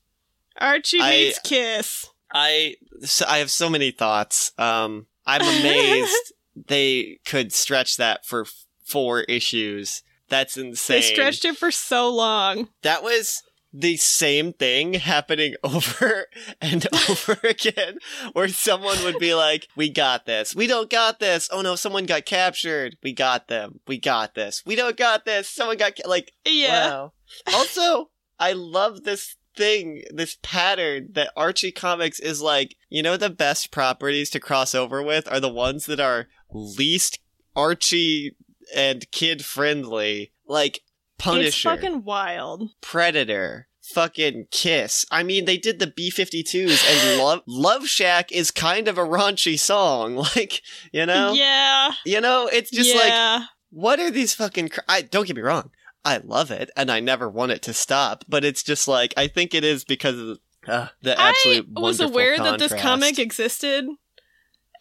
Archie 0.59 0.99
I- 1.01 1.09
meets 1.11 1.39
Kiss. 1.39 2.07
I 2.33 2.75
so 3.01 3.25
I 3.27 3.37
have 3.37 3.51
so 3.51 3.69
many 3.69 3.91
thoughts. 3.91 4.51
Um, 4.57 5.07
I'm 5.25 5.41
amazed 5.41 6.33
they 6.67 7.19
could 7.25 7.53
stretch 7.53 7.97
that 7.97 8.25
for 8.25 8.41
f- 8.41 8.65
four 8.83 9.21
issues. 9.21 10.03
That's 10.29 10.57
insane. 10.57 11.01
They 11.01 11.07
stretched 11.07 11.45
it 11.45 11.57
for 11.57 11.71
so 11.71 12.09
long. 12.09 12.69
That 12.81 13.03
was 13.03 13.43
the 13.77 13.97
same 13.97 14.53
thing 14.53 14.93
happening 14.93 15.55
over 15.63 16.27
and 16.61 16.87
over 17.09 17.37
again, 17.43 17.97
where 18.33 18.47
someone 18.47 19.03
would 19.03 19.19
be 19.19 19.33
like, 19.33 19.67
"We 19.75 19.89
got 19.89 20.25
this. 20.25 20.55
We 20.55 20.67
don't 20.67 20.89
got 20.89 21.19
this. 21.19 21.49
Oh 21.51 21.61
no, 21.61 21.75
someone 21.75 22.05
got 22.05 22.25
captured. 22.25 22.97
We 23.03 23.13
got 23.13 23.47
them. 23.47 23.79
We 23.87 23.99
got 23.99 24.35
this. 24.35 24.63
We 24.65 24.75
don't 24.75 24.97
got 24.97 25.25
this. 25.25 25.49
Someone 25.49 25.77
got 25.77 25.95
ca-. 25.95 26.07
like." 26.07 26.31
Yeah. 26.45 26.89
Wow. 26.89 27.13
Also, 27.53 28.11
I 28.39 28.53
love 28.53 29.03
this 29.03 29.35
thing, 29.55 30.03
this 30.11 30.37
pattern 30.41 31.09
that 31.13 31.31
Archie 31.35 31.71
Comics 31.71 32.19
is 32.19 32.41
like, 32.41 32.75
you 32.89 33.01
know, 33.01 33.17
the 33.17 33.29
best 33.29 33.71
properties 33.71 34.29
to 34.31 34.39
cross 34.39 34.75
over 34.75 35.01
with 35.01 35.31
are 35.31 35.39
the 35.39 35.51
ones 35.51 35.85
that 35.85 35.99
are 35.99 36.27
least 36.51 37.19
Archie 37.55 38.35
and 38.73 39.09
kid 39.11 39.43
friendly. 39.43 40.31
Like, 40.47 40.81
Punisher, 41.17 41.47
It's 41.47 41.61
fucking 41.61 42.03
wild. 42.03 42.69
Predator, 42.81 43.67
fucking 43.81 44.47
Kiss. 44.51 45.05
I 45.11 45.23
mean, 45.23 45.45
they 45.45 45.57
did 45.57 45.79
the 45.79 45.87
B 45.87 46.11
52s, 46.11 46.83
and 46.89 47.19
Love, 47.23 47.41
Love 47.47 47.87
Shack 47.87 48.31
is 48.31 48.51
kind 48.51 48.87
of 48.87 48.97
a 48.97 49.05
raunchy 49.05 49.59
song. 49.59 50.15
Like, 50.35 50.61
you 50.91 51.05
know? 51.05 51.33
Yeah. 51.33 51.91
You 52.05 52.21
know, 52.21 52.49
it's 52.51 52.71
just 52.71 52.95
like, 52.95 53.43
what 53.69 53.99
are 53.99 54.11
these 54.11 54.33
fucking 54.33 54.69
cr- 54.69 54.79
I 54.87 55.01
don't 55.01 55.27
get 55.27 55.35
me 55.35 55.41
wrong. 55.41 55.71
I 56.03 56.17
love 56.17 56.51
it 56.51 56.69
and 56.77 56.91
I 56.91 56.99
never 56.99 57.27
want 57.27 57.51
it 57.51 57.63
to 57.63 57.73
stop, 57.73 58.23
but 58.29 58.45
it's 58.45 58.61
just 58.61 58.87
like 58.87 59.13
I 59.17 59.27
think 59.27 59.55
it 59.55 59.63
is 59.63 59.83
because 59.83 60.19
of 60.19 60.39
uh, 60.67 60.87
the 61.01 61.19
absolute 61.19 61.67
I 61.75 61.79
was 61.79 61.99
aware 61.99 62.37
that 62.37 62.59
this 62.59 62.73
comic 62.73 63.17
existed, 63.17 63.85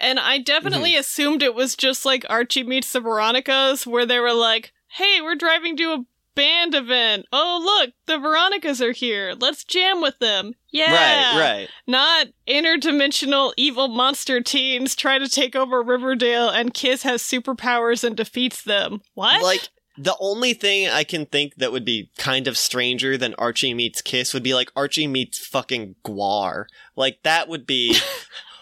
and 0.01 0.19
I 0.19 0.39
definitely 0.39 0.93
Mm-hmm. 0.93 1.01
assumed 1.01 1.43
it 1.43 1.55
was 1.55 1.77
just 1.77 2.05
like 2.05 2.25
Archie 2.29 2.63
meets 2.63 2.93
the 2.93 3.01
Veronicas, 3.01 3.87
where 3.87 4.07
they 4.07 4.19
were 4.21 4.33
like, 4.35 4.73
"Hey, 4.89 5.21
we're 5.23 5.35
driving 5.37 5.77
to 5.79 5.93
a 5.93 6.05
band 6.35 6.75
event. 6.75 7.27
Oh, 7.33 7.61
look, 7.63 7.95
the 8.07 8.19
Veronicas 8.19 8.83
are 8.83 8.91
here. 8.93 9.35
Let's 9.39 9.63
jam 9.65 10.01
with 10.01 10.19
them." 10.19 10.55
Yeah, 10.71 11.37
Right, 11.37 11.41
right. 11.41 11.69
Not 11.87 12.29
interdimensional 12.49 13.53
evil 13.57 13.89
monster 13.89 14.41
teens 14.41 14.97
try 14.97 15.19
to 15.19 15.29
take 15.29 15.55
over 15.55 15.83
Riverdale, 15.83 16.49
and 16.49 16.75
Kiss 16.75 17.03
has 17.05 17.23
superpowers 17.23 18.03
and 18.05 18.17
defeats 18.17 18.63
them. 18.63 19.01
What? 19.15 19.43
Like 19.43 19.69
the 19.97 20.17
only 20.19 20.55
thing 20.55 20.89
I 20.89 21.05
can 21.05 21.25
think 21.27 21.55
that 21.57 21.71
would 21.71 21.85
be 21.85 22.11
kind 22.19 22.49
of 22.49 22.59
stranger 22.59 23.17
than 23.17 23.33
Archie 23.39 23.75
meets 23.75 24.03
Kiss 24.03 24.35
would 24.35 24.43
be 24.43 24.53
like 24.55 24.73
Archie 24.75 25.07
meets 25.07 25.39
fucking 25.39 25.95
Gwar. 26.05 26.65
Like 26.97 27.23
that 27.23 27.47
would 27.49 27.65
be 27.65 27.97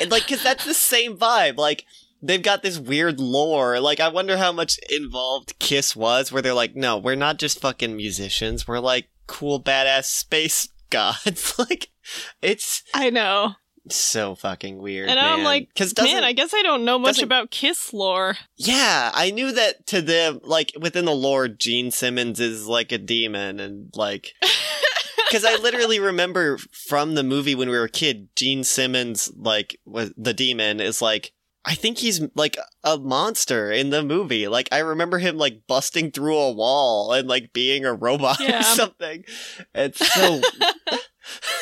and 0.00 0.10
like 0.10 0.26
cuz 0.26 0.42
that's 0.42 0.64
the 0.64 0.74
same 0.74 1.16
vibe. 1.16 1.56
Like 1.56 1.84
they've 2.22 2.42
got 2.42 2.62
this 2.62 2.78
weird 2.78 3.20
lore. 3.20 3.80
Like 3.80 4.00
I 4.00 4.08
wonder 4.08 4.36
how 4.36 4.52
much 4.52 4.78
involved 4.90 5.58
Kiss 5.58 5.94
was 5.94 6.32
where 6.32 6.42
they're 6.42 6.54
like, 6.54 6.74
"No, 6.76 6.96
we're 6.98 7.14
not 7.14 7.38
just 7.38 7.60
fucking 7.60 7.96
musicians. 7.96 8.66
We're 8.66 8.80
like 8.80 9.08
cool 9.26 9.62
badass 9.62 10.04
space 10.06 10.68
gods." 10.90 11.58
like 11.58 11.90
it's 12.42 12.82
I 12.94 13.10
know. 13.10 13.54
so 13.90 14.34
fucking 14.34 14.78
weird. 14.78 15.08
And 15.08 15.18
I'm 15.18 15.44
like, 15.44 15.68
cuz 15.74 15.94
Man, 15.96 16.24
I 16.24 16.32
guess 16.32 16.52
I 16.52 16.62
don't 16.62 16.84
know 16.84 16.98
much 16.98 17.22
about 17.22 17.50
Kiss 17.50 17.92
lore. 17.92 18.36
Yeah, 18.56 19.10
I 19.14 19.30
knew 19.30 19.52
that 19.52 19.86
to 19.88 20.02
them, 20.02 20.40
like 20.42 20.72
within 20.78 21.04
the 21.04 21.14
lore, 21.14 21.48
Gene 21.48 21.90
Simmons 21.90 22.40
is 22.40 22.66
like 22.66 22.92
a 22.92 22.98
demon, 22.98 23.60
and 23.60 23.90
like, 23.94 24.34
because 25.28 25.44
I 25.44 25.56
literally 25.56 26.00
remember 26.00 26.58
from 26.58 27.14
the 27.14 27.22
movie 27.22 27.54
when 27.54 27.68
we 27.68 27.76
were 27.76 27.84
a 27.84 27.88
kid, 27.90 28.28
Gene 28.36 28.64
Simmons, 28.64 29.30
like, 29.36 29.78
was 29.84 30.12
the 30.16 30.34
demon 30.34 30.80
is 30.80 31.00
like, 31.02 31.32
I 31.64 31.74
think 31.74 31.98
he's 31.98 32.20
like 32.34 32.56
a 32.82 32.96
monster 32.96 33.70
in 33.70 33.90
the 33.90 34.02
movie. 34.02 34.48
Like, 34.48 34.68
I 34.72 34.78
remember 34.78 35.18
him 35.18 35.36
like 35.36 35.66
busting 35.66 36.12
through 36.12 36.38
a 36.38 36.52
wall 36.52 37.12
and 37.12 37.28
like 37.28 37.52
being 37.52 37.84
a 37.84 37.92
robot 37.92 38.40
Yeah. 38.40 38.60
or 38.60 38.62
something. 38.62 39.24
It's 39.74 39.98
so 40.14 40.40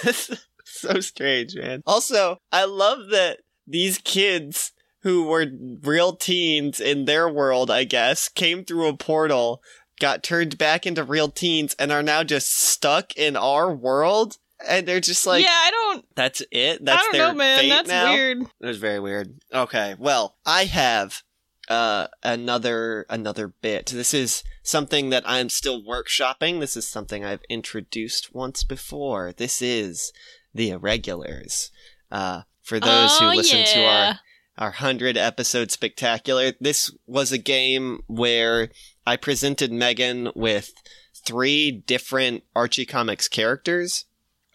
it's 0.05 0.31
so 0.65 1.01
strange, 1.01 1.57
man. 1.57 1.83
Also, 1.87 2.39
I 2.53 2.65
love 2.67 3.09
that 3.11 3.41
these 3.67 3.99
kids 3.99 4.73
who 5.01 5.25
were 5.25 5.47
real 5.83 6.15
teens 6.15 6.81
in 6.81 7.05
their 7.05 7.29
world, 7.29 7.71
I 7.71 7.85
guess, 7.85 8.29
came 8.29 8.65
through 8.65 8.89
a 8.89 8.97
portal, 8.97 9.61
got 10.01 10.23
turned 10.23 10.59
back 10.59 10.87
into 10.87 11.05
real 11.05 11.29
teens, 11.31 11.75
and 11.79 11.91
are 11.93 12.03
now 12.03 12.23
just 12.23 12.53
stuck 12.57 13.17
in 13.17 13.37
our 13.37 13.75
world. 13.75 14.39
And 14.67 14.89
they're 14.89 15.01
just 15.01 15.27
like, 15.27 15.45
yeah, 15.45 15.51
I 15.51 15.71
don't. 15.71 16.07
that's 16.15 16.43
it. 16.51 16.83
That's 16.85 16.99
I 16.99 17.03
don't 17.03 17.13
their 17.13 17.29
know, 17.29 17.35
man. 17.35 17.69
That's 17.69 17.89
now? 17.89 18.13
weird. 18.13 18.43
It 18.43 18.67
was 18.67 18.79
very 18.79 18.99
weird. 19.01 19.39
Okay, 19.53 19.95
well, 19.99 20.37
I 20.47 20.65
have 20.65 21.23
uh 21.69 22.07
another 22.23 23.05
another 23.11 23.49
bit. 23.49 23.87
This 23.87 24.15
is 24.15 24.45
something 24.63 25.11
that 25.11 25.25
I'm 25.27 25.49
still 25.51 25.83
workshopping. 25.83 26.61
This 26.61 26.77
is 26.77 26.87
something 26.89 27.25
I've 27.25 27.43
introduced 27.51 28.35
once 28.35 28.65
before. 28.65 29.33
This 29.37 29.61
is 29.61 30.13
the 30.55 30.71
irregulars. 30.71 31.71
Uh 32.11 32.43
for 32.63 32.81
those 32.81 33.11
Oh, 33.21 33.31
who 33.31 33.37
listen 33.37 33.65
to 33.65 33.85
our 33.85 34.21
our 34.59 34.69
100 34.69 35.19
episode 35.19 35.71
spectacular, 35.71 36.53
this 36.61 36.91
was 37.07 37.31
a 37.31 37.37
game 37.39 38.01
where 38.07 38.71
I 39.07 39.17
presented 39.17 39.73
Megan 39.73 40.31
with 40.35 40.73
three 41.15 41.71
different 41.71 42.45
Archie 42.55 42.87
Comics 42.87 43.29
characters 43.29 44.05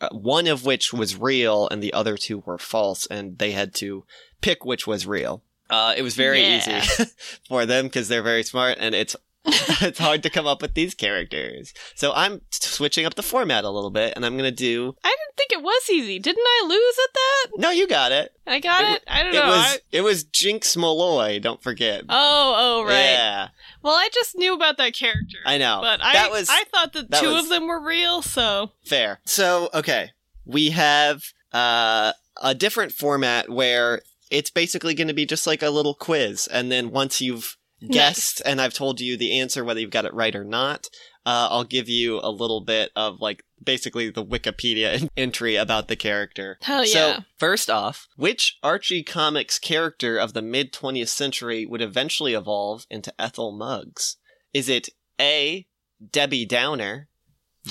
uh, 0.01 0.09
one 0.11 0.47
of 0.47 0.65
which 0.65 0.91
was 0.91 1.15
real 1.15 1.67
and 1.69 1.81
the 1.81 1.93
other 1.93 2.17
two 2.17 2.39
were 2.39 2.57
false, 2.57 3.05
and 3.05 3.37
they 3.37 3.51
had 3.51 3.73
to 3.75 4.03
pick 4.41 4.65
which 4.65 4.87
was 4.87 5.05
real. 5.05 5.43
Uh, 5.69 5.93
it 5.95 6.01
was 6.01 6.15
very 6.15 6.41
Yeah. 6.41 6.57
easy 6.83 7.05
for 7.47 7.65
them 7.67 7.85
because 7.85 8.07
they're 8.07 8.23
very 8.23 8.41
smart, 8.43 8.77
and 8.79 8.95
it's 8.95 9.15
it's 9.81 9.97
hard 9.99 10.21
to 10.23 10.29
come 10.29 10.45
up 10.45 10.61
with 10.61 10.73
these 10.75 10.93
characters. 10.93 11.73
So 11.95 12.11
I'm 12.13 12.41
switching 12.51 13.05
up 13.05 13.15
the 13.15 13.23
format 13.23 13.63
a 13.63 13.69
little 13.69 13.89
bit, 13.89 14.13
and 14.15 14.25
I'm 14.25 14.37
gonna 14.37 14.51
do. 14.51 14.95
I 15.03 15.09
didn't 15.09 15.37
think 15.37 15.51
it 15.51 15.63
was 15.63 15.89
easy. 15.89 16.19
Didn't 16.19 16.45
I 16.45 16.65
lose 16.67 16.95
at 17.03 17.13
that? 17.13 17.59
No, 17.61 17.71
you 17.71 17.87
got 17.87 18.11
it. 18.11 18.31
I 18.45 18.59
got 18.59 18.83
It 18.83 18.95
it. 18.97 19.03
I 19.07 19.23
don't 19.23 19.33
It 19.33 19.39
know. 19.39 19.47
was 19.47 19.65
I- 19.75 19.77
it 19.91 20.01
was 20.01 20.23
Jinx 20.25 20.77
Malloy. 20.77 21.39
Don't 21.39 21.61
forget. 21.63 22.03
oh, 22.09 22.55
oh, 22.57 22.83
right. 22.83 22.93
Yeah, 22.93 23.47
Well, 23.81 23.93
I 23.95 24.09
just 24.13 24.37
knew 24.37 24.53
about 24.53 24.77
that 24.77 24.93
character. 24.93 25.37
I 25.45 25.57
know. 25.57 25.79
But 25.81 26.01
I, 26.03 26.29
was 26.29 26.47
I 26.49 26.63
thought 26.65 26.93
that, 26.93 27.09
that 27.11 27.21
two 27.21 27.33
was- 27.33 27.43
of 27.45 27.49
them 27.49 27.67
were 27.67 27.83
real. 27.83 28.21
So 28.21 28.71
Fair. 28.85 29.19
So, 29.25 29.69
okay. 29.73 30.11
We 30.45 30.69
have 30.71 31.23
uh, 31.51 32.13
a 32.41 32.53
different 32.55 32.91
format 32.91 33.49
where 33.49 34.01
it's 34.29 34.49
basically 34.49 34.93
going 34.93 35.07
to 35.07 35.13
be 35.13 35.25
just 35.25 35.45
like 35.47 35.61
a 35.61 35.69
little 35.69 35.93
quiz. 35.93 36.47
And 36.47 36.71
then 36.71 36.91
once 36.91 37.21
you've 37.21 37.57
guessed 37.89 38.41
and 38.45 38.61
I've 38.61 38.73
told 38.73 39.01
you 39.01 39.17
the 39.17 39.39
answer, 39.39 39.63
whether 39.63 39.79
you've 39.79 39.89
got 39.89 40.05
it 40.05 40.13
right 40.13 40.35
or 40.35 40.43
not, 40.43 40.87
uh, 41.25 41.47
I'll 41.51 41.63
give 41.63 41.87
you 41.89 42.19
a 42.21 42.31
little 42.31 42.61
bit 42.61 42.91
of 42.95 43.19
like 43.21 43.43
basically 43.63 44.09
the 44.09 44.25
Wikipedia 44.25 45.07
entry 45.17 45.55
about 45.55 45.87
the 45.87 45.95
character. 45.95 46.57
Hell 46.61 46.85
So, 46.85 47.19
first 47.37 47.69
off, 47.69 48.07
which 48.15 48.57
Archie 48.63 49.03
Comics 49.03 49.59
character 49.59 50.17
of 50.17 50.33
the 50.33 50.41
mid 50.41 50.73
20th 50.73 51.09
century 51.09 51.65
would 51.65 51.81
eventually 51.81 52.33
evolve 52.33 52.85
into 52.89 53.13
Ethel 53.19 53.51
Muggs? 53.51 54.17
Is 54.53 54.67
it 54.69 54.89
A. 55.19 55.67
Debbie 56.11 56.45
Downer, 56.45 57.07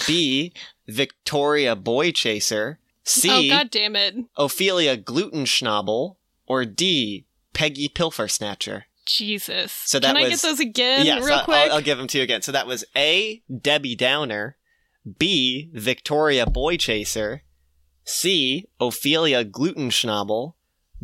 B. 0.07 0.53
Victoria 0.89 1.75
Boy 1.77 2.13
Chaser, 2.13 2.79
C. 3.05 3.31
oh 3.31 3.57
god 3.57 3.71
damn 3.71 3.97
it. 3.97 4.17
Ophelia 4.37 4.97
Glutenschnabel, 4.97 6.17
or 6.47 6.65
D. 6.65 7.27
Peggy 7.53 7.89
Pilfersnatcher? 7.89 8.83
Jesus. 9.13 9.73
So 9.73 9.99
that 9.99 10.15
Can 10.15 10.17
I 10.17 10.29
get 10.29 10.41
those 10.41 10.61
again 10.61 11.23
real 11.23 11.41
quick? 11.41 11.57
I'll, 11.57 11.75
I'll 11.75 11.83
give 11.83 11.99
them 11.99 12.07
to 12.09 12.19
you 12.19 12.25
again. 12.25 12.43
So 12.43 12.53
that 12.53 12.67
was 12.67 12.85
A. 12.97 13.43
Debbie 13.55 13.97
Downer, 13.97 14.57
B. 15.19 15.71
Victoria 15.73 16.47
Boy 16.47 16.77
Chaser, 16.77 17.43
C. 18.05 18.67
Ophelia 18.79 19.45
Gluten 19.45 19.91
Glutenschnabel, 19.91 20.55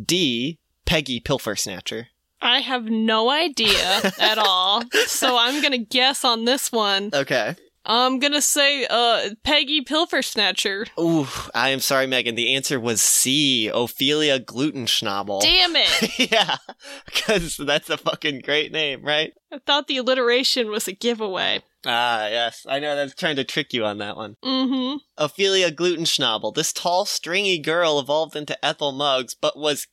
D. 0.03 0.59
Peggy 0.85 1.19
Pilfer 1.19 1.55
Snatcher. 1.55 2.07
I 2.41 2.59
have 2.59 2.85
no 2.85 3.29
idea 3.29 4.11
at 4.19 4.37
all. 4.37 4.83
So 5.07 5.37
I'm 5.37 5.61
gonna 5.61 5.77
guess 5.77 6.23
on 6.23 6.45
this 6.45 6.71
one. 6.71 7.09
Okay. 7.13 7.55
I'm 7.87 8.19
gonna 8.19 8.41
say 8.41 8.85
uh 8.89 9.29
Peggy 9.43 9.81
Pilfersnatcher. 9.81 10.87
Ooh, 10.99 11.27
I 11.55 11.69
am 11.69 11.79
sorry, 11.79 12.05
Megan. 12.05 12.35
The 12.35 12.53
answer 12.53 12.79
was 12.79 13.01
C. 13.01 13.71
Ophelia 13.73 14.39
Glutenschnabel. 14.39 15.41
Damn 15.41 15.75
it. 15.75 16.31
yeah, 16.31 16.57
because 17.05 17.57
that's 17.57 17.89
a 17.89 17.97
fucking 17.97 18.41
great 18.41 18.71
name, 18.71 19.03
right? 19.03 19.33
I 19.51 19.59
thought 19.65 19.87
the 19.87 19.97
alliteration 19.97 20.69
was 20.69 20.87
a 20.87 20.91
giveaway. 20.91 21.63
Ah, 21.85 22.27
yes. 22.27 22.65
I 22.67 22.79
know 22.79 22.95
that's 22.95 23.15
trying 23.15 23.37
to 23.37 23.45
trick 23.45 23.73
you 23.73 23.85
on 23.85 23.99
that 23.99 24.17
one. 24.17 24.35
Mm-hmm. 24.43 24.97
Ophelia 25.17 25.71
Glutenschnabel. 25.71 26.53
This 26.53 26.73
tall, 26.73 27.05
stringy 27.05 27.59
girl 27.59 27.97
evolved 27.99 28.35
into 28.35 28.63
Ethel 28.65 28.91
Muggs, 28.91 29.33
but 29.33 29.57
was, 29.57 29.87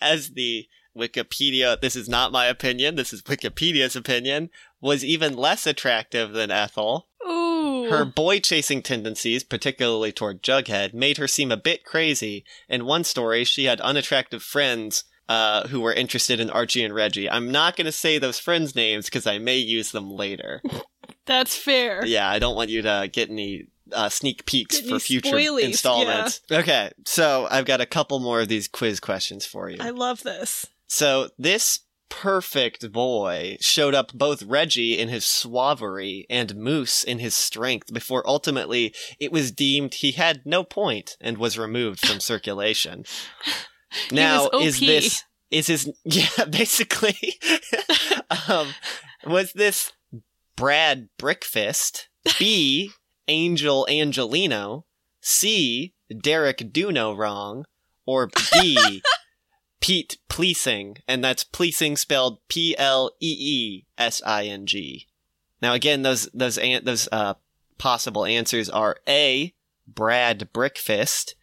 as 0.00 0.30
the 0.30 0.66
Wikipedia, 0.96 1.80
this 1.80 1.96
is 1.96 2.08
not 2.08 2.30
my 2.30 2.46
opinion, 2.46 2.94
this 2.94 3.12
is 3.12 3.22
Wikipedia's 3.22 3.96
opinion, 3.96 4.50
was 4.80 5.04
even 5.04 5.36
less 5.36 5.66
attractive 5.66 6.32
than 6.32 6.50
Ethel. 6.50 7.08
Her 7.90 8.04
boy 8.04 8.40
chasing 8.40 8.82
tendencies, 8.82 9.44
particularly 9.44 10.12
toward 10.12 10.42
Jughead, 10.42 10.94
made 10.94 11.18
her 11.18 11.28
seem 11.28 11.50
a 11.52 11.56
bit 11.56 11.84
crazy. 11.84 12.44
In 12.68 12.84
one 12.84 13.04
story, 13.04 13.44
she 13.44 13.64
had 13.64 13.80
unattractive 13.80 14.42
friends 14.42 15.04
uh, 15.28 15.68
who 15.68 15.80
were 15.80 15.92
interested 15.92 16.40
in 16.40 16.50
Archie 16.50 16.84
and 16.84 16.94
Reggie. 16.94 17.30
I'm 17.30 17.52
not 17.52 17.76
going 17.76 17.84
to 17.86 17.92
say 17.92 18.18
those 18.18 18.38
friends' 18.38 18.74
names 18.74 19.04
because 19.04 19.26
I 19.26 19.38
may 19.38 19.58
use 19.58 19.92
them 19.92 20.10
later. 20.10 20.60
That's 21.26 21.56
fair. 21.56 22.04
yeah, 22.04 22.28
I 22.28 22.40
don't 22.40 22.56
want 22.56 22.70
you 22.70 22.82
to 22.82 23.08
get 23.12 23.30
any 23.30 23.68
uh, 23.92 24.08
sneak 24.08 24.44
peeks 24.46 24.80
for 24.80 24.98
future 24.98 25.36
spoilies, 25.36 25.62
installments. 25.62 26.40
Okay, 26.50 26.90
so 27.04 27.46
I've 27.50 27.64
got 27.64 27.80
a 27.80 27.86
couple 27.86 28.18
more 28.18 28.40
of 28.40 28.48
these 28.48 28.66
quiz 28.66 28.98
questions 28.98 29.46
for 29.46 29.68
you. 29.68 29.78
I 29.80 29.90
love 29.90 30.22
this. 30.22 30.66
So 30.88 31.28
this 31.38 31.80
perfect 32.10 32.92
boy 32.92 33.56
showed 33.60 33.94
up 33.94 34.12
both 34.12 34.42
Reggie 34.42 34.98
in 34.98 35.08
his 35.08 35.24
suavery 35.24 36.26
and 36.28 36.54
Moose 36.56 37.02
in 37.02 37.18
his 37.18 37.34
strength 37.34 37.94
before 37.94 38.26
ultimately 38.28 38.94
it 39.18 39.32
was 39.32 39.50
deemed 39.52 39.94
he 39.94 40.12
had 40.12 40.44
no 40.44 40.62
point 40.62 41.16
and 41.20 41.38
was 41.38 41.58
removed 41.58 42.06
from 42.06 42.20
circulation. 42.20 43.04
Now 44.12 44.48
is 44.50 44.78
this 44.78 45.24
is 45.50 45.66
his 45.66 45.92
yeah 46.04 46.44
basically 46.44 47.40
um 48.48 48.68
was 49.26 49.52
this 49.52 49.90
Brad 50.56 51.08
Brickfist 51.18 52.06
B 52.38 52.92
Angel 53.26 53.84
Angelino 53.90 54.84
C 55.20 55.92
Derek 56.22 56.72
Do 56.72 56.92
No 56.92 57.12
wrong 57.12 57.64
or 58.06 58.30
D 58.52 59.02
Pete 59.80 60.18
Pleasing, 60.28 60.98
and 61.08 61.24
that's 61.24 61.44
Pleasing 61.44 61.96
spelled 61.96 62.38
P 62.48 62.76
L 62.78 63.12
E 63.20 63.36
E 63.38 63.86
S 63.98 64.22
I 64.24 64.44
N 64.44 64.66
G. 64.66 65.06
Now 65.62 65.72
again, 65.74 66.02
those 66.02 66.28
those 66.34 66.58
an- 66.58 66.84
those 66.84 67.08
uh, 67.10 67.34
possible 67.78 68.24
answers 68.24 68.68
are 68.70 68.98
A. 69.08 69.54
Brad 69.86 70.50
Brickfist, 70.52 71.34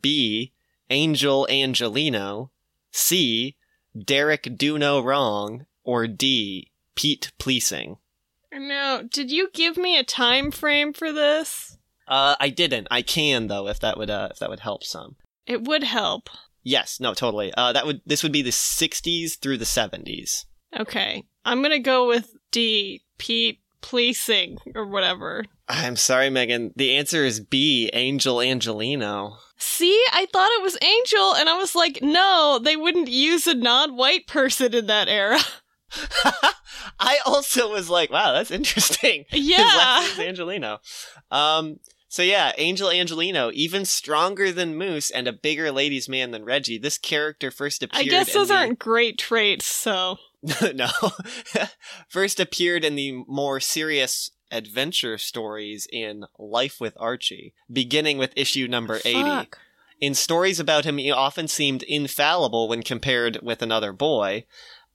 B. 0.00 0.52
Angel 0.88 1.46
Angelino, 1.50 2.50
C. 2.90 3.56
Derek 3.98 4.56
Do 4.56 4.78
No 4.78 5.00
Wrong, 5.00 5.66
or 5.84 6.06
D. 6.06 6.70
Pete 6.94 7.32
Pleasing. 7.38 7.96
Now, 8.52 9.02
did 9.02 9.30
you 9.30 9.48
give 9.52 9.76
me 9.76 9.98
a 9.98 10.04
time 10.04 10.50
frame 10.50 10.92
for 10.92 11.12
this? 11.12 11.78
Uh, 12.06 12.36
I 12.38 12.50
didn't. 12.50 12.88
I 12.90 13.02
can 13.02 13.46
though, 13.48 13.68
if 13.68 13.80
that 13.80 13.96
would 13.96 14.10
uh, 14.10 14.28
if 14.30 14.38
that 14.38 14.50
would 14.50 14.60
help 14.60 14.84
some. 14.84 15.16
It 15.46 15.64
would 15.64 15.84
help. 15.84 16.28
Yes, 16.62 17.00
no, 17.00 17.14
totally. 17.14 17.52
Uh, 17.56 17.72
that 17.72 17.86
would 17.86 18.00
this 18.06 18.22
would 18.22 18.32
be 18.32 18.42
the 18.42 18.50
'60s 18.50 19.38
through 19.38 19.58
the 19.58 19.64
'70s. 19.64 20.44
Okay. 20.78 21.24
I'm 21.44 21.62
gonna 21.62 21.80
go 21.80 22.06
with 22.08 22.34
D. 22.50 23.02
Pete 23.18 23.60
Policing 23.80 24.58
or 24.74 24.86
whatever. 24.86 25.44
I'm 25.68 25.96
sorry, 25.96 26.30
Megan. 26.30 26.72
The 26.76 26.96
answer 26.96 27.24
is 27.24 27.40
B. 27.40 27.90
Angel 27.92 28.40
Angelino. 28.40 29.38
See, 29.58 30.04
I 30.12 30.26
thought 30.32 30.50
it 30.52 30.62
was 30.62 30.76
Angel, 30.82 31.34
and 31.34 31.48
I 31.48 31.56
was 31.56 31.74
like, 31.74 32.00
no, 32.02 32.60
they 32.62 32.76
wouldn't 32.76 33.08
use 33.08 33.46
a 33.46 33.54
non-white 33.54 34.26
person 34.26 34.74
in 34.74 34.86
that 34.86 35.08
era. 35.08 35.38
I 36.98 37.18
also 37.26 37.70
was 37.70 37.90
like, 37.90 38.10
wow, 38.10 38.32
that's 38.32 38.50
interesting. 38.50 39.24
Yeah. 39.32 40.06
Angelino. 40.18 40.78
Um, 41.30 41.78
so 42.12 42.22
yeah, 42.22 42.52
Angel 42.58 42.90
Angelino, 42.90 43.50
even 43.54 43.86
stronger 43.86 44.52
than 44.52 44.76
Moose 44.76 45.10
and 45.10 45.26
a 45.26 45.32
bigger 45.32 45.72
ladies' 45.72 46.10
man 46.10 46.30
than 46.30 46.44
Reggie. 46.44 46.76
This 46.76 46.98
character 46.98 47.50
first 47.50 47.82
appeared. 47.82 48.06
I 48.06 48.10
guess 48.10 48.28
in 48.28 48.34
those 48.34 48.48
the- 48.48 48.54
aren't 48.54 48.78
great 48.78 49.16
traits, 49.16 49.64
so. 49.64 50.18
no, 50.74 50.90
first 52.10 52.38
appeared 52.38 52.84
in 52.84 52.96
the 52.96 53.24
more 53.26 53.60
serious 53.60 54.32
adventure 54.50 55.16
stories 55.16 55.86
in 55.90 56.26
Life 56.38 56.82
with 56.82 56.92
Archie, 57.00 57.54
beginning 57.72 58.18
with 58.18 58.34
issue 58.36 58.68
number 58.68 58.96
eighty. 59.06 59.22
Fuck. 59.22 59.58
In 59.98 60.12
stories 60.12 60.60
about 60.60 60.84
him, 60.84 60.98
he 60.98 61.10
often 61.10 61.48
seemed 61.48 61.82
infallible 61.84 62.68
when 62.68 62.82
compared 62.82 63.38
with 63.40 63.62
another 63.62 63.94
boy, 63.94 64.44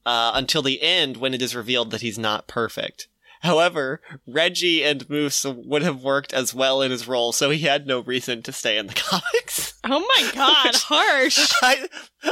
uh, 0.05 0.33
until 0.35 0.61
the 0.61 0.83
end 0.83 1.17
when 1.17 1.33
it 1.33 1.41
is 1.41 1.55
revealed 1.55 1.89
that 1.89 2.01
he's 2.01 2.19
not 2.19 2.47
perfect. 2.47 3.07
However, 3.41 4.01
Reggie 4.27 4.83
and 4.83 5.09
Moose 5.09 5.45
would 5.45 5.81
have 5.83 6.03
worked 6.03 6.33
as 6.33 6.53
well 6.53 6.81
in 6.81 6.91
his 6.91 7.07
role, 7.07 7.31
so 7.31 7.49
he 7.49 7.59
had 7.59 7.85
no 7.87 7.99
reason 8.01 8.41
to 8.43 8.51
stay 8.51 8.77
in 8.77 8.87
the 8.87 8.93
comics. 8.95 9.75
Oh 9.83 9.99
my 9.99 10.31
god, 10.33 10.75
harsh. 10.75 11.51
I, 11.61 11.87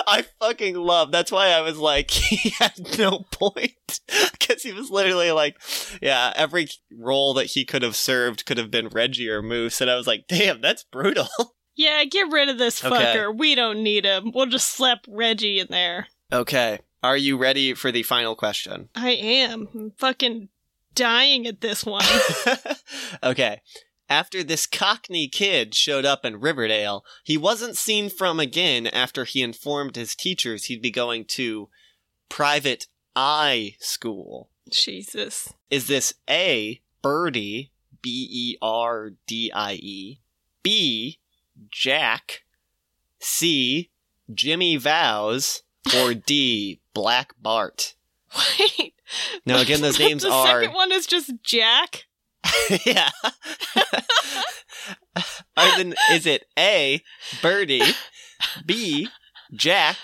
I 0.08 0.26
fucking 0.40 0.76
love. 0.76 1.12
That's 1.12 1.32
why 1.32 1.50
I 1.50 1.62
was 1.62 1.78
like, 1.78 2.12
he 2.12 2.50
had 2.60 2.98
no 2.98 3.20
point 3.32 4.00
because 4.32 4.64
he 4.64 4.72
was 4.74 4.90
literally 4.90 5.32
like, 5.32 5.58
yeah, 6.02 6.34
every 6.36 6.68
role 6.92 7.34
that 7.36 7.46
he 7.48 7.66
could 7.66 7.82
have 7.84 7.96
served 7.96 8.46
could 8.46 8.58
have 8.58 8.72
been 8.72 8.88
Reggie 8.90 9.30
or 9.30 9.42
Moose, 9.42 9.82
and 9.82 9.90
I 9.90 9.96
was 9.96 10.08
like, 10.08 10.26
damn, 10.28 10.62
that's 10.62 10.84
brutal. 10.84 11.28
Yeah, 11.78 12.04
get 12.06 12.32
rid 12.32 12.48
of 12.50 12.58
this 12.58 12.84
Okay. 12.84 12.96
fucker. 12.96 13.38
We 13.38 13.54
don't 13.54 13.84
need 13.84 14.06
him. 14.06 14.32
We'll 14.34 14.46
just 14.46 14.72
slap 14.72 15.00
Reggie 15.10 15.60
in 15.60 15.68
there. 15.70 16.08
Okay, 16.32 16.80
are 17.04 17.18
you 17.18 17.38
ready 17.38 17.74
for 17.74 17.92
the 17.92 18.04
final 18.04 18.34
question? 18.36 18.88
I 18.96 19.12
am. 19.12 19.68
I'm 19.76 19.92
fucking 19.98 20.48
dying 20.96 21.46
at 21.46 21.62
this 21.62 21.86
one. 21.86 22.06
okay. 23.24 23.62
After 24.08 24.44
this 24.44 24.68
Cockney 24.68 25.28
kid 25.28 25.74
showed 25.74 26.06
up 26.06 26.26
in 26.26 26.40
Riverdale, 26.40 27.04
he 27.24 27.38
wasn't 27.38 27.78
seen 27.78 28.10
from 28.10 28.40
again 28.40 28.86
after 28.88 29.24
he 29.24 29.42
informed 29.42 29.96
his 29.96 30.16
teachers 30.16 30.66
he'd 30.66 30.82
be 30.82 30.92
going 30.92 31.26
to 31.30 31.70
private 32.30 32.88
eye 33.16 33.76
school. 33.80 34.50
Jesus. 34.70 35.54
Is 35.70 35.88
this 35.88 36.14
A, 36.30 36.82
Birdie, 37.02 37.72
B 38.02 38.28
E 38.32 38.58
R 38.62 39.12
D 39.26 39.52
I 39.54 39.74
E, 39.74 40.20
B, 40.62 41.20
Jack, 41.72 42.44
C, 43.20 43.90
Jimmy 44.34 44.78
Vows, 44.78 45.64
or 45.98 46.14
D, 46.14 46.80
Black 46.94 47.34
Bart? 47.42 47.96
Wait. 48.60 48.95
Now, 49.46 49.60
again, 49.62 49.82
those 49.82 50.00
names 50.00 50.26
are 50.26 50.30
the 50.30 50.46
second 50.46 50.74
one 50.74 50.92
is 50.92 51.06
just 51.08 51.32
Jack. 51.44 52.04
yeah. 52.86 53.10
Are 55.58 55.78
the, 55.84 55.96
is 56.12 56.26
it 56.26 56.46
A, 56.60 57.02
Birdie, 57.42 57.82
B, 58.66 59.10
Jack, 59.54 59.98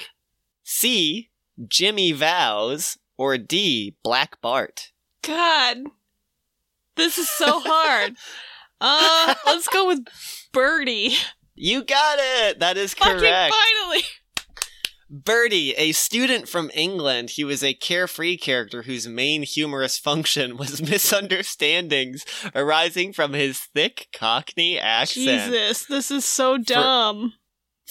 C, 0.63 1.30
Jimmy 1.67 2.12
Vows, 2.13 2.97
or 3.17 3.38
D, 3.38 3.95
Black 4.04 4.39
Bart? 4.41 4.91
God. 5.21 5.78
This 6.95 7.17
is 7.17 7.30
so 7.30 7.60
hard. 7.63 8.15
uh, 8.80 9.36
let's 9.45 9.67
go 9.67 9.88
with 9.88 10.06
Birdie. 10.52 11.15
You 11.56 11.84
got 11.84 12.17
it. 12.19 12.60
That 12.60 12.78
is 12.78 12.93
Fucking 12.93 13.19
correct. 13.19 13.54
finally. 13.54 14.04
Birdie, 15.13 15.74
a 15.74 15.91
student 15.91 16.47
from 16.47 16.71
England, 16.74 17.32
he 17.32 17.43
was 17.43 17.62
a 17.65 17.74
carefree 17.74 18.38
character 18.38 18.84
whose 18.84 19.10
main 19.10 19.43
humorous 19.43 19.97
function 19.97 20.56
was 20.58 20.82
misunderstandings 20.82 22.24
arising 22.56 23.12
from 23.12 23.34
his 23.34 23.60
thick 23.60 24.08
Cockney 24.13 24.80
accent. 24.80 25.52
Jesus, 25.52 25.86
this 25.86 26.12
is 26.12 26.24
so 26.24 26.58
dumb. 26.58 27.34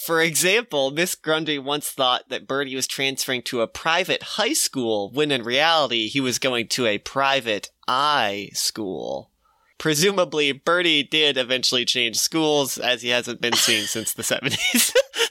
For 0.03 0.19
example, 0.19 0.89
Miss 0.89 1.13
Grundy 1.13 1.59
once 1.59 1.91
thought 1.91 2.29
that 2.29 2.47
Birdie 2.47 2.75
was 2.75 2.87
transferring 2.87 3.43
to 3.43 3.61
a 3.61 3.67
private 3.67 4.23
high 4.23 4.53
school 4.53 5.11
when 5.13 5.31
in 5.31 5.43
reality 5.43 6.07
he 6.07 6.19
was 6.19 6.39
going 6.39 6.69
to 6.69 6.87
a 6.87 6.97
private 6.97 7.69
eye 7.87 8.49
school. 8.53 9.29
Presumably, 9.77 10.53
Birdie 10.53 11.03
did 11.03 11.37
eventually 11.37 11.85
change 11.85 12.17
schools 12.17 12.79
as 12.79 13.03
he 13.03 13.09
hasn't 13.09 13.41
been 13.41 13.53
seen 13.53 13.83
since 13.83 14.11
the 14.13 14.23
70s. 14.23 14.93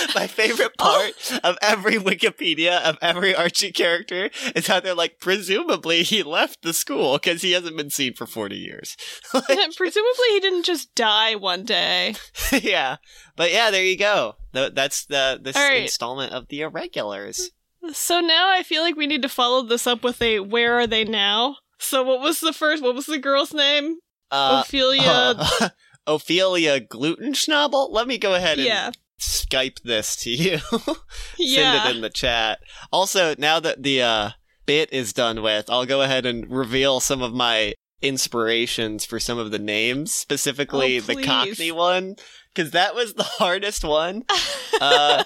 My 0.14 0.26
favorite 0.26 0.76
part 0.78 1.12
of 1.44 1.56
every 1.62 1.94
Wikipedia 1.94 2.80
of 2.82 2.98
every 3.02 3.34
Archie 3.34 3.72
character 3.72 4.30
is 4.54 4.66
how 4.66 4.80
they're 4.80 4.94
like, 4.94 5.20
presumably 5.20 6.02
he 6.02 6.22
left 6.22 6.62
the 6.62 6.72
school 6.72 7.18
because 7.18 7.42
he 7.42 7.52
hasn't 7.52 7.76
been 7.76 7.90
seen 7.90 8.14
for 8.14 8.26
40 8.26 8.56
years. 8.56 8.96
Presumably, 9.32 10.28
he 10.30 10.40
didn't 10.40 10.64
just 10.64 10.94
die 10.94 11.34
one 11.34 11.64
day. 11.64 12.14
yeah, 12.52 12.96
but 13.36 13.52
yeah, 13.52 13.70
there 13.70 13.84
you 13.84 13.96
go. 13.96 14.36
That's 14.52 15.06
the 15.06 15.38
this 15.40 15.56
right. 15.56 15.82
installment 15.82 16.32
of 16.32 16.48
the 16.48 16.62
irregulars. 16.62 17.50
So 17.92 18.20
now 18.20 18.50
I 18.50 18.62
feel 18.62 18.82
like 18.82 18.96
we 18.96 19.06
need 19.06 19.22
to 19.22 19.28
follow 19.28 19.62
this 19.62 19.86
up 19.86 20.02
with 20.02 20.20
a 20.20 20.40
"Where 20.40 20.78
are 20.78 20.86
they 20.86 21.04
now?" 21.04 21.56
So 21.78 22.02
what 22.02 22.20
was 22.20 22.40
the 22.40 22.52
first? 22.52 22.82
What 22.82 22.94
was 22.94 23.06
the 23.06 23.18
girl's 23.18 23.54
name? 23.54 23.98
Uh, 24.30 24.62
Ophelia. 24.64 25.02
uh, 25.04 25.68
Ophelia 26.06 26.80
Glutenschnabel. 26.80 27.90
Let 27.90 28.06
me 28.06 28.18
go 28.18 28.34
ahead 28.34 28.58
and 28.58 28.66
yeah, 28.66 28.90
Skype 29.20 29.82
this 29.82 30.16
to 30.16 30.30
you. 30.30 30.58
Send 30.68 30.96
yeah. 31.38 31.88
it 31.88 31.96
in 31.96 32.02
the 32.02 32.10
chat. 32.10 32.60
Also, 32.90 33.34
now 33.38 33.60
that 33.60 33.82
the 33.82 34.02
uh, 34.02 34.30
bit 34.66 34.92
is 34.92 35.12
done 35.12 35.42
with, 35.42 35.68
I'll 35.68 35.86
go 35.86 36.02
ahead 36.02 36.26
and 36.26 36.50
reveal 36.50 37.00
some 37.00 37.22
of 37.22 37.32
my 37.34 37.74
inspirations 38.02 39.04
for 39.04 39.20
some 39.20 39.38
of 39.38 39.50
the 39.50 39.58
names, 39.58 40.12
specifically 40.12 40.96
Oh, 40.98 41.00
the. 41.00 41.22
Cockney 41.22 41.70
one, 41.70 42.16
because 42.54 42.70
that 42.72 42.94
was 42.94 43.14
the 43.14 43.22
hardest 43.38 43.84
one. 43.84 44.24
Uh, 44.80 45.24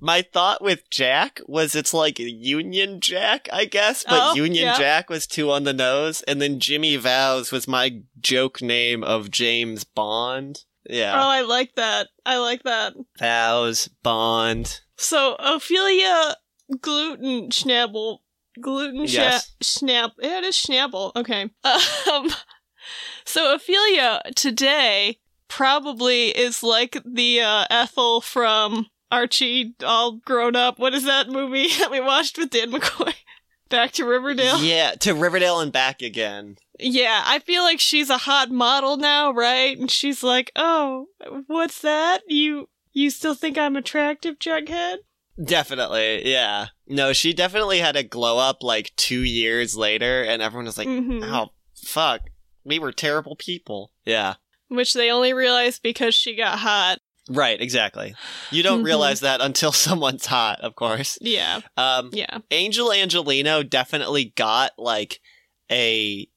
my 0.00 0.20
thought 0.20 0.62
with 0.62 0.90
Jack 0.90 1.40
was 1.46 1.74
it's 1.74 1.94
like 1.94 2.18
Union 2.18 3.00
Jack, 3.00 3.48
I 3.50 3.64
guess, 3.64 4.04
but 4.04 4.32
Oh, 4.32 4.34
Union 4.34 4.66
yeah. 4.66 4.76
Jack 4.76 5.08
was 5.08 5.26
two 5.26 5.50
on 5.50 5.64
the 5.64 5.72
nose, 5.72 6.20
and 6.28 6.42
then 6.42 6.60
Jimmy 6.60 6.96
Vows 6.96 7.52
was 7.52 7.66
my 7.66 8.02
joke 8.20 8.60
name 8.60 9.02
of 9.02 9.30
James 9.30 9.84
Bond. 9.84 10.64
Yeah, 10.88 11.12
Oh, 11.14 11.28
I 11.28 11.42
like 11.42 11.74
that. 11.76 12.08
I 12.24 12.38
like 12.38 12.62
that. 12.64 12.94
Vows 13.18 13.88
Bond. 14.02 14.80
So 14.96 15.34
Ophelia 15.38 16.36
gluten 16.80 17.50
schnabel 17.50 18.18
gluten 18.60 19.06
sha- 19.06 19.22
Yes. 19.22 19.52
schnab 19.62 20.12
yeah, 20.20 20.38
it 20.38 20.44
is 20.44 20.54
schnabel. 20.56 21.12
Okay. 21.16 21.50
Um 22.12 22.30
so 23.24 23.54
Ophelia 23.54 24.20
today 24.36 25.18
probably 25.48 26.28
is 26.30 26.62
like 26.62 26.96
the 27.04 27.40
uh 27.40 27.64
Ethel 27.70 28.20
from 28.20 28.86
Archie 29.12 29.74
all 29.84 30.12
grown 30.24 30.56
up. 30.56 30.78
What 30.78 30.94
is 30.94 31.04
that 31.04 31.28
movie 31.28 31.68
that 31.78 31.90
we 31.90 32.00
watched 32.00 32.38
with 32.38 32.50
Dan 32.50 32.70
McCoy? 32.72 33.14
Back 33.70 33.92
to 33.92 34.04
Riverdale. 34.04 34.62
Yeah, 34.62 34.92
to 35.00 35.14
Riverdale 35.14 35.60
and 35.60 35.72
back 35.72 36.02
again. 36.02 36.56
Yeah, 36.78 37.22
I 37.24 37.38
feel 37.38 37.62
like 37.62 37.80
she's 37.80 38.10
a 38.10 38.18
hot 38.18 38.50
model 38.50 38.96
now, 38.96 39.30
right? 39.32 39.78
And 39.78 39.90
she's 39.90 40.22
like, 40.22 40.50
"Oh, 40.56 41.06
what's 41.46 41.80
that? 41.82 42.22
You 42.28 42.68
you 42.92 43.10
still 43.10 43.34
think 43.34 43.56
I'm 43.56 43.76
attractive, 43.76 44.38
Jughead?" 44.38 44.96
Definitely, 45.42 46.28
yeah. 46.30 46.66
No, 46.86 47.12
she 47.12 47.32
definitely 47.32 47.78
had 47.78 47.96
a 47.96 48.02
glow 48.02 48.38
up 48.38 48.62
like 48.62 48.92
two 48.96 49.22
years 49.22 49.76
later, 49.76 50.22
and 50.22 50.42
everyone 50.42 50.66
was 50.66 50.76
like, 50.76 50.88
Mhm. 50.88 51.22
oh, 51.24 51.52
fuck. 51.74 52.22
We 52.64 52.78
were 52.78 52.92
terrible 52.92 53.36
people. 53.36 53.92
Yeah. 54.04 54.34
Which 54.68 54.92
they 54.92 55.10
only 55.10 55.32
realized 55.32 55.82
because 55.82 56.14
she 56.14 56.36
got 56.36 56.58
hot. 56.58 56.98
Right, 57.32 57.60
exactly. 57.60 58.14
You 58.50 58.64
don't 58.64 58.82
Mhm. 58.82 58.86
realize 58.86 59.20
that 59.20 59.40
until 59.40 59.70
someone's 59.86 60.26
hot, 60.26 60.60
of 60.62 60.74
course. 60.74 61.16
Yeah, 61.20 61.60
Um, 61.76 62.10
yeah. 62.12 62.38
Angel 62.50 62.92
Angelino 62.92 63.62
definitely 63.62 64.32
got 64.36 64.72
like 64.76 65.20
a 65.70 66.28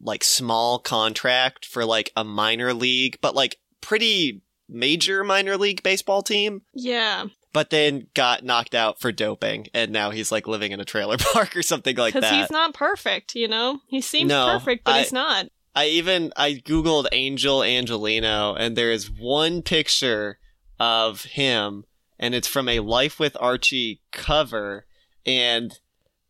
like 0.00 0.22
small 0.22 0.78
contract 0.78 1.64
for 1.64 1.84
like 1.84 2.12
a 2.16 2.22
minor 2.24 2.72
league, 2.74 3.18
but 3.20 3.34
like 3.34 3.56
pretty 3.80 4.42
major 4.68 5.22
minor 5.24 5.56
league 5.56 5.82
baseball 5.82 6.22
team. 6.22 6.62
Yeah, 6.74 7.26
But 7.52 7.70
then 7.70 8.08
got 8.14 8.44
knocked 8.44 8.74
out 8.74 9.00
for 9.00 9.12
doping, 9.12 9.68
and 9.72 9.90
now 9.90 10.10
he's 10.10 10.30
like 10.32 10.46
living 10.46 10.72
in 10.72 10.80
a 10.80 10.84
trailer 10.84 11.16
park 11.32 11.56
or 11.56 11.62
something 11.62 11.96
like 11.96 12.12
because 12.14 12.28
that. 12.28 12.38
he's 12.40 12.50
not 12.50 12.74
perfect, 12.74 13.34
you 13.34 13.48
know? 13.48 13.80
He 13.88 14.00
seems 14.02 14.28
No, 14.28 14.58
perfect, 14.58 14.84
but 14.84 14.94
I- 14.94 14.98
he's 15.00 15.12
not. 15.12 15.46
I 15.76 15.86
even 15.88 16.32
I 16.36 16.54
googled 16.54 17.06
Angel 17.12 17.62
Angelino 17.62 18.54
and 18.54 18.74
there 18.76 18.90
is 18.90 19.10
one 19.10 19.60
picture 19.60 20.38
of 20.80 21.24
him 21.24 21.84
and 22.18 22.34
it's 22.34 22.48
from 22.48 22.68
a 22.68 22.80
Life 22.80 23.20
with 23.20 23.36
Archie 23.38 24.00
cover 24.10 24.86
and 25.26 25.78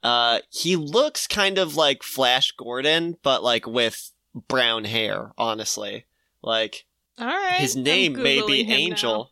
uh 0.03 0.41
he 0.51 0.75
looks 0.75 1.29
kind 1.29 1.59
of 1.59 1.77
like 1.77 2.03
Flash 2.03 2.53
Gordon 2.59 3.17
but 3.23 3.43
like 3.45 3.67
with 3.67 4.11
brown 4.49 4.85
hair 4.85 5.33
honestly 5.39 6.05
like 6.43 6.85
All 7.17 7.27
right. 7.27 7.55
his 7.61 7.77
name 7.77 8.15
may 8.15 8.45
be 8.45 8.69
Angel 8.71 9.31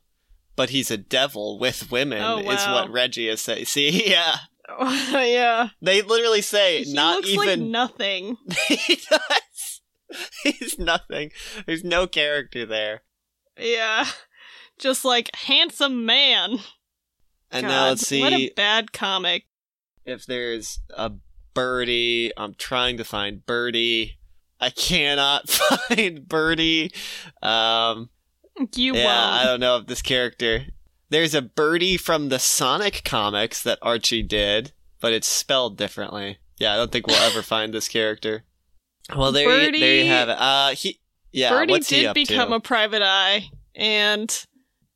but 0.56 0.70
he's 0.70 0.92
a 0.92 0.96
devil 0.96 1.58
with 1.58 1.90
women 1.90 2.22
Oh, 2.22 2.38
is 2.38 2.64
what 2.66 2.90
Reggie 2.90 3.28
is 3.28 3.40
saying 3.40 3.64
see 3.66 4.08
yeah 4.10 4.36
yeah. 4.80 5.68
they 5.82 6.02
literally 6.02 6.40
say 6.40 6.84
He 6.84 6.94
not 6.94 7.16
looks 7.16 7.36
like 7.36 7.48
even 7.48 7.70
nothing. 7.70 8.38
He's 10.44 10.78
nothing. 10.78 11.30
There's 11.66 11.84
no 11.84 12.06
character 12.06 12.64
there. 12.66 13.02
Yeah. 13.58 14.06
Just 14.78 15.04
like 15.04 15.34
handsome 15.34 16.04
man. 16.06 16.58
And 17.50 17.62
God, 17.62 17.68
now 17.68 17.88
let's 17.88 18.06
see. 18.06 18.20
What 18.20 18.32
a 18.32 18.50
bad 18.56 18.92
comic. 18.92 19.44
if 20.04 20.26
there's 20.26 20.80
a 20.90 21.12
birdie. 21.54 22.32
I'm 22.36 22.54
trying 22.54 22.96
to 22.96 23.04
find 23.04 23.44
birdie. 23.46 24.18
I 24.60 24.70
cannot 24.70 25.48
find 25.88 26.26
birdie. 26.26 26.92
Um, 27.42 28.10
You 28.74 28.94
yeah, 28.94 29.08
I 29.08 29.36
won't. 29.36 29.46
don't 29.46 29.60
know 29.60 29.76
if 29.78 29.86
this 29.86 30.02
character. 30.02 30.66
There's 31.10 31.34
a 31.34 31.42
birdie 31.42 31.96
from 31.96 32.28
the 32.28 32.38
Sonic 32.40 33.02
comics 33.04 33.62
that 33.62 33.78
Archie 33.82 34.22
did, 34.22 34.72
but 35.00 35.12
it's 35.12 35.28
spelled 35.28 35.76
differently. 35.76 36.38
Yeah, 36.58 36.72
I 36.72 36.76
don't 36.76 36.90
think 36.90 37.06
we'll 37.06 37.16
ever 37.16 37.42
find 37.42 37.72
this 37.72 37.88
character. 37.88 38.44
Well, 39.14 39.32
there, 39.32 39.66
you, 39.66 39.80
there 39.80 39.94
you 39.96 40.06
have 40.06 40.28
it. 40.28 40.38
Uh, 40.38 40.68
he, 40.70 41.00
yeah, 41.32 41.50
Birdie 41.50 41.80
did 41.80 42.14
become 42.14 42.50
to? 42.50 42.56
a 42.56 42.60
private 42.60 43.02
eye 43.02 43.50
and 43.74 44.46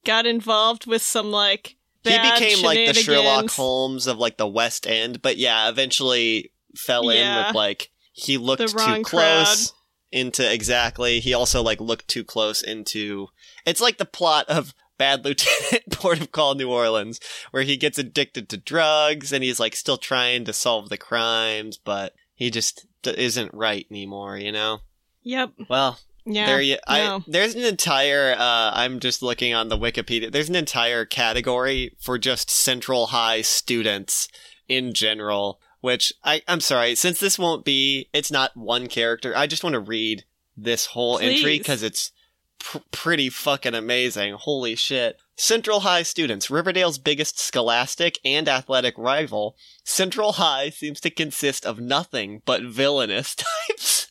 got 0.05 0.27
involved 0.27 0.87
with 0.87 1.03
some 1.03 1.31
like 1.31 1.77
he 2.05 2.11
became 2.11 2.65
like 2.65 2.87
the 2.87 2.95
Sherlock. 2.95 3.51
Holmes 3.51 4.07
of 4.07 4.19
like 4.19 4.37
the 4.37 4.47
West 4.47 4.87
End, 4.87 5.21
but 5.21 5.37
yeah, 5.37 5.69
eventually 5.69 6.53
fell 6.77 7.09
in 7.11 7.37
with 7.37 7.55
like 7.55 7.91
he 8.13 8.39
looked 8.39 8.69
too 8.69 9.03
close 9.03 9.73
into 10.11 10.51
exactly. 10.51 11.21
He 11.21 11.35
also 11.35 11.63
like 11.63 11.81
looked 11.81 12.09
too 12.09 12.25
close 12.25 12.63
into. 12.63 13.29
It's 13.67 13.81
like 13.81 13.99
the 13.99 14.05
plot 14.05 14.47
of 14.49 14.75
Bad 14.97 15.25
Lieutenant 15.25 15.85
Port 15.91 16.21
of 16.21 16.33
Call 16.33 16.55
New 16.55 16.71
Orleans, 16.71 17.21
where 17.51 17.63
he 17.63 17.77
gets 17.77 17.99
addicted 17.99 18.49
to 18.49 18.57
drugs 18.57 19.33
and 19.33 19.45
he's 19.45 19.61
like 19.61 19.77
still 19.77 19.99
trying 19.99 20.45
to 20.45 20.53
solve 20.53 20.89
the 20.89 20.99
crimes, 20.99 21.79
but 21.79 22.15
he 22.35 22.51
just 22.51 22.87
isn't 23.05 23.53
right 23.55 23.87
anymore. 23.91 24.37
You 24.37 24.53
know. 24.53 24.79
Yep. 25.23 25.53
Well, 25.69 25.99
Yeah. 26.25 26.47
there 26.47 26.61
you, 26.61 26.77
I, 26.87 27.01
no. 27.01 27.25
there's 27.27 27.55
an 27.55 27.63
entire. 27.65 28.33
Uh, 28.33 28.71
I'm 28.75 29.01
just 29.01 29.23
looking 29.23 29.53
on 29.55 29.69
the 29.69 29.77
Wikipedia. 29.79 30.31
There's 30.33 30.49
an 30.49 30.55
entire 30.55 31.05
category 31.05 31.95
for 32.01 32.19
just 32.19 32.51
Central 32.51 33.09
High 33.09 33.43
students 33.43 34.29
in 34.69 34.93
general. 34.95 35.61
Which 35.81 36.13
I, 36.25 36.43
I'm 36.49 36.61
sorry, 36.61 36.97
since 36.97 37.21
this 37.21 37.39
won't 37.39 37.65
be, 37.65 38.09
it's 38.13 38.33
not 38.33 38.57
one 38.57 38.89
character. 38.89 39.33
I 39.37 39.47
just 39.47 39.63
want 39.63 39.75
to 39.75 39.81
read 39.81 40.25
this 40.57 40.87
whole 40.87 41.21
entry 41.21 41.57
because 41.59 41.85
it's 41.85 42.11
pr- 42.59 42.79
pretty 42.91 43.29
fucking 43.29 43.77
amazing. 43.77 44.35
Holy 44.35 44.75
shit! 44.75 45.21
Central 45.41 45.81
High 45.81 46.03
students, 46.03 46.51
Riverdale's 46.51 46.99
biggest 46.99 47.39
scholastic 47.39 48.19
and 48.25 48.49
athletic 48.49 48.99
rival. 48.99 49.57
Central 49.85 50.33
High 50.33 50.71
seems 50.71 51.01
to 51.01 51.11
consist 51.11 51.65
of 51.65 51.79
nothing 51.79 52.43
but 52.45 52.65
villainous 52.65 53.37
types. 53.69 54.11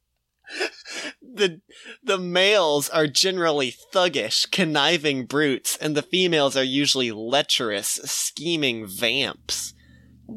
the 1.21 1.59
the 2.01 2.17
males 2.17 2.88
are 2.89 3.07
generally 3.07 3.75
thuggish, 3.93 4.49
conniving 4.51 5.25
brutes, 5.25 5.78
and 5.82 5.97
the 5.97 6.01
females 6.01 6.55
are 6.55 6.63
usually 6.63 7.11
lecherous, 7.11 7.99
scheming 8.05 8.88
vamps. 8.88 9.73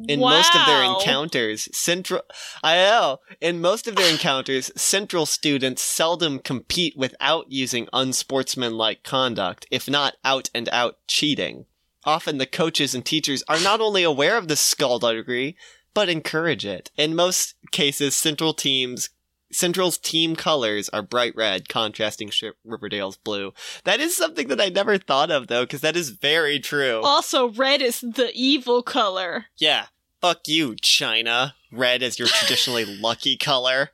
In 0.09 0.20
most 0.20 0.55
of 0.55 0.66
their 0.66 0.84
encounters, 0.84 1.68
central 1.76 2.22
I 2.62 2.76
know. 2.76 3.18
In 3.41 3.61
most 3.61 3.86
of 3.86 3.97
their 3.97 4.11
encounters, 4.12 4.70
central 4.76 5.26
students 5.26 5.82
seldom 5.82 6.38
compete 6.38 6.97
without 6.97 7.51
using 7.51 7.88
unsportsmanlike 7.93 9.03
conduct, 9.03 9.66
if 9.70 9.88
not 9.88 10.16
out 10.24 10.51
and 10.55 10.68
out 10.70 10.99
cheating. 11.07 11.66
Often 12.05 12.38
the 12.38 12.47
coaches 12.47 12.95
and 12.95 13.05
teachers 13.05 13.43
are 13.49 13.61
not 13.61 13.80
only 13.80 14.03
aware 14.03 14.38
of 14.38 14.49
this 14.49 14.61
skullduggery, 14.61 15.57
but 15.93 16.09
encourage 16.09 16.64
it. 16.64 16.91
In 16.97 17.14
most 17.14 17.55
cases, 17.72 18.16
central 18.16 18.55
teams 18.55 19.11
Central's 19.53 19.99
team 19.99 20.37
colors 20.37 20.89
are 20.91 21.03
bright 21.03 21.35
red, 21.37 21.69
contrasting 21.69 22.31
Sh- 22.31 22.45
Riverdale's 22.65 23.17
blue. 23.17 23.53
That 23.85 24.01
is 24.01 24.17
something 24.17 24.49
that 24.49 24.61
I 24.61 24.69
never 24.69 24.97
thought 24.99 25.31
of, 25.31 25.49
though, 25.49 25.65
because 25.65 25.81
that 25.81 25.97
is 25.97 26.11
very 26.11 26.59
true. 26.61 27.01
Also, 27.03 27.51
red 27.51 27.83
is 27.83 28.01
the 28.01 28.31
evil 28.35 28.83
color. 28.83 29.47
Yeah. 29.59 29.87
Fuck 30.21 30.49
you, 30.49 30.77
China. 30.81 31.55
Red 31.73 32.03
is 32.03 32.19
your 32.19 32.29
traditionally 32.29 32.85
lucky 33.01 33.37
color. 33.37 33.91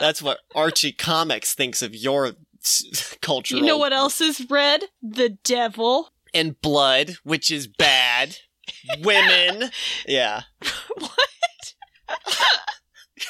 That's 0.00 0.22
what 0.22 0.38
Archie 0.54 0.92
Comics 0.92 1.52
thinks 1.54 1.82
of 1.82 1.94
your 1.94 2.32
s- 2.64 3.16
cultural. 3.20 3.60
You 3.60 3.66
know 3.66 3.76
what 3.78 3.92
else 3.92 4.20
is 4.20 4.46
red? 4.48 4.84
The 5.02 5.30
devil. 5.44 6.10
And 6.32 6.60
blood, 6.60 7.16
which 7.24 7.50
is 7.50 7.66
bad. 7.66 8.36
Women. 9.02 9.70
Yeah. 10.06 10.42
what? 10.98 11.10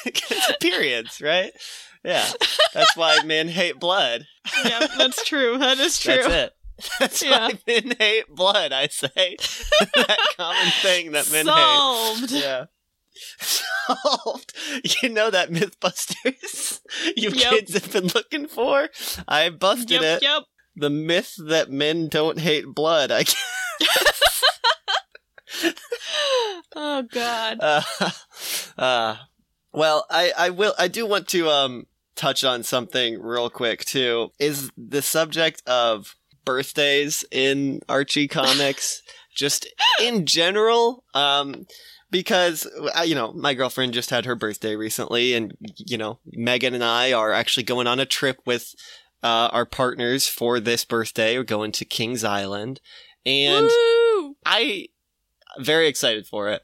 it's 0.05 0.51
periods, 0.61 1.21
right? 1.21 1.51
Yeah. 2.03 2.25
That's 2.73 2.95
why 2.95 3.19
men 3.25 3.47
hate 3.47 3.79
blood. 3.79 4.27
yeah, 4.63 4.87
that's 4.97 5.23
true. 5.25 5.57
That 5.59 5.77
is 5.79 5.99
true. 5.99 6.13
That's 6.23 6.27
it. 6.33 6.53
That's 6.99 7.23
Yeah. 7.23 7.47
why 7.47 7.59
men 7.67 7.95
hate 7.99 8.27
blood, 8.29 8.71
I 8.71 8.87
say. 8.87 9.37
that 9.95 10.17
common 10.37 10.71
thing 10.81 11.11
that 11.13 11.31
men 11.31 11.45
hate. 11.47 11.53
Solved. 11.53 12.31
Yeah. 12.31 12.65
Solved. 13.39 14.53
You 15.01 15.09
know 15.09 15.31
that 15.31 15.49
Mythbusters 15.49 16.81
you 17.15 17.29
Yep. 17.31 17.51
kids 17.51 17.73
have 17.73 17.91
been 17.91 18.07
looking 18.13 18.47
for? 18.47 18.89
I 19.27 19.49
busted 19.49 19.89
Yep, 20.01 20.01
it. 20.17 20.21
yep. 20.23 20.43
The 20.75 20.89
myth 20.91 21.33
that 21.47 21.71
men 21.71 22.07
don't 22.09 22.39
hate 22.39 22.65
blood. 22.67 23.09
I 23.11 23.23
guess. 23.23 24.43
Oh 26.75 27.01
god. 27.11 27.57
uh, 27.61 27.81
uh, 28.77 29.15
well, 29.73 30.05
I, 30.09 30.31
I 30.37 30.49
will, 30.49 30.73
I 30.77 30.87
do 30.87 31.05
want 31.05 31.27
to, 31.29 31.49
um, 31.49 31.87
touch 32.17 32.43
on 32.43 32.63
something 32.63 33.21
real 33.21 33.49
quick 33.49 33.85
too. 33.85 34.31
Is 34.39 34.71
the 34.75 35.01
subject 35.01 35.63
of 35.65 36.15
birthdays 36.43 37.23
in 37.31 37.81
Archie 37.87 38.27
comics 38.27 39.01
just 39.33 39.67
in 40.01 40.25
general, 40.25 41.05
um, 41.13 41.65
because 42.09 42.67
uh, 42.97 43.03
you 43.03 43.15
know 43.15 43.31
my 43.31 43.53
girlfriend 43.53 43.93
just 43.93 44.09
had 44.09 44.25
her 44.25 44.35
birthday 44.35 44.75
recently, 44.75 45.33
and 45.33 45.55
you 45.77 45.97
know 45.97 46.19
Megan 46.25 46.73
and 46.73 46.83
I 46.83 47.13
are 47.13 47.31
actually 47.31 47.63
going 47.63 47.87
on 47.87 47.99
a 47.99 48.05
trip 48.05 48.39
with 48.45 48.75
uh, 49.23 49.49
our 49.53 49.65
partners 49.65 50.27
for 50.27 50.59
this 50.59 50.83
birthday. 50.83 51.37
We're 51.37 51.43
going 51.43 51.71
to 51.73 51.85
Kings 51.85 52.23
Island, 52.23 52.81
and 53.25 53.67
Woo! 53.67 54.35
I 54.45 54.87
very 55.59 55.87
excited 55.87 56.27
for 56.27 56.49
it, 56.49 56.61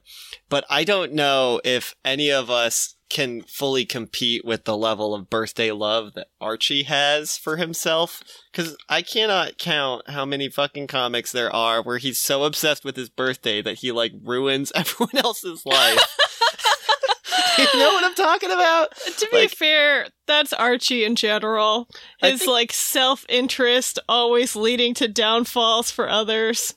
but 0.49 0.65
I 0.69 0.83
don't 0.83 1.13
know 1.13 1.59
if 1.63 1.95
any 2.03 2.31
of 2.31 2.49
us 2.49 2.95
can 3.09 3.43
fully 3.43 3.85
compete 3.85 4.43
with 4.43 4.63
the 4.63 4.75
level 4.75 5.13
of 5.13 5.29
birthday 5.29 5.71
love 5.71 6.13
that 6.15 6.27
Archie 6.41 6.83
has 6.83 7.37
for 7.37 7.57
himself. 7.57 8.23
Cause 8.53 8.75
I 8.89 9.03
cannot 9.03 9.59
count 9.59 10.09
how 10.09 10.25
many 10.25 10.49
fucking 10.49 10.87
comics 10.87 11.31
there 11.31 11.53
are 11.55 11.83
where 11.83 11.99
he's 11.99 12.19
so 12.19 12.43
obsessed 12.43 12.83
with 12.83 12.95
his 12.95 13.09
birthday 13.09 13.61
that 13.61 13.79
he 13.79 13.91
like 13.91 14.13
ruins 14.23 14.71
everyone 14.75 15.17
else's 15.23 15.63
life. 15.65 15.99
you 17.59 17.65
know 17.79 17.89
what 17.93 18.03
I'm 18.03 18.15
talking 18.15 18.49
about? 18.51 18.95
To 18.95 19.27
be 19.31 19.37
Like- 19.41 19.51
fair, 19.51 20.07
that's 20.25 20.53
Archie 20.53 21.03
in 21.03 21.15
general. 21.15 21.87
His 22.19 22.39
think- 22.39 22.49
like 22.51 22.73
self 22.73 23.25
interest 23.29 23.99
always 24.09 24.55
leading 24.55 24.95
to 24.95 25.07
downfalls 25.07 25.91
for 25.91 26.09
others. 26.09 26.73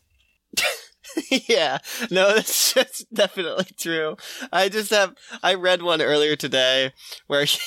yeah, 1.49 1.79
no, 2.11 2.29
that's, 2.35 2.73
that's 2.73 3.05
definitely 3.05 3.69
true. 3.77 4.17
I 4.53 4.69
just 4.69 4.91
have, 4.91 5.15
I 5.43 5.55
read 5.55 5.83
one 5.83 6.03
earlier 6.03 6.37
today 6.37 6.93
where 7.27 7.45
he, 7.45 7.59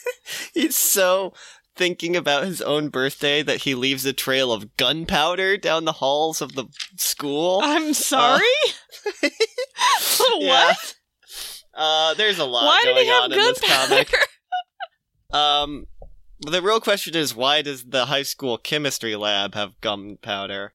he's 0.54 0.76
so 0.76 1.32
thinking 1.74 2.14
about 2.14 2.44
his 2.44 2.60
own 2.60 2.88
birthday 2.88 3.42
that 3.42 3.62
he 3.62 3.74
leaves 3.74 4.04
a 4.04 4.12
trail 4.12 4.52
of 4.52 4.76
gunpowder 4.76 5.56
down 5.56 5.84
the 5.84 5.92
halls 5.92 6.42
of 6.42 6.54
the 6.54 6.66
school. 6.96 7.60
I'm 7.62 7.94
sorry? 7.94 8.42
Yeah. 9.22 9.30
what? 10.38 10.94
Uh, 11.74 12.14
there's 12.14 12.38
a 12.38 12.44
lot 12.44 12.64
Why 12.64 12.82
going 12.84 13.08
on 13.08 13.32
in 13.32 13.38
this 13.38 13.60
comic. 13.60 14.14
Um, 15.32 15.86
the 16.40 16.60
real 16.60 16.80
question 16.80 17.16
is 17.16 17.34
why 17.34 17.62
does 17.62 17.84
the 17.84 18.06
high 18.06 18.22
school 18.22 18.58
chemistry 18.58 19.16
lab 19.16 19.54
have 19.54 19.80
gunpowder? 19.80 20.74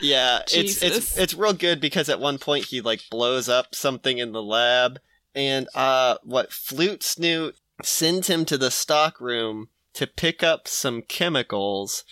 Yeah, 0.00 0.40
it's 0.52 0.54
it's 0.54 0.80
Jesus. 0.80 1.18
it's 1.18 1.34
real 1.34 1.52
good 1.52 1.80
because 1.80 2.08
at 2.08 2.20
one 2.20 2.38
point 2.38 2.66
he 2.66 2.80
like 2.80 3.02
blows 3.10 3.48
up 3.48 3.74
something 3.74 4.18
in 4.18 4.32
the 4.32 4.42
lab, 4.42 4.98
and 5.34 5.68
uh, 5.74 6.16
what 6.22 6.50
Flutesnoot 6.50 7.54
sends 7.82 8.28
him 8.28 8.44
to 8.46 8.58
the 8.58 8.70
stock 8.70 9.20
room 9.20 9.68
to 9.94 10.06
pick 10.06 10.42
up 10.42 10.66
some 10.68 11.02
chemicals, 11.02 12.04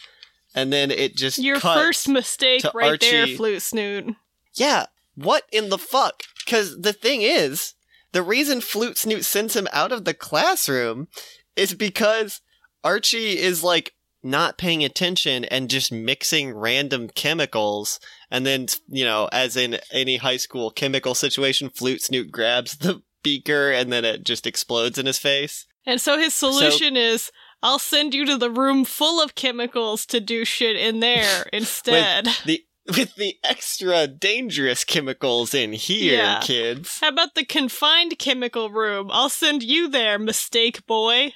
and 0.55 0.73
then 0.73 0.91
it 0.91 1.17
just 1.17 1.39
Your 1.39 1.61
first 1.61 2.09
mistake 2.09 2.65
right 2.75 3.01
there, 3.01 3.23
Archie. 3.23 3.37
Flutesnoot. 3.37 4.17
Yeah, 4.55 4.87
what 5.15 5.45
in 5.53 5.69
the 5.69 5.79
fuck? 5.79 6.23
Because 6.45 6.81
the 6.81 6.93
thing 6.93 7.23
is, 7.23 7.75
the 8.13 8.23
reason 8.23 8.61
Flutesnoot 8.61 9.25
sends 9.25 9.57
him 9.57 9.69
out 9.73 9.93
of 9.93 10.05
the 10.05 10.15
classroom 10.15 11.09
is 11.57 11.75
because 11.75 12.41
Archie 12.85 13.39
is 13.39 13.63
like 13.63 13.95
not 14.23 14.59
paying 14.59 14.85
attention 14.85 15.45
and 15.47 15.69
just 15.71 15.91
mixing 15.93 16.55
random 16.55 17.09
chemicals. 17.09 17.99
And 18.31 18.47
then, 18.47 18.67
you 18.89 19.05
know, 19.05 19.29
as 19.33 19.57
in 19.57 19.79
any 19.91 20.17
high 20.19 20.37
school 20.37 20.71
chemical 20.71 21.15
situation, 21.15 21.71
Flutesnoot 21.71 22.31
grabs 22.31 22.77
the 22.77 23.03
beaker 23.23 23.71
and 23.71 23.93
then 23.93 24.05
it 24.05 24.25
just 24.25 24.47
explodes 24.47 24.99
in 24.99 25.07
his 25.07 25.19
face. 25.19 25.67
And 25.87 26.01
so 26.01 26.19
his 26.19 26.35
solution 26.35 26.97
is 26.97 27.31
I'll 27.63 27.79
send 27.79 28.15
you 28.15 28.25
to 28.27 28.37
the 28.37 28.51
room 28.51 28.85
full 28.85 29.21
of 29.23 29.35
chemicals 29.35 30.07
to 30.07 30.21
do 30.21 30.45
shit 30.45 30.77
in 30.77 31.01
there 31.01 31.47
instead. 31.53 32.27
with 32.27 32.45
The 32.45 32.65
with 32.97 33.15
the 33.15 33.37
extra 33.45 34.09
dangerous 34.09 34.83
chemicals 34.83 35.55
in 35.55 35.73
here, 35.73 36.17
Yeah. 36.17 36.41
kids. 36.43 36.99
How 37.01 37.09
about 37.11 37.37
the 37.37 37.45
confined 37.45 38.19
chemical 38.19 38.71
room? 38.71 39.09
I'll 39.13 39.29
send 39.29 39.63
you 39.63 39.87
there, 39.89 40.19
mistake 40.19 40.85
boy. 40.87 41.33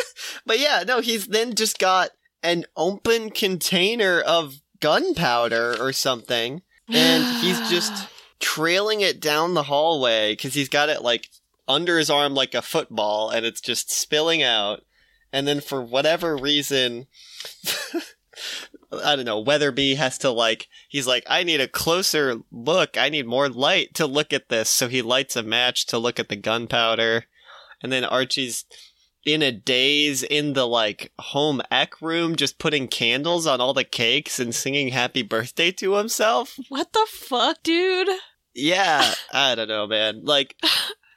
But 0.44 0.60
yeah, 0.60 0.84
no, 0.86 1.00
he's 1.00 1.26
then 1.26 1.54
just 1.54 1.78
got 1.78 2.10
an 2.42 2.66
open 2.76 3.30
container 3.30 4.20
of 4.20 4.60
gunpowder 4.80 5.76
or 5.80 5.92
something, 5.92 6.62
and 6.88 7.42
he's 7.44 7.68
just 7.68 8.08
trailing 8.38 9.00
it 9.00 9.20
down 9.20 9.54
the 9.54 9.64
hallway 9.64 10.32
because 10.32 10.54
he's 10.54 10.68
got 10.68 10.88
it 10.88 11.02
like 11.02 11.30
under 11.66 11.98
his 11.98 12.10
arm 12.10 12.34
like 12.34 12.54
a 12.54 12.62
football, 12.62 13.30
and 13.30 13.44
it's 13.44 13.60
just 13.60 13.90
spilling 13.90 14.42
out. 14.42 14.84
And 15.32 15.48
then 15.48 15.60
for 15.60 15.82
whatever 15.82 16.36
reason, 16.36 17.08
I 18.92 19.16
don't 19.16 19.24
know, 19.24 19.42
Weatherbee 19.42 19.96
has 19.96 20.18
to 20.18 20.30
like, 20.30 20.68
he's 20.88 21.06
like, 21.06 21.24
I 21.26 21.42
need 21.42 21.60
a 21.60 21.68
closer 21.68 22.36
look. 22.50 22.96
I 22.96 23.08
need 23.08 23.26
more 23.26 23.48
light 23.48 23.94
to 23.94 24.06
look 24.06 24.32
at 24.32 24.48
this. 24.48 24.70
So 24.70 24.88
he 24.88 25.02
lights 25.02 25.36
a 25.36 25.42
match 25.42 25.86
to 25.86 25.98
look 25.98 26.20
at 26.20 26.28
the 26.28 26.36
gunpowder. 26.36 27.24
And 27.82 27.92
then 27.92 28.04
Archie's 28.04 28.64
in 29.26 29.42
a 29.42 29.52
daze 29.52 30.22
in 30.22 30.54
the 30.54 30.66
like 30.66 31.12
home 31.18 31.60
ec 31.70 32.00
room, 32.00 32.36
just 32.36 32.58
putting 32.58 32.88
candles 32.88 33.46
on 33.46 33.60
all 33.60 33.74
the 33.74 33.84
cakes 33.84 34.38
and 34.40 34.54
singing 34.54 34.88
happy 34.88 35.22
birthday 35.22 35.70
to 35.72 35.94
himself. 35.96 36.58
What 36.70 36.92
the 36.94 37.06
fuck, 37.10 37.62
dude? 37.62 38.08
Yeah, 38.54 39.12
I 39.32 39.54
don't 39.54 39.68
know, 39.68 39.86
man. 39.86 40.20
Like, 40.24 40.56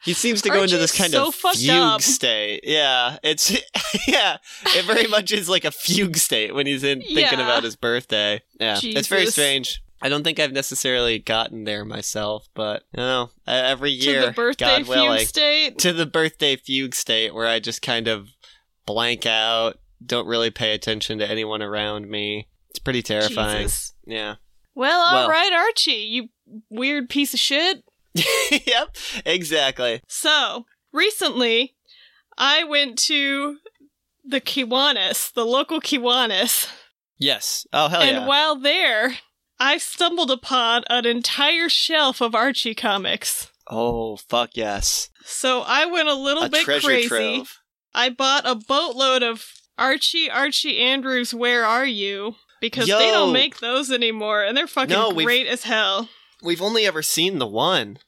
he 0.04 0.12
seems 0.12 0.42
to 0.42 0.50
go 0.50 0.62
into 0.62 0.76
this 0.76 0.96
kind 0.96 1.12
so 1.12 1.28
of 1.28 1.34
fugue 1.34 1.70
up. 1.70 2.02
state. 2.02 2.60
Yeah, 2.64 3.16
it's 3.22 3.50
yeah, 4.08 4.36
it 4.66 4.84
very 4.84 5.06
much 5.06 5.30
is 5.32 5.48
like 5.48 5.64
a 5.64 5.70
fugue 5.70 6.16
state 6.16 6.54
when 6.54 6.66
he's 6.66 6.84
in 6.84 7.00
thinking 7.00 7.38
Yeah. 7.38 7.44
about 7.44 7.62
his 7.64 7.76
birthday. 7.76 8.42
Yeah, 8.58 8.78
it's 8.82 9.08
very 9.08 9.26
strange. 9.26 9.82
I 10.02 10.08
don't 10.08 10.24
think 10.24 10.38
I've 10.40 10.52
necessarily 10.52 11.18
gotten 11.18 11.64
there 11.64 11.84
myself, 11.84 12.48
but 12.54 12.84
you 12.92 12.98
know, 13.02 13.30
every 13.46 13.90
year, 13.90 14.20
to 14.20 14.26
the 14.28 14.32
birthday 14.32 14.82
God 14.82 14.86
fugue 14.86 15.26
state. 15.28 15.78
to 15.78 15.92
the 15.92 16.06
birthday 16.06 16.56
fugue 16.56 16.94
state 16.94 17.34
where 17.34 17.46
I 17.46 17.60
just 17.60 17.82
kind 17.82 18.08
of 18.08 18.28
blank 18.86 19.26
out, 19.26 19.78
don't 20.04 20.26
really 20.26 20.50
pay 20.50 20.72
attention 20.74 21.18
to 21.18 21.28
anyone 21.30 21.62
around 21.62 22.08
me. 22.08 22.48
It's 22.70 22.78
pretty 22.78 23.02
terrifying. 23.02 23.64
Jesus. 23.64 23.92
Yeah. 24.06 24.36
Well, 24.74 25.00
all 25.00 25.14
Well. 25.14 25.28
right, 25.28 25.52
Archie, 25.52 25.92
you 25.92 26.28
weird 26.70 27.08
piece 27.08 27.34
of 27.34 27.40
shit. 27.40 27.84
yep, 28.66 28.96
exactly. 29.26 30.00
So, 30.08 30.64
recently, 30.92 31.74
I 32.38 32.64
went 32.64 32.98
to 33.00 33.58
the 34.24 34.40
Kiwanis, 34.40 35.32
the 35.32 35.44
local 35.44 35.80
Kiwanis, 35.80 36.68
Yes. 37.18 37.66
Oh 37.72 37.88
hell 37.88 38.00
and 38.00 38.10
yeah. 38.12 38.16
And 38.20 38.26
while 38.26 38.56
there, 38.58 39.12
I 39.60 39.76
stumbled 39.78 40.30
upon 40.30 40.84
an 40.88 41.04
entire 41.06 41.68
shelf 41.68 42.20
of 42.20 42.34
Archie 42.34 42.74
comics. 42.74 43.52
Oh, 43.68 44.16
fuck 44.16 44.56
yes. 44.56 45.10
So 45.24 45.60
I 45.66 45.84
went 45.86 46.08
a 46.08 46.14
little 46.14 46.44
A 46.44 46.48
bit 46.48 46.64
crazy. 46.64 47.06
trove. 47.06 47.58
I 47.94 48.08
bought 48.08 48.46
a 48.46 48.54
boatload 48.54 49.22
of 49.22 49.44
Archie, 49.78 50.30
Archie 50.30 50.78
Andrews, 50.78 51.34
Where 51.34 51.64
Are 51.64 51.86
You? 51.86 52.36
Because 52.60 52.86
they 52.88 53.10
don't 53.10 53.32
make 53.32 53.60
those 53.60 53.90
anymore, 53.90 54.42
and 54.44 54.56
they're 54.56 54.66
fucking 54.66 54.90
No, 54.94 55.12
great 55.12 55.46
as 55.46 55.64
hell. 55.64 56.08
We've 56.42 56.60
only 56.62 56.86
ever 56.86 57.02
seen 57.02 57.38
the 57.38 57.46
one. 57.46 57.98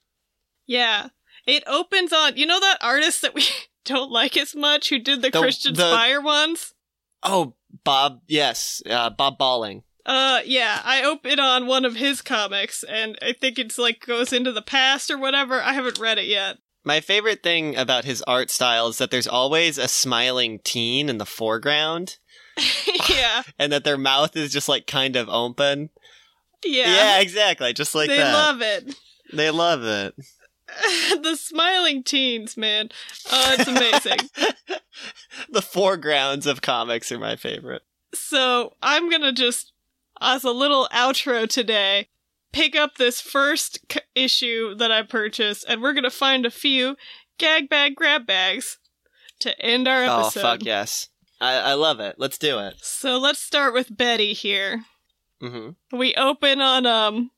Yeah. 0.66 1.08
It 1.46 1.64
opens 1.66 2.12
on, 2.12 2.36
you 2.36 2.46
know 2.46 2.60
that 2.60 2.78
artist 2.82 3.22
that 3.22 3.34
we 3.34 3.44
don't 3.84 4.10
like 4.10 4.36
as 4.36 4.54
much 4.54 4.88
who 4.90 4.98
did 4.98 5.22
the, 5.22 5.30
The- 5.30 5.40
Christian 5.40 5.74
the- 5.74 5.90
Spire 5.92 6.20
ones? 6.20 6.74
Oh, 7.22 7.54
Bob, 7.84 8.20
yes, 8.26 8.82
uh, 8.88 9.10
Bob 9.10 9.38
Bolling. 9.38 9.84
Uh, 10.04 10.40
yeah, 10.44 10.80
I 10.84 11.04
open 11.04 11.38
on 11.38 11.66
one 11.66 11.84
of 11.84 11.94
his 11.96 12.22
comics, 12.22 12.82
and 12.82 13.16
I 13.22 13.32
think 13.32 13.58
it's 13.58 13.78
like 13.78 14.04
goes 14.04 14.32
into 14.32 14.50
the 14.52 14.62
past 14.62 15.10
or 15.10 15.18
whatever. 15.18 15.60
I 15.60 15.72
haven't 15.74 15.98
read 16.00 16.18
it 16.18 16.26
yet. 16.26 16.58
My 16.84 17.00
favorite 17.00 17.42
thing 17.44 17.76
about 17.76 18.04
his 18.04 18.22
art 18.22 18.50
style 18.50 18.88
is 18.88 18.98
that 18.98 19.12
there's 19.12 19.28
always 19.28 19.78
a 19.78 19.86
smiling 19.86 20.58
teen 20.64 21.08
in 21.08 21.18
the 21.18 21.26
foreground, 21.26 22.16
yeah, 23.08 23.42
and 23.58 23.72
that 23.72 23.84
their 23.84 23.98
mouth 23.98 24.36
is 24.36 24.52
just 24.52 24.68
like 24.68 24.86
kind 24.88 25.14
of 25.14 25.28
open. 25.28 25.90
yeah. 26.64 26.94
Yeah, 26.94 27.20
exactly, 27.20 27.72
just 27.72 27.94
like 27.94 28.08
they 28.08 28.16
that. 28.16 28.32
love 28.32 28.60
it. 28.60 28.96
they 29.32 29.50
love 29.50 29.84
it. 29.84 30.14
the 31.22 31.36
smiling 31.36 32.02
teens, 32.02 32.56
man. 32.56 32.88
Oh, 33.30 33.54
it's 33.58 33.68
amazing. 33.68 34.28
the 35.50 35.62
foregrounds 35.62 36.46
of 36.46 36.62
comics 36.62 37.12
are 37.12 37.18
my 37.18 37.36
favorite. 37.36 37.82
so 38.14 38.74
I'm 38.82 39.10
gonna 39.10 39.32
just, 39.32 39.71
as 40.22 40.44
a 40.44 40.50
little 40.50 40.88
outro 40.92 41.48
today, 41.48 42.08
pick 42.52 42.76
up 42.76 42.96
this 42.96 43.20
first 43.20 43.80
c- 43.92 44.00
issue 44.14 44.74
that 44.76 44.90
I 44.92 45.02
purchased, 45.02 45.64
and 45.68 45.82
we're 45.82 45.92
gonna 45.94 46.10
find 46.10 46.46
a 46.46 46.50
few 46.50 46.96
gag 47.38 47.68
bag 47.68 47.94
grab 47.94 48.26
bags 48.26 48.78
to 49.40 49.58
end 49.60 49.88
our 49.88 50.02
episode. 50.04 50.14
Oh 50.14 50.20
episode. 50.26 50.40
fuck 50.42 50.64
yes, 50.64 51.08
I, 51.40 51.54
I 51.54 51.74
love 51.74 52.00
it. 52.00 52.16
Let's 52.18 52.38
do 52.38 52.58
it. 52.58 52.74
So 52.82 53.18
let's 53.18 53.40
start 53.40 53.74
with 53.74 53.96
Betty 53.96 54.32
here. 54.32 54.84
hmm 55.40 55.70
We 55.92 56.14
open 56.14 56.60
on 56.60 56.86
um 56.86 57.30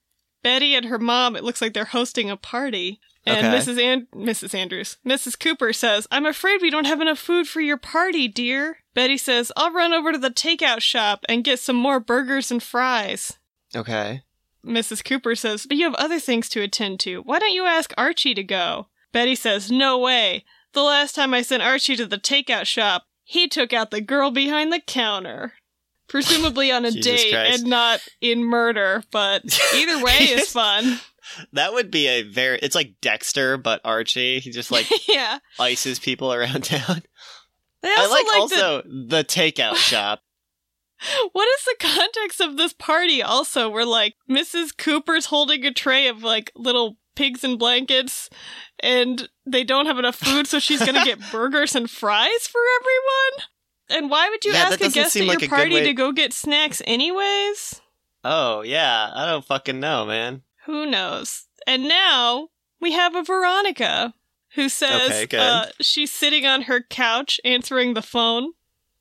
Betty 0.43 0.75
and 0.75 0.87
her 0.87 0.99
mom. 0.99 1.37
It 1.37 1.45
looks 1.45 1.63
like 1.63 1.73
they're 1.73 1.85
hosting 1.87 2.31
a 2.31 2.37
party. 2.37 3.01
And 3.27 3.39
Okay. 3.39 3.57
Mrs. 3.57 3.81
And 3.83 4.11
Mrs. 4.11 4.55
Andrews, 4.55 4.97
Mrs. 5.07 5.39
Cooper 5.39 5.73
says, 5.73 6.07
"I'm 6.11 6.27
afraid 6.27 6.61
we 6.61 6.71
don't 6.71 6.87
have 6.87 7.01
enough 7.01 7.19
food 7.19 7.49
for 7.49 7.61
your 7.61 7.79
party, 7.79 8.29
dear." 8.29 8.81
Betty 8.93 9.17
says, 9.17 9.51
"I'll 9.57 9.73
run 9.73 9.93
over 9.95 10.13
to 10.13 10.19
the 10.19 10.31
takeout 10.31 10.83
shop 10.83 11.25
and 11.29 11.43
get 11.45 11.59
some 11.59 11.77
more 11.77 12.01
burgers 12.01 12.51
and 12.51 12.63
fries." 12.63 13.39
Okay. 13.75 14.23
Mrs. 14.65 15.05
Cooper 15.05 15.35
says, 15.35 15.67
"But 15.67 15.77
you 15.79 15.85
have 15.85 15.95
other 15.95 16.21
things 16.21 16.49
to 16.51 16.61
attend 16.63 17.01
to. 17.01 17.21
Why 17.23 17.39
don't 17.39 17.53
you 17.53 17.65
ask 17.67 17.93
Archie 17.97 18.35
to 18.35 18.43
go?" 18.43 18.89
Betty 19.13 19.35
says, 19.35 19.71
"No 19.71 19.99
way. 19.99 20.45
The 20.73 20.83
last 20.83 21.15
time 21.15 21.33
I 21.33 21.43
sent 21.43 21.63
Archie 21.63 21.97
to 21.97 22.07
the 22.07 22.19
takeout 22.19 22.67
shop, 22.67 23.07
he 23.25 23.47
took 23.49 23.73
out 23.73 23.91
the 23.91 24.01
girl 24.01 24.31
behind 24.31 24.73
the 24.73 24.81
counter." 24.81 25.55
Presumably 26.09 26.71
on 26.71 26.85
a 26.85 26.91
date 27.09 27.33
Christ. 27.33 27.61
and 27.61 27.71
not 27.71 28.01
in 28.21 28.45
murder, 28.45 29.03
but 29.11 29.43
either 29.75 30.03
way 30.03 30.19
is 30.19 30.53
fun. 30.53 31.01
That 31.53 31.73
would 31.73 31.91
be 31.91 32.07
a 32.09 32.23
very. 32.23 32.59
It's 32.63 32.75
like 32.75 32.95
Dexter, 33.01 33.57
but 33.57 33.81
Archie. 33.85 34.41
He 34.41 34.51
just 34.51 34.71
like 34.71 34.87
yeah. 35.09 35.39
ices 35.59 35.99
people 35.99 36.33
around 36.33 36.65
town. 36.65 37.03
They 37.83 37.89
I 37.97 38.07
like, 38.07 38.27
like, 38.27 38.41
also 38.41 38.83
the 38.83 39.25
takeout 39.25 39.77
shop. 39.77 40.21
what 41.33 41.49
is 41.59 41.65
the 41.65 41.77
context 41.87 42.41
of 42.41 42.57
this 42.57 42.73
party 42.73 43.23
also 43.23 43.69
where 43.69 43.85
like 43.85 44.15
Mrs. 44.31 44.77
Cooper's 44.77 45.27
holding 45.27 45.65
a 45.67 45.73
tray 45.73 46.07
of 46.09 46.23
like 46.23 46.51
little 46.57 46.97
pigs 47.15 47.45
and 47.45 47.59
blankets 47.59 48.31
and 48.81 49.29
they 49.47 49.65
don't 49.65 49.87
have 49.87 49.99
enough 49.99 50.17
food 50.17 50.47
so 50.47 50.59
she's 50.59 50.85
gonna 50.85 51.05
get 51.05 51.21
burgers 51.31 51.75
and 51.75 51.91
fries 51.91 52.47
for 52.47 52.61
everyone? 52.81 53.49
And 53.91 54.11
why 54.11 54.31
would 54.31 54.45
you 54.47 54.53
Yeah, 54.53 54.61
ask 54.71 54.81
a 54.81 54.89
guest 54.89 55.15
at 55.17 55.27
like 55.27 55.41
your 55.43 55.51
party 55.51 55.75
way- 55.75 55.85
to 55.85 55.93
go 55.93 56.11
get 56.13 56.33
snacks 56.33 56.81
anyways? 56.87 57.81
Oh 58.25 58.63
yeah, 58.63 59.11
I 59.15 59.27
don't 59.27 59.45
fucking 59.45 59.79
know, 59.79 60.07
man. 60.07 60.43
Who 60.67 60.87
knows? 60.87 61.47
And 61.67 61.89
now 61.89 62.49
we 62.81 62.93
have 62.93 63.15
a 63.15 63.23
Veronica 63.23 64.15
who 64.55 64.69
says 64.69 65.25
Okay, 65.25 65.37
uh, 65.39 65.67
she's 65.81 66.13
sitting 66.13 66.47
on 66.47 66.63
her 66.63 66.81
couch 66.83 67.41
answering 67.45 67.95
the 67.95 68.03
phone. 68.03 68.53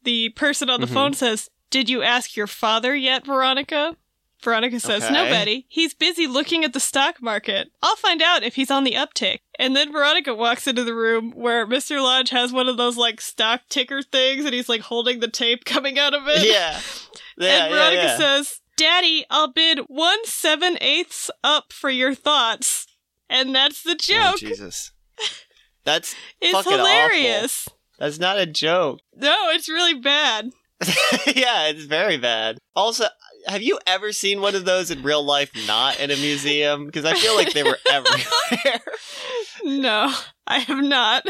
The 0.03 0.29
person 0.29 0.69
on 0.69 0.81
the 0.81 0.87
Mhm. 0.87 0.93
phone 0.93 1.13
says, 1.13 1.49
Did 1.69 1.89
you 1.89 2.01
ask 2.03 2.35
your 2.35 2.47
father 2.47 2.95
yet, 2.95 3.25
Veronica? 3.25 3.95
Veronica 4.41 4.79
says, 4.79 5.09
No, 5.09 5.21
Okay. 5.23 5.31
Betty. 5.31 5.65
He's 5.69 5.93
busy 5.93 6.27
looking 6.27 6.65
at 6.65 6.73
the 6.73 6.79
stock 6.79 7.21
market. 7.21 7.71
I'll 7.81 7.95
find 7.95 8.21
out 8.21 8.43
if 8.43 8.55
he's 8.55 8.69
on 8.69 8.83
the 8.83 8.91
uptick. 8.93 9.39
And 9.57 9.75
then 9.75 9.91
Veronica 9.91 10.33
walks 10.35 10.67
into 10.67 10.83
the 10.83 10.93
room 10.93 11.31
where 11.31 11.65
Mr. 11.65 12.01
Lodge 12.01 12.29
has 12.31 12.51
one 12.51 12.67
of 12.67 12.75
those 12.77 12.97
like 12.97 13.21
stock 13.21 13.61
ticker 13.69 14.01
things 14.01 14.43
and 14.45 14.53
he's 14.53 14.67
like 14.67 14.81
holding 14.81 15.19
the 15.21 15.29
tape 15.29 15.63
coming 15.65 15.97
out 15.97 16.13
of 16.13 16.27
it. 16.27 16.45
Yeah. 16.45 16.79
Yeah, 17.35 17.63
and 17.65 17.73
Veronica 17.73 17.95
yeah, 18.03 18.07
yeah. 18.11 18.17
says, 18.17 18.59
Daddy, 18.77 19.25
I'll 19.29 19.51
bid 19.51 19.79
one 19.87 20.25
seven 20.25 20.77
eighths 20.81 21.29
up 21.43 21.71
for 21.71 21.89
your 21.89 22.15
thoughts. 22.15 22.87
And 23.29 23.55
that's 23.55 23.83
the 23.83 23.95
joke. 23.95 24.17
Oh, 24.19 24.31
joke. 24.37 24.39
Jesus. 24.39 24.91
That's 25.85 26.15
it's 26.41 26.67
hilarious. 26.69 27.67
that's 27.99 28.19
not 28.19 28.37
a 28.39 28.45
joke. 28.45 28.99
No, 29.15 29.49
it's 29.49 29.69
really 29.69 29.99
bad. 29.99 30.51
yeah, 31.27 31.67
it's 31.67 31.85
very 31.85 32.17
bad. 32.17 32.57
Also, 32.75 33.05
have 33.47 33.61
you 33.61 33.79
ever 33.87 34.11
seen 34.11 34.41
one 34.41 34.55
of 34.55 34.65
those 34.65 34.91
in 34.91 35.01
real 35.03 35.23
life 35.23 35.51
not 35.67 35.99
in 35.99 36.11
a 36.11 36.15
museum? 36.17 36.85
Because 36.85 37.05
I 37.05 37.13
feel 37.13 37.35
like 37.35 37.53
they 37.53 37.63
were 37.63 37.77
everywhere. 37.89 38.81
No, 39.63 40.13
I 40.45 40.59
have 40.59 40.83
not. 40.83 41.25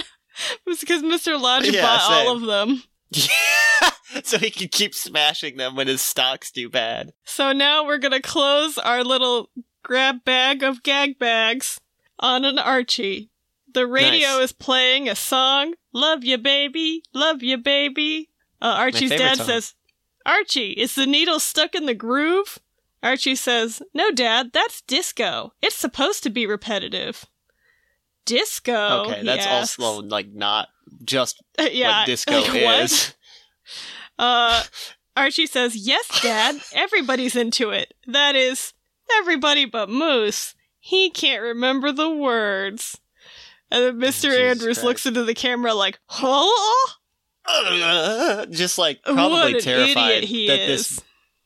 It's 0.66 0.80
because 0.82 1.04
Mr. 1.04 1.40
Lodge 1.40 1.70
Yeah, 1.70 1.84
bought 1.84 2.02
same. 2.02 2.28
all 2.28 2.36
of 2.36 2.42
them. 2.42 2.84
Yeah. 3.16 3.90
So 4.24 4.38
he 4.38 4.52
can 4.52 4.68
keep 4.68 4.94
smashing 4.94 5.58
them 5.58 5.76
when 5.76 5.88
his 5.88 6.00
stocks 6.02 6.52
do 6.52 6.70
bad. 6.70 7.14
So 7.24 7.52
now 7.52 7.84
we're 7.86 7.98
gonna 7.98 8.22
close 8.22 8.78
our 8.78 9.04
little 9.04 9.50
grab 9.82 10.24
bag 10.24 10.62
of 10.62 10.84
gag 10.84 11.18
bags 11.18 11.80
on 12.20 12.46
an 12.46 12.60
Archie. 12.60 13.32
The 13.74 13.88
radio 13.88 14.36
Nice. 14.38 14.44
is 14.46 14.52
playing 14.52 15.10
a 15.10 15.16
song, 15.16 15.74
Love 15.94 16.24
You 16.24 16.38
Baby, 16.38 17.02
Love 17.14 17.42
You 17.42 17.58
Baby. 17.58 18.30
Uh, 18.62 18.76
Archie's 18.78 19.10
dad 19.10 19.38
song. 19.38 19.48
says, 19.48 19.74
Archie, 20.28 20.72
is 20.74 20.94
the 20.94 21.08
needle 21.08 21.40
stuck 21.40 21.74
in 21.74 21.88
the 21.88 21.96
groove? 21.96 22.60
Archie 23.02 23.36
says, 23.36 23.82
No, 23.96 24.12
Dad, 24.12 24.52
that's 24.54 24.82
disco. 24.82 25.54
It's 25.62 25.76
supposed 25.76 26.22
to 26.24 26.30
be 26.30 26.46
repetitive. 26.46 27.26
Disco. 28.26 29.06
okay, 29.08 29.24
that's 29.24 29.46
asks. 29.46 29.80
also 29.80 30.02
like 30.04 30.28
not 30.32 30.70
just 31.04 31.42
yeah, 31.60 32.00
what 32.02 32.06
disco 32.06 32.42
like, 32.42 32.48
what? 32.48 32.84
is. 32.84 33.14
Uh, 34.20 34.62
Archie 35.18 35.48
says, 35.48 35.76
Yes, 35.76 36.22
Dad, 36.22 36.62
everybody's 36.74 37.36
into 37.36 37.72
it. 37.72 37.94
That 38.06 38.36
is, 38.36 38.74
everybody 39.20 39.66
but 39.66 39.90
Moose. 39.90 40.54
He 40.80 41.10
can't 41.10 41.42
remember 41.42 41.92
the 41.92 42.12
words. 42.12 43.00
And 43.72 43.84
then 43.84 43.96
Mr. 44.10 44.24
Jesus 44.26 44.38
Andrews 44.38 44.78
Christ. 44.78 44.84
looks 44.84 45.06
into 45.08 45.24
the 45.24 45.34
camera 45.34 45.74
like, 45.74 46.00
Huh? 46.06 46.92
just 48.52 48.78
like 48.78 49.02
probably 49.04 49.60
terrified 49.60 50.24
that 50.24 50.70
is. 50.70 50.88
this 50.88 51.00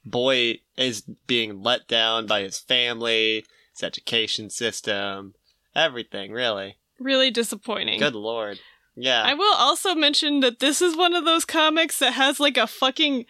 boy 0.06 0.60
is 0.78 1.02
being 1.26 1.64
let 1.64 1.88
down 1.88 2.28
by 2.28 2.42
his 2.42 2.60
family, 2.60 3.46
his 3.74 3.84
education 3.84 4.50
system, 4.50 5.34
everything, 5.76 6.32
really. 6.32 6.78
Really 7.00 7.32
disappointing. 7.32 8.00
Good 8.00 8.16
lord. 8.16 8.60
Yeah. 9.00 9.22
I 9.24 9.36
will 9.36 9.54
also 9.56 9.94
mention 9.96 10.40
that 10.40 10.60
this 10.60 10.82
is 10.82 10.98
one 10.98 11.14
of 11.14 11.24
those 11.24 11.46
comics 11.46 12.00
that 12.00 12.14
has 12.14 12.40
like 12.40 12.58
a 12.58 12.66
fucking 12.68 13.26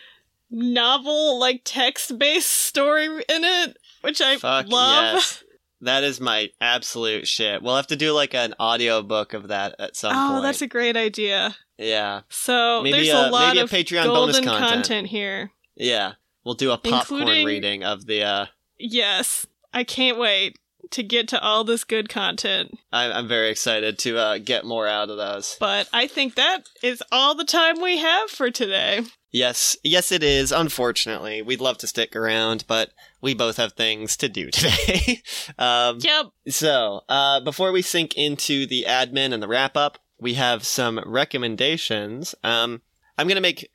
novel, 0.49 1.39
like 1.39 1.61
text 1.65 2.17
based 2.17 2.49
story 2.49 3.05
in 3.07 3.43
it, 3.43 3.77
which 4.01 4.21
I 4.21 4.37
Fuck 4.37 4.67
love. 4.69 5.15
yes. 5.15 5.43
That 5.81 6.03
is 6.03 6.19
my 6.19 6.49
absolute 6.59 7.27
shit. 7.27 7.61
We'll 7.61 7.75
have 7.75 7.85
to 7.87 7.95
do 7.95 8.11
like 8.11 8.33
an 8.33 8.55
audiobook 8.59 9.35
of 9.35 9.49
that 9.49 9.75
at 9.77 9.95
some 9.95 10.11
Oh, 10.11 10.29
point. 10.29 10.39
Oh, 10.39 10.41
that's 10.41 10.63
a 10.63 10.67
great 10.67 10.97
idea. 10.97 11.55
yeah. 11.77 12.21
So 12.29 12.81
Maybe 12.81 12.93
there's 13.05 13.09
a- 13.09 13.27
a 13.27 13.29
lot 13.29 13.49
maybe 13.49 13.59
a 13.59 13.63
of 13.65 13.69
Patreon 13.69 14.05
bonus 14.07 14.37
golden 14.37 14.43
content. 14.45 14.71
content 14.73 15.07
here. 15.09 15.51
Yeah. 15.75 16.13
We'll 16.43 16.55
do 16.55 16.71
a 16.71 16.79
popcorn 16.79 17.21
Including- 17.21 17.45
reading 17.45 17.83
of 17.83 18.07
the 18.07 18.23
uh 18.23 18.45
Yes, 18.79 19.45
I 19.71 19.83
can't 19.83 20.17
wait 20.17 20.57
to 20.91 21.03
get 21.03 21.27
to 21.29 21.41
all 21.41 21.63
this 21.63 21.83
good 21.83 22.09
content. 22.09 22.77
I 22.91 23.11
I'm 23.11 23.27
very 23.27 23.49
excited 23.49 23.97
to 23.99 24.17
uh 24.17 24.37
get 24.37 24.65
more 24.65 24.87
out 24.87 25.09
of 25.09 25.17
those. 25.17 25.55
But 25.59 25.87
I 25.93 26.07
think 26.07 26.35
that 26.35 26.63
is 26.83 27.01
all 27.11 27.35
the 27.35 27.45
time 27.45 27.81
we 27.81 27.97
have 27.97 28.29
for 28.29 28.49
today. 28.51 29.01
Yes, 29.31 29.75
yes, 29.83 30.11
it 30.11 30.23
is. 30.23 30.51
Unfortunately, 30.53 31.41
we'd 31.41 31.59
love 31.61 31.77
to 31.79 31.87
stick 31.87 32.15
around, 32.15 32.63
but 32.67 32.91
we 33.21 33.33
both 33.33 33.57
have 33.57 33.73
things 33.73 34.15
to 34.17 34.29
do 34.29 34.49
today. 34.51 35.21
um, 35.59 35.99
Yep. 36.01 36.27
so, 36.47 37.01
uh, 37.09 37.41
before 37.41 37.71
we 37.73 37.81
sink 37.81 38.15
into 38.15 38.65
the 38.65 38.85
admin 38.87 39.33
and 39.33 39.43
the 39.43 39.47
wrap 39.47 39.75
up, 39.75 39.99
we 40.19 40.35
have 40.35 40.65
some 40.65 40.99
recommendations. 41.05 42.35
Um, 42.43 42.81
I'm 43.17 43.27
gonna 43.27 43.41
make 43.41 43.69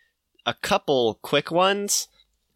a 0.46 0.54
couple 0.54 1.18
quick 1.22 1.50
ones. 1.50 2.08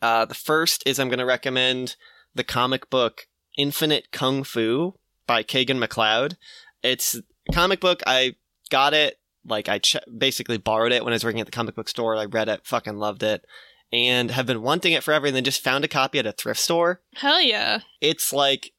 Uh, 0.03 0.25
the 0.25 0.35
first 0.35 0.83
is 0.87 0.99
I'm 0.99 1.09
gonna 1.09 1.27
recommend 1.27 1.97
the 2.35 2.45
comic 2.45 2.89
book 2.91 3.27
Infinite 3.57 4.11
Kung 4.13 4.45
Fu 4.45 4.95
by 5.27 5.43
Kagan 5.43 5.83
McLeod. 5.83 6.37
It's 6.83 7.17
a 7.17 7.53
comic 7.53 7.81
book. 7.81 8.03
I 8.07 8.35
got 8.71 8.95
it, 8.95 9.19
like, 9.45 9.69
I 9.69 9.79
ch- 9.79 9.97
basically 10.17 10.59
borrowed 10.59 10.93
it 10.93 11.05
when 11.05 11.13
I 11.13 11.17
was 11.17 11.25
working 11.25 11.41
at 11.41 11.47
the 11.47 11.53
comic 11.53 11.75
book 11.75 11.89
store. 11.89 12.17
I 12.17 12.25
read 12.27 12.49
it, 12.49 12.67
fucking 12.67 12.97
loved 12.97 13.23
it, 13.23 13.45
and 13.93 14.31
have 14.31 14.47
been 14.47 14.63
wanting 14.63 14.93
it 14.93 15.03
forever, 15.03 15.27
and 15.27 15.37
then 15.37 15.45
just 15.45 15.63
found 15.63 15.85
a 15.85 15.89
copy 15.89 16.19
at 16.19 16.27
a 16.27 16.33
thrift 16.33 16.61
store. 16.61 17.01
Hell 17.15 17.41
yeah. 17.41 17.81
It's 18.01 18.33
like 18.33 18.73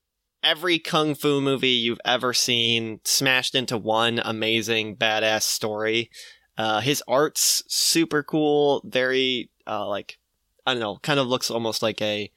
every 0.44 0.80
kung 0.80 1.16
fu 1.16 1.42
movie 1.42 1.70
you've 1.70 2.02
ever 2.06 2.34
seen 2.34 3.00
smashed 3.04 3.56
into 3.56 3.78
one 3.78 4.22
amazing 4.24 4.96
badass 4.96 5.44
story. 5.44 6.10
Uh, 6.58 6.80
his 6.80 7.04
art's 7.08 7.64
super 7.68 8.24
cool, 8.24 8.82
very 8.86 9.50
uh, 9.68 9.88
like 9.88 10.18
I 10.66 10.74
don't 10.74 10.82
know, 10.82 10.98
kind 11.02 11.20
of 11.20 11.28
looks 11.28 11.50
almost 11.50 11.82
like 11.82 12.02
a, 12.02 12.32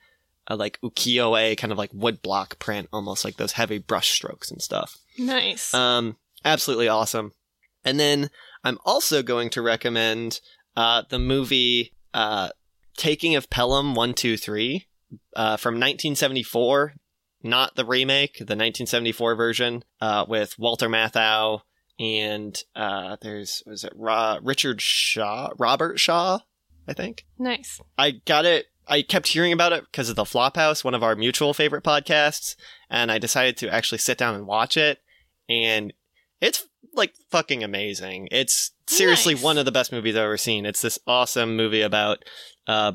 a 0.50 0.56
like 0.56 0.78
ukiyo-e 0.82 1.56
kind 1.56 1.72
of 1.72 1.78
like 1.78 1.92
woodblock 1.92 2.58
print, 2.58 2.88
almost 2.92 3.24
like 3.24 3.36
those 3.36 3.52
heavy 3.52 3.78
brush 3.78 4.10
strokes 4.10 4.50
and 4.50 4.60
stuff. 4.60 4.98
Nice. 5.16 5.72
Um, 5.72 6.16
absolutely 6.44 6.88
awesome. 6.88 7.32
And 7.84 7.98
then 7.98 8.30
I'm 8.64 8.78
also 8.84 9.22
going 9.22 9.48
to 9.50 9.62
recommend 9.62 10.40
uh, 10.76 11.04
the 11.08 11.18
movie 11.18 11.94
uh, 12.12 12.50
Taking 12.96 13.36
of 13.36 13.48
Pelham 13.48 13.94
123 13.94 14.86
uh, 15.36 15.56
from 15.56 15.74
1974, 15.74 16.94
not 17.42 17.76
the 17.76 17.84
remake, 17.84 18.34
the 18.34 18.42
1974 18.56 19.34
version 19.36 19.84
uh, 20.00 20.26
with 20.28 20.58
Walter 20.58 20.88
Matthau 20.88 21.62
and 22.00 22.58
uh, 22.74 23.16
there's, 23.20 23.62
was 23.66 23.84
it 23.84 23.92
Ra- 23.94 24.38
Richard 24.42 24.80
Shaw? 24.80 25.50
Robert 25.58 26.00
Shaw, 26.00 26.40
I 26.88 26.94
think. 26.94 27.24
nice. 27.38 27.80
I 27.96 28.12
got 28.24 28.46
it. 28.46 28.66
I 28.90 29.02
kept 29.02 29.28
hearing 29.28 29.52
about 29.52 29.72
it 29.72 29.84
because 29.90 30.10
of 30.10 30.16
the 30.16 30.24
Flophouse, 30.24 30.84
one 30.84 30.94
of 30.94 31.02
our 31.02 31.14
mutual 31.16 31.54
favorite 31.54 31.84
podcasts, 31.84 32.56
and 32.90 33.10
I 33.10 33.18
decided 33.18 33.56
to 33.58 33.72
actually 33.72 33.98
sit 33.98 34.18
down 34.18 34.34
and 34.34 34.46
watch 34.46 34.76
it. 34.76 34.98
And 35.48 35.92
it's 36.40 36.66
like 36.94 37.14
fucking 37.30 37.62
amazing. 37.62 38.28
It's 38.30 38.72
seriously 38.88 39.34
Nice. 39.34 39.42
one 39.42 39.58
of 39.58 39.64
the 39.64 39.72
best 39.72 39.92
movies 39.92 40.16
I've 40.16 40.24
ever 40.24 40.36
seen. 40.36 40.66
It's 40.66 40.82
this 40.82 40.98
awesome 41.06 41.56
movie 41.56 41.82
about 41.82 42.24
uh, 42.66 42.92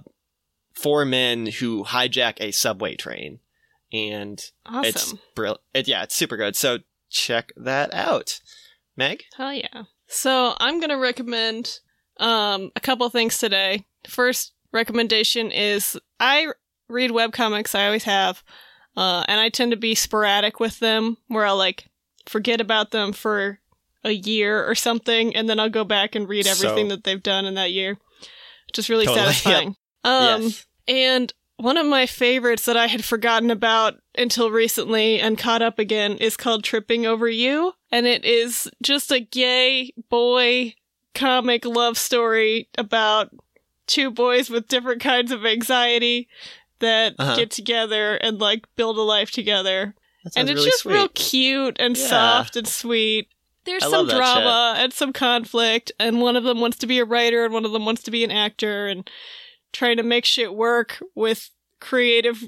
four 0.73 1.05
men 1.05 1.45
who 1.47 1.83
hijack 1.85 2.41
a 2.41 2.51
subway 2.51 2.95
train, 2.95 3.39
and 3.93 4.43
it's 4.83 5.13
brilliant. 5.35 5.61
It, 5.73 5.87
yeah, 5.87 6.03
it's 6.03 6.15
super 6.15 6.35
good. 6.37 6.55
So 6.55 6.79
check 7.09 7.51
that 7.55 7.93
out, 7.93 8.41
Meg. 8.97 9.23
Hell 9.37 9.53
yeah. 9.53 9.83
So 10.07 10.55
I'm 10.59 10.79
gonna 10.81 10.97
recommend 10.97 11.79
um 12.17 12.71
a 12.75 12.79
couple 12.79 13.09
things 13.09 13.37
today. 13.37 13.85
First 14.07 14.53
recommendation 14.75 15.49
is 15.51 15.97
I 16.19 16.47
read 16.87 17.09
webcomics, 17.09 17.73
I 17.73 17.85
always 17.87 18.03
have. 18.03 18.43
Uh 18.95 19.23
and 19.27 19.39
I 19.41 19.49
tend 19.49 19.71
to 19.71 19.77
be 19.77 19.95
sporadic 19.95 20.59
with 20.59 20.79
them 20.79 21.17
where 21.27 21.45
I'll 21.45 21.57
like 21.57 21.85
forget 22.27 22.61
about 22.61 22.91
them 22.91 23.11
for 23.13 23.59
a 24.03 24.11
year 24.11 24.63
or 24.69 24.75
something 24.75 25.35
and 25.35 25.49
then 25.49 25.59
I'll 25.59 25.69
go 25.69 25.83
back 25.83 26.13
and 26.15 26.29
read 26.29 26.45
everything 26.47 26.89
So- 26.89 26.95
that 26.95 27.03
they've 27.03 27.23
done 27.23 27.45
in 27.45 27.55
that 27.55 27.71
year. 27.71 27.97
Which 28.67 28.79
is 28.79 28.89
really 28.89 29.05
Totally, 29.05 29.25
satisfying. 29.33 29.75
Um 30.03 30.43
yes. 30.43 30.65
and 30.87 31.33
one 31.57 31.77
of 31.77 31.85
my 31.87 32.05
favorites 32.05 32.65
that 32.65 32.75
I 32.75 32.87
had 32.87 33.03
forgotten 33.05 33.49
about 33.49 33.95
until 34.17 34.51
recently 34.51 35.21
and 35.21 35.37
caught 35.37 35.61
up 35.61 35.79
again 35.79 36.17
is 36.17 36.35
called 36.35 36.63
Tripping 36.65 37.05
Over 37.05 37.29
You. 37.29 37.71
And 37.93 38.05
it 38.05 38.25
is 38.25 38.69
just 38.83 39.09
a 39.11 39.21
gay 39.21 39.93
boy 40.09 40.73
comic 41.13 41.63
love 41.65 41.97
story 41.97 42.67
about 42.77 43.29
two 43.87 44.11
boys 44.11 44.49
with 44.49 44.67
different 44.67 45.01
kinds 45.01 45.31
of 45.31 45.45
anxiety 45.45 46.27
that 46.79 47.15
Uh-huh. 47.17 47.35
get 47.35 47.51
together 47.51 48.15
and 48.15 48.39
like 48.39 48.65
build 48.75 48.97
a 48.97 49.01
life 49.01 49.31
together. 49.31 49.95
And 50.35 50.49
it's 50.49 50.55
really 50.57 50.69
just 50.69 50.79
sweet. 50.81 50.93
real 50.93 51.07
cute 51.09 51.77
and 51.79 51.95
Yeah. 51.95 52.07
soft 52.07 52.55
and 52.55 52.67
sweet. 52.67 53.27
There's 53.65 53.83
I 53.83 53.89
some 53.89 54.07
drama 54.07 54.75
and 54.77 54.91
some 54.93 55.11
conflict, 55.13 55.91
and 55.99 56.21
one 56.21 56.35
of 56.35 56.43
them 56.43 56.59
wants 56.59 56.77
to 56.79 56.87
be 56.87 56.99
a 56.99 57.05
writer 57.05 57.45
and 57.45 57.53
one 57.53 57.65
of 57.65 57.71
them 57.71 57.85
wants 57.85 58.03
to 58.03 58.11
be 58.11 58.23
an 58.23 58.31
actor, 58.31 58.87
and 58.87 59.09
trying 59.73 59.97
to 59.97 60.03
make 60.03 60.25
shit 60.25 60.53
work 60.53 61.01
with 61.15 61.49
creative 61.79 62.43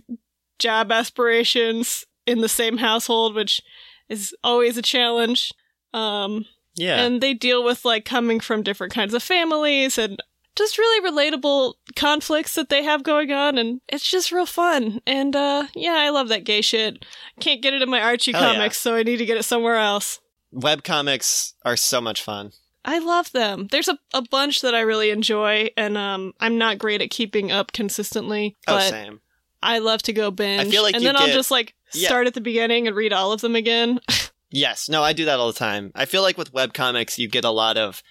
job 0.59 0.91
aspirations 0.91 2.05
in 2.25 2.41
the 2.41 2.49
same 2.49 2.77
household, 2.77 3.33
which 3.35 3.61
is 4.09 4.35
always 4.43 4.77
a 4.77 4.81
challenge. 4.81 5.51
Um, 5.93 6.45
yeah. 6.75 7.01
and 7.03 7.21
they 7.21 7.33
deal 7.33 7.63
with 7.63 7.83
like 7.85 8.05
coming 8.05 8.39
from 8.39 8.61
different 8.61 8.93
kinds 8.93 9.13
of 9.15 9.23
families 9.23 9.97
and 9.97 10.21
just 10.57 10.77
really 10.77 11.09
relatable 11.09 11.75
conflicts 11.95 12.55
that 12.55 12.69
they 12.69 12.83
have 12.83 13.03
going 13.03 13.31
on 13.31 13.57
and 13.57 13.79
it's 13.87 14.09
just 14.09 14.31
real 14.31 14.45
fun 14.45 14.99
and 15.07 15.35
uh 15.35 15.67
yeah 15.75 15.95
i 15.97 16.09
love 16.09 16.27
that 16.29 16.43
gay 16.43 16.61
shit 16.61 17.05
can't 17.39 17.61
get 17.61 17.73
it 17.73 17.81
in 17.81 17.89
my 17.89 18.01
archie 18.01 18.31
Hell 18.31 18.41
yeah. 18.41 18.53
comics 18.55 18.77
so 18.79 18.95
i 18.95 19.03
need 19.03 19.17
to 19.17 19.25
get 19.25 19.37
it 19.37 19.43
somewhere 19.43 19.75
else 19.77 20.19
Web 20.51 20.83
comics 20.83 21.53
are 21.65 21.75
so 21.77 21.99
much 22.01 22.23
fun. 22.23 22.51
i 22.85 22.97
love 22.99 23.31
them 23.31 23.67
there's 23.71 23.87
a, 23.87 23.97
a 24.13 24.21
bunch 24.21 24.61
that 24.61 24.73
i 24.75 24.79
really 24.81 25.09
enjoy 25.11 25.69
and 25.77 25.97
um 25.97 26.33
i'm 26.39 26.57
not 26.57 26.77
great 26.79 27.01
at 27.01 27.09
keeping 27.09 27.51
up 27.51 27.71
consistently 27.71 28.55
Oh, 28.67 28.75
but 28.75 28.89
same. 28.89 29.21
i 29.61 29.77
love 29.79 30.01
to 30.03 30.13
go 30.13 30.31
binge 30.31 30.67
I 30.67 30.69
feel 30.71 30.83
like 30.83 30.95
and 30.95 31.05
then 31.05 31.15
i'll 31.17 31.27
just 31.27 31.51
like 31.51 31.73
Yeah. 31.93 32.07
start 32.07 32.27
at 32.27 32.33
the 32.33 32.41
beginning 32.41 32.87
and 32.87 32.95
read 32.95 33.13
all 33.13 33.31
of 33.31 33.41
them 33.41 33.55
again 33.55 33.99
Yes, 34.49 34.87
no, 34.87 35.03
I 35.03 35.11
do 35.11 35.25
that 35.25 35.39
all 35.39 35.47
the 35.51 35.59
time. 35.59 35.91
I 35.93 36.05
feel 36.05 36.21
like 36.21 36.37
with 36.37 36.53
web 36.53 36.73
comics, 36.73 37.19
you 37.19 37.27
get 37.27 37.43
a 37.43 37.49
lot 37.49 37.75
of 37.77 38.01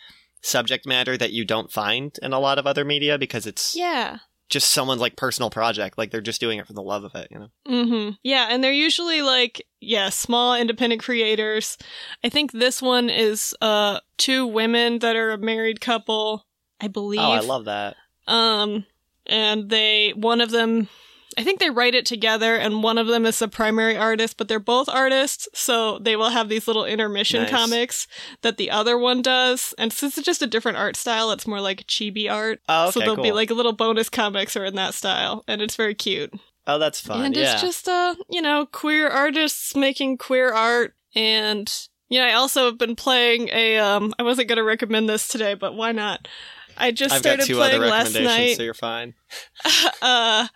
subject 0.47 0.87
matter 0.87 1.17
that 1.17 1.33
you 1.33 1.45
don't 1.45 1.73
find 1.73 2.19
in 2.23 2.33
a 2.33 2.39
lot 2.41 2.59
of 2.59 2.67
other 2.67 2.85
media 2.85 3.19
because 3.19 3.47
it's 3.47 3.75
yeah 3.77 4.19
just 4.49 4.71
someone's 4.71 5.01
like 5.01 5.17
personal 5.17 5.51
project. 5.51 5.99
Like 5.99 6.13
they're 6.13 6.21
just 6.21 6.41
doing 6.41 6.61
it 6.61 6.67
for 6.69 6.73
the 6.73 6.83
love 6.83 7.03
of 7.03 7.17
it, 7.17 7.27
you 7.33 7.39
know? 7.41 7.49
Mm-hmm. 7.67 8.11
Yeah, 8.23 8.47
and 8.49 8.63
they're 8.63 8.73
usually 8.73 9.21
like, 9.21 9.61
yeah, 9.81 10.09
small 10.09 10.55
independent 10.55 11.03
creators. 11.03 11.77
I 12.23 12.29
think 12.29 12.53
this 12.53 12.81
one 12.81 13.11
is 13.11 13.57
uh 13.61 13.99
two 14.19 14.47
women 14.47 15.01
that 15.01 15.17
are 15.17 15.33
a 15.33 15.39
married 15.39 15.81
couple, 15.81 16.47
I 16.81 16.87
believe. 16.87 17.19
Oh, 17.21 17.33
I 17.33 17.41
love 17.41 17.65
that. 17.65 17.97
um 18.29 18.87
and 19.27 19.69
they 19.69 20.13
one 20.15 20.41
of 20.41 20.53
them 20.53 20.89
I 21.37 21.45
think 21.45 21.61
they 21.61 21.71
write 21.71 21.95
it 21.95 22.07
together 22.07 22.57
and 22.57 22.83
one 22.83 22.97
of 22.97 23.07
them 23.07 23.27
is 23.27 23.39
the 23.39 23.49
primary 23.49 23.97
artist, 23.97 24.37
but 24.39 24.49
they're 24.49 24.59
both 24.59 24.89
artists, 24.89 25.49
so 25.53 25.99
they 25.99 26.17
will 26.17 26.31
have 26.31 26.49
these 26.49 26.67
little 26.67 26.85
intermission 26.87 27.43
Nice. 27.43 27.51
comics 27.51 28.07
that 28.43 28.57
the 28.57 28.71
other 28.71 28.97
one 28.97 29.21
does. 29.21 29.75
And 29.77 29.93
since 29.93 30.17
it's 30.17 30.27
just 30.27 30.43
a 30.43 30.47
different 30.47 30.79
art 30.79 30.97
style, 30.97 31.31
it's 31.31 31.47
more 31.47 31.61
like 31.61 31.87
chibi 31.87 32.31
art. 32.31 32.61
Oh, 32.69 32.85
okay, 32.85 32.93
so 32.93 33.01
there'll 33.01 33.17
be 33.17 33.25
cool. 33.25 33.35
like 33.35 33.51
little 33.51 33.75
bonus 33.75 34.09
comics 34.09 34.57
are 34.57 34.65
in 34.65 34.77
that 34.77 34.95
style, 34.95 35.45
and 35.47 35.61
it's 35.61 35.77
very 35.77 35.95
cute. 35.95 36.33
Oh, 36.67 36.79
that's 36.79 37.01
fun. 37.01 37.25
And 37.25 37.37
yeah. 37.37 37.53
it's 37.53 37.63
just 37.63 37.89
uh, 37.89 38.15
you 38.29 38.43
know, 38.43 38.67
queer 38.67 39.09
artists 39.09 39.77
making 39.77 40.19
queer 40.19 40.53
art 40.53 40.95
and 41.15 41.73
you 42.09 42.21
know, 42.21 42.27
I 42.27 42.33
also 42.35 42.67
have 42.67 42.79
been 42.79 42.97
playing 42.97 43.49
a 43.53 43.79
um 43.79 44.15
I 44.19 44.23
wasn't 44.23 44.49
gonna 44.49 44.65
recommend 44.65 45.09
this 45.09 45.29
today, 45.29 45.55
but 45.55 45.75
why 45.75 45.93
not? 45.93 46.29
I 46.77 46.93
just 46.93 47.15
I've 47.15 47.21
started 47.21 47.47
playing 47.47 47.81
last 47.81 48.15
night 48.15 48.57
so 48.57 48.63
you're 48.63 48.75
fine. 48.75 49.15
uh 50.03 50.49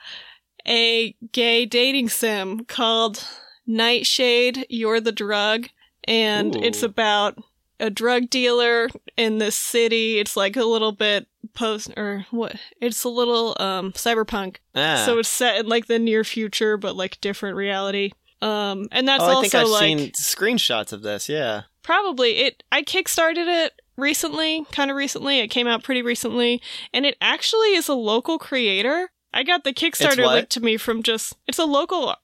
a 0.66 1.14
gay 1.32 1.66
dating 1.66 2.08
sim 2.08 2.64
called 2.64 3.26
Nightshade, 3.66 4.66
You're 4.68 5.00
the 5.00 5.12
Drug. 5.12 5.68
And 6.04 6.56
Ooh. 6.56 6.62
it's 6.62 6.82
about 6.82 7.38
a 7.78 7.90
drug 7.90 8.30
dealer 8.30 8.88
in 9.16 9.38
this 9.38 9.56
city. 9.56 10.18
It's 10.18 10.36
like 10.36 10.56
a 10.56 10.64
little 10.64 10.92
bit 10.92 11.26
post 11.54 11.90
or 11.96 12.26
what? 12.30 12.56
It's 12.80 13.04
a 13.04 13.08
little 13.08 13.56
um 13.58 13.92
cyberpunk. 13.92 14.56
Ah. 14.74 15.02
So 15.04 15.18
it's 15.18 15.28
set 15.28 15.60
in 15.60 15.66
like 15.66 15.86
the 15.86 15.98
near 15.98 16.24
future, 16.24 16.76
but 16.76 16.96
like 16.96 17.20
different 17.20 17.56
reality. 17.56 18.12
Um, 18.42 18.88
and 18.90 19.06
that's 19.06 19.22
oh, 19.22 19.26
I 19.26 19.30
also 19.32 19.42
think 19.42 19.54
I've 19.54 19.68
like 19.68 19.80
seen 19.80 20.10
screenshots 20.12 20.92
of 20.92 21.02
this. 21.02 21.28
Yeah. 21.28 21.62
probably 21.82 22.38
it. 22.38 22.62
I 22.72 22.82
kickstarted 22.82 23.46
it 23.66 23.74
recently, 23.96 24.64
kind 24.72 24.90
of 24.90 24.96
recently. 24.96 25.40
It 25.40 25.48
came 25.48 25.66
out 25.66 25.82
pretty 25.82 26.02
recently, 26.02 26.62
and 26.92 27.04
it 27.04 27.16
actually 27.20 27.74
is 27.74 27.88
a 27.88 27.94
local 27.94 28.38
creator. 28.38 29.10
I 29.32 29.42
got 29.42 29.64
the 29.64 29.72
Kickstarter 29.72 30.26
linked 30.26 30.50
to 30.52 30.60
me 30.60 30.76
from 30.76 31.02
just. 31.02 31.34
It's 31.46 31.58
a 31.58 31.64
local 31.64 32.14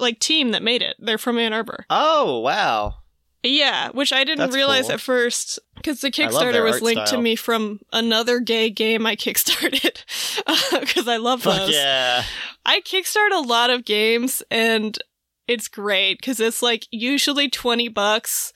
like 0.00 0.20
team 0.20 0.50
that 0.52 0.62
made 0.62 0.82
it. 0.82 0.96
They're 0.98 1.18
from 1.18 1.38
Ann 1.38 1.52
Arbor. 1.52 1.86
Oh, 1.90 2.40
wow. 2.40 2.96
Yeah, 3.42 3.90
which 3.90 4.12
I 4.12 4.24
didn't 4.24 4.38
That's 4.38 4.54
realize 4.56 4.86
cool. 4.86 4.94
at 4.94 5.00
first 5.00 5.58
because 5.76 6.00
the 6.00 6.10
Kickstarter 6.10 6.64
was 6.64 6.82
linked 6.82 7.06
style. 7.06 7.18
to 7.18 7.22
me 7.22 7.36
from 7.36 7.80
another 7.92 8.40
gay 8.40 8.70
game 8.70 9.06
I 9.06 9.14
kickstarted 9.16 10.02
uh, 10.46 10.80
because 10.80 11.06
I 11.06 11.18
love 11.18 11.42
Fuck 11.42 11.56
those. 11.58 11.74
yeah. 11.74 12.24
I 12.64 12.80
kickstart 12.80 13.30
a 13.32 13.40
lot 13.46 13.70
of 13.70 13.84
games 13.84 14.42
and 14.50 14.98
it's 15.46 15.68
great 15.68 16.18
because 16.18 16.40
it's 16.40 16.60
like 16.60 16.88
usually 16.90 17.48
20 17.48 17.88
bucks. 17.88 18.52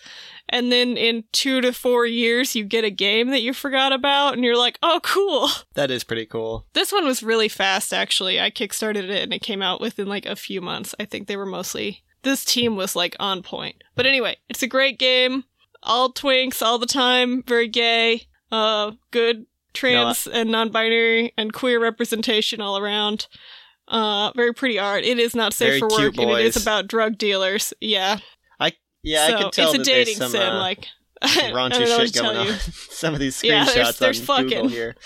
And 0.50 0.70
then 0.70 0.96
in 0.96 1.24
two 1.32 1.60
to 1.60 1.72
four 1.72 2.04
years, 2.04 2.54
you 2.54 2.64
get 2.64 2.84
a 2.84 2.90
game 2.90 3.30
that 3.30 3.40
you 3.40 3.54
forgot 3.54 3.92
about 3.92 4.34
and 4.34 4.44
you're 4.44 4.56
like, 4.56 4.78
oh, 4.82 5.00
cool. 5.02 5.48
That 5.74 5.90
is 5.90 6.04
pretty 6.04 6.26
cool. 6.26 6.66
This 6.72 6.92
one 6.92 7.06
was 7.06 7.22
really 7.22 7.48
fast, 7.48 7.94
actually. 7.94 8.40
I 8.40 8.50
kickstarted 8.50 9.08
it 9.08 9.22
and 9.22 9.32
it 9.32 9.42
came 9.42 9.62
out 9.62 9.80
within 9.80 10.08
like 10.08 10.26
a 10.26 10.36
few 10.36 10.60
months. 10.60 10.94
I 10.98 11.04
think 11.04 11.28
they 11.28 11.36
were 11.36 11.46
mostly, 11.46 12.02
this 12.22 12.44
team 12.44 12.74
was 12.76 12.96
like 12.96 13.16
on 13.20 13.42
point. 13.42 13.76
But 13.94 14.06
anyway, 14.06 14.36
it's 14.48 14.62
a 14.62 14.68
great 14.68 14.98
game. 14.98 15.44
All 15.82 16.12
twinks 16.12 16.60
all 16.60 16.78
the 16.78 16.86
time, 16.86 17.42
very 17.44 17.68
gay, 17.68 18.26
uh, 18.52 18.92
good 19.12 19.46
trans 19.72 20.26
and 20.26 20.50
non 20.50 20.70
binary 20.70 21.32
and 21.36 21.52
queer 21.52 21.80
representation 21.80 22.60
all 22.60 22.76
around. 22.76 23.28
Uh, 23.88 24.30
very 24.36 24.52
pretty 24.52 24.78
art. 24.78 25.04
It 25.04 25.18
is 25.18 25.34
not 25.34 25.52
safe 25.52 25.68
Very 25.68 25.80
for 25.80 25.88
work, 25.88 26.18
and 26.18 26.30
it 26.30 26.44
is 26.44 26.56
about 26.60 26.86
drug 26.86 27.18
dealers. 27.18 27.72
Yeah, 27.80 28.18
Yeah, 29.02 29.26
so 29.28 29.34
I 29.36 29.42
can 29.42 29.50
tell 29.50 29.72
it's 29.72 29.80
a 29.88 29.90
dating 29.90 30.14
some, 30.16 30.30
sim. 30.30 30.42
uh, 30.42 30.58
like 30.58 30.86
raunchy 31.22 31.70
don't 31.70 31.88
know 31.88 31.98
what 31.98 32.06
shit 32.14 32.22
going 32.22 32.36
on. 32.36 32.46
Some 32.90 33.14
of 33.14 33.20
these 33.20 33.36
screenshots 33.36 33.44
Yeah, 33.44 33.64
there's- 33.74 33.98
there's 33.98 34.28
on 34.30 34.44
Google 34.44 34.60
fucking- 34.62 34.68
here. 34.70 34.96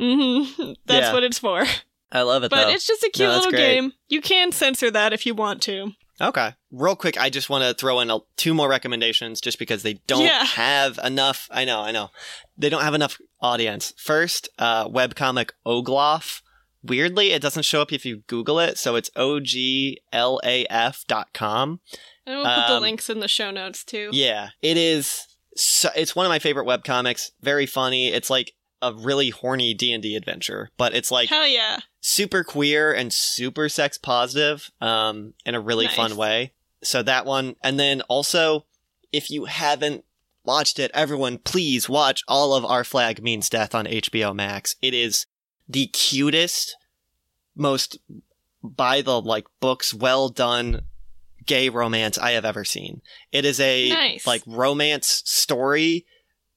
hmm 0.00 0.42
That's 0.86 1.06
Yeah. 1.08 1.12
what 1.12 1.22
it's 1.24 1.38
for. 1.38 1.64
I 2.10 2.22
love 2.22 2.42
it 2.44 2.50
But 2.50 2.64
though. 2.66 2.70
it's 2.70 2.86
just 2.86 3.02
a 3.02 3.10
cute 3.10 3.28
No, 3.28 3.36
little 3.36 3.50
great. 3.50 3.74
game. 3.74 3.92
You 4.08 4.20
can 4.20 4.52
censor 4.52 4.90
that 4.90 5.12
if 5.14 5.24
you 5.24 5.34
want 5.34 5.62
to. 5.62 5.92
Okay. 6.20 6.54
Real 6.70 6.94
quick, 6.94 7.18
I 7.18 7.30
just 7.30 7.48
want 7.50 7.64
to 7.64 7.72
throw 7.74 8.00
in 8.00 8.10
a, 8.10 8.18
two 8.36 8.52
more 8.54 8.68
recommendations 8.68 9.40
just 9.40 9.58
because 9.58 9.82
they 9.82 9.94
don't 10.06 10.22
Yeah. 10.24 10.44
have 10.44 10.98
enough. 11.02 11.48
I 11.50 11.64
know, 11.64 11.80
I 11.80 11.90
know. 11.90 12.10
They 12.56 12.68
don't 12.68 12.82
have 12.82 12.94
enough 12.94 13.18
audience. 13.40 13.94
First, 13.96 14.48
uh, 14.58 14.88
webcomic 14.88 15.50
Oglaf. 15.66 16.42
Weirdly, 16.82 17.32
it 17.32 17.40
doesn't 17.42 17.62
show 17.64 17.80
up 17.80 17.92
if 17.92 18.04
you 18.04 18.18
Google 18.26 18.58
it, 18.60 18.76
so 18.78 18.94
it's 18.96 19.10
O 19.16 19.40
G 19.40 20.00
L 20.12 20.38
A 20.44 20.66
F 20.68 21.04
dot 21.08 21.28
com. 21.32 21.80
And 22.26 22.36
we'll 22.36 22.44
put 22.44 22.66
the 22.68 22.74
Um, 22.74 22.82
links 22.82 23.10
in 23.10 23.20
the 23.20 23.28
show 23.28 23.50
notes 23.50 23.84
too. 23.84 24.10
Yeah, 24.12 24.50
it 24.62 24.76
is. 24.76 25.26
So, 25.56 25.90
it's 25.96 26.16
one 26.16 26.24
of 26.24 26.30
my 26.30 26.38
favorite 26.38 26.64
web 26.64 26.84
comics. 26.84 27.32
Very 27.42 27.66
funny. 27.66 28.08
It's 28.08 28.30
like 28.30 28.54
a 28.80 28.92
really 28.94 29.30
horny 29.30 29.74
D 29.74 29.92
and 29.92 30.02
D 30.02 30.16
adventure, 30.16 30.70
but 30.76 30.94
it's 30.94 31.10
like 31.10 31.28
Hell 31.28 31.46
yeah. 31.46 31.80
super 32.00 32.42
queer 32.44 32.92
and 32.92 33.12
super 33.12 33.68
sex 33.68 33.98
positive 33.98 34.70
um, 34.80 35.34
in 35.44 35.54
a 35.54 35.60
really 35.60 35.86
Nice. 35.86 35.96
fun 35.96 36.16
way. 36.16 36.52
So 36.82 37.02
that 37.02 37.26
one. 37.26 37.56
And 37.62 37.78
then 37.78 38.00
also, 38.02 38.64
if 39.12 39.30
you 39.30 39.44
haven't 39.44 40.04
watched 40.44 40.78
it, 40.78 40.90
everyone, 40.94 41.38
please 41.38 41.88
watch 41.88 42.22
all 42.26 42.54
of 42.54 42.64
Our 42.64 42.82
Flag 42.82 43.22
Means 43.22 43.48
Death 43.48 43.74
on 43.74 43.86
HBO 43.86 44.34
Max. 44.34 44.74
It 44.82 44.94
is 44.94 45.26
the 45.68 45.86
cutest, 45.88 46.76
most 47.54 47.98
by 48.64 49.00
the 49.02 49.20
like 49.20 49.46
books, 49.60 49.92
well 49.94 50.28
done 50.28 50.82
gay 51.46 51.68
romance 51.68 52.18
I 52.18 52.32
have 52.32 52.44
ever 52.44 52.64
seen. 52.64 53.02
It 53.30 53.44
is 53.44 53.60
a 53.60 53.90
Nice. 53.90 54.26
like 54.26 54.42
romance 54.46 55.22
story 55.24 56.06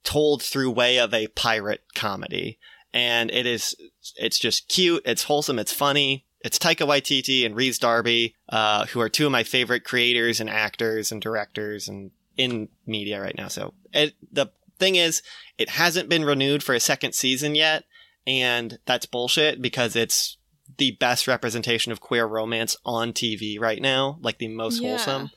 told 0.03 0.43
through 0.43 0.71
way 0.71 0.99
of 0.99 1.13
a 1.13 1.27
pirate 1.27 1.81
comedy. 1.95 2.59
And 2.93 3.29
it 3.31 3.45
is 3.45 3.75
it's 4.15 4.39
just 4.39 4.67
cute, 4.69 5.01
it's 5.05 5.23
wholesome, 5.23 5.59
it's 5.59 5.73
funny. 5.73 6.25
It's 6.41 6.59
Taika 6.59 6.87
Waititi 6.87 7.43
and 7.45 7.55
Rhys 7.55 7.79
Darby, 7.79 8.35
uh, 8.49 8.85
who 8.85 9.01
are 9.01 9.09
two 9.09 9.25
of 9.25 9.31
my 9.31 9.43
favorite 9.43 9.83
creators 9.83 10.39
and 10.39 10.49
actors 10.49 11.11
and 11.11 11.19
directors 11.19 11.87
and 11.87 12.11
in 12.37 12.69
media 12.85 13.19
right 13.19 13.35
now. 13.35 13.47
So 13.47 13.73
it, 13.93 14.13
the 14.31 14.51
thing 14.77 14.95
is, 14.95 15.23
it 15.57 15.69
hasn't 15.69 16.07
been 16.09 16.23
renewed 16.23 16.61
for 16.61 16.75
a 16.75 16.79
second 16.79 17.15
season 17.15 17.55
yet, 17.55 17.85
and 18.27 18.77
that's 18.85 19.07
bullshit 19.07 19.59
because 19.61 19.95
it's 19.95 20.37
the 20.77 20.91
best 20.91 21.27
representation 21.27 21.91
of 21.91 22.01
queer 22.01 22.25
romance 22.25 22.75
on 22.85 23.13
TV 23.13 23.59
right 23.59 23.81
now, 23.81 24.17
like 24.21 24.37
the 24.39 24.47
most 24.47 24.81
Yeah. 24.81 24.89
wholesome. 24.89 25.31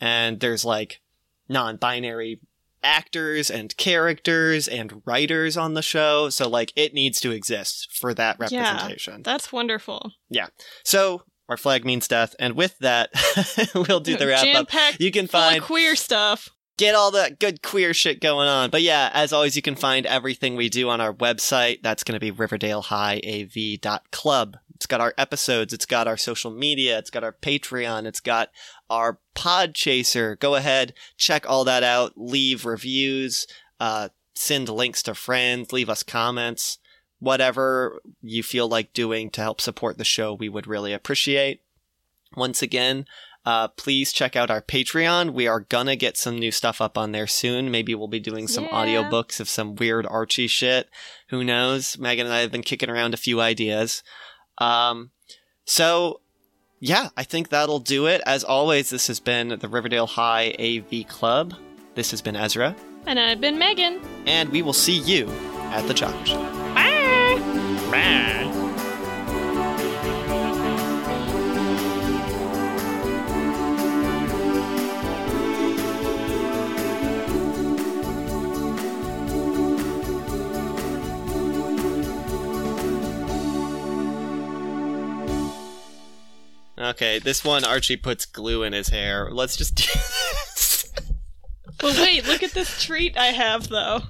And 0.00 0.40
there's 0.40 0.64
like 0.64 1.00
non-binary 1.48 2.40
actors 2.82 3.50
and 3.50 3.76
characters 3.76 4.66
and 4.66 5.02
writers 5.04 5.56
on 5.56 5.74
the 5.74 5.82
show, 5.82 6.28
so 6.30 6.48
like 6.48 6.72
it 6.74 6.92
needs 6.94 7.20
to 7.20 7.30
exist 7.30 7.88
for 7.92 8.12
that 8.14 8.36
Yeah. 8.50 8.62
representation. 8.72 9.22
That's 9.22 9.52
wonderful. 9.52 10.12
Yeah. 10.28 10.48
So 10.84 11.22
our 11.48 11.56
flag 11.56 11.84
means 11.84 12.08
death, 12.08 12.34
and 12.40 12.54
with 12.56 12.76
that, 12.80 13.10
we'll 13.74 14.00
do 14.00 14.16
the 14.16 14.26
wrap 14.26 14.46
up. 14.56 14.68
You 14.98 15.10
can 15.12 15.26
find 15.28 15.62
queer 15.62 15.94
stuff. 15.94 16.48
Get 16.82 16.94
all 16.96 17.12
the 17.12 17.36
good 17.38 17.62
queer 17.62 17.94
shit 17.94 18.20
going 18.20 18.48
on. 18.48 18.70
But 18.70 18.82
yeah, 18.82 19.08
as 19.14 19.32
always, 19.32 19.54
you 19.54 19.62
can 19.62 19.76
find 19.76 20.04
everything 20.04 20.56
we 20.56 20.68
do 20.68 20.90
on 20.90 21.00
our 21.00 21.14
website. 21.14 21.80
That's 21.82 22.02
going 22.02 22.18
to 22.18 22.20
be 22.20 22.32
riverdalehighav.club. 22.32 24.56
It's 24.74 24.86
got 24.86 25.00
our 25.00 25.14
episodes. 25.16 25.72
It's 25.72 25.86
got 25.86 26.08
our 26.08 26.16
social 26.16 26.50
media. 26.50 26.98
It's 26.98 27.10
got 27.10 27.22
our 27.22 27.32
Patreon. 27.32 28.06
It's 28.06 28.18
got 28.18 28.50
our 28.90 29.20
pod 29.34 29.74
chaser. 29.74 30.34
Go 30.36 30.56
ahead, 30.56 30.92
check 31.16 31.48
all 31.48 31.62
that 31.64 31.84
out. 31.84 32.14
Leave 32.16 32.66
reviews, 32.66 33.46
uh, 33.78 34.08
send 34.34 34.68
links 34.68 35.04
to 35.04 35.14
friends, 35.14 35.72
leave 35.72 35.88
us 35.88 36.02
comments, 36.02 36.78
whatever 37.20 38.02
you 38.20 38.42
feel 38.42 38.68
like 38.68 38.92
doing 38.92 39.30
to 39.30 39.40
help 39.40 39.60
support 39.60 39.98
the 39.98 40.04
show. 40.04 40.34
We 40.34 40.48
would 40.48 40.66
really 40.66 40.92
appreciate. 40.92 41.62
Once 42.34 42.60
again, 42.60 43.06
uh, 43.44 43.68
please 43.68 44.12
check 44.12 44.36
out 44.36 44.50
our 44.50 44.62
Patreon. 44.62 45.32
We 45.32 45.46
are 45.46 45.60
gonna 45.60 45.96
get 45.96 46.16
some 46.16 46.38
new 46.38 46.50
stuff 46.52 46.80
up 46.80 46.96
on 46.96 47.12
there 47.12 47.26
soon. 47.26 47.70
Maybe 47.70 47.94
we'll 47.94 48.08
be 48.08 48.20
doing 48.20 48.46
some 48.48 48.64
Yeah. 48.64 48.70
audiobooks 48.70 49.40
of 49.40 49.48
some 49.48 49.74
weird 49.74 50.06
Archie 50.06 50.46
shit. 50.46 50.88
Who 51.30 51.42
knows? 51.42 51.98
Megan 51.98 52.26
and 52.26 52.34
I 52.34 52.40
have 52.40 52.52
been 52.52 52.62
kicking 52.62 52.88
around 52.90 53.14
a 53.14 53.18
few 53.18 53.40
ideas. 53.40 54.02
Um, 54.58 55.10
so 55.64 56.20
yeah, 56.80 57.08
I 57.16 57.22
think 57.24 57.48
that'll 57.48 57.78
do 57.80 58.06
it. 58.06 58.20
As 58.26 58.42
always, 58.44 58.90
this 58.90 59.06
has 59.06 59.20
been 59.20 59.48
the 59.60 59.68
Riverdale 59.68 60.06
High 60.06 60.54
AV 60.58 61.06
Club. 61.08 61.54
This 61.94 62.10
has 62.10 62.20
been 62.22 62.34
Ezra, 62.36 62.74
And 63.06 63.18
I've 63.20 63.40
been 63.40 63.58
Megan. 63.58 64.00
and 64.26 64.48
we 64.50 64.62
will 64.62 64.72
see 64.72 64.98
you 64.98 65.28
at 65.72 65.86
the 65.86 65.94
chocolate 65.94 66.26
shop. 66.28 66.52
Bye. 66.74 67.38
Bye. 67.90 68.41
Okay, 86.78 87.18
this 87.18 87.44
one 87.44 87.64
Archie 87.64 87.96
puts 87.96 88.24
glue 88.24 88.62
in 88.62 88.72
his 88.72 88.88
hair. 88.88 89.28
Let's 89.30 89.56
just 89.56 89.74
do 89.74 89.84
this. 89.84 90.92
Well, 91.82 92.00
wait, 92.00 92.26
look 92.26 92.42
at 92.42 92.52
this 92.52 92.82
treat 92.82 93.16
I 93.16 93.26
have, 93.26 93.68
though. 93.68 94.02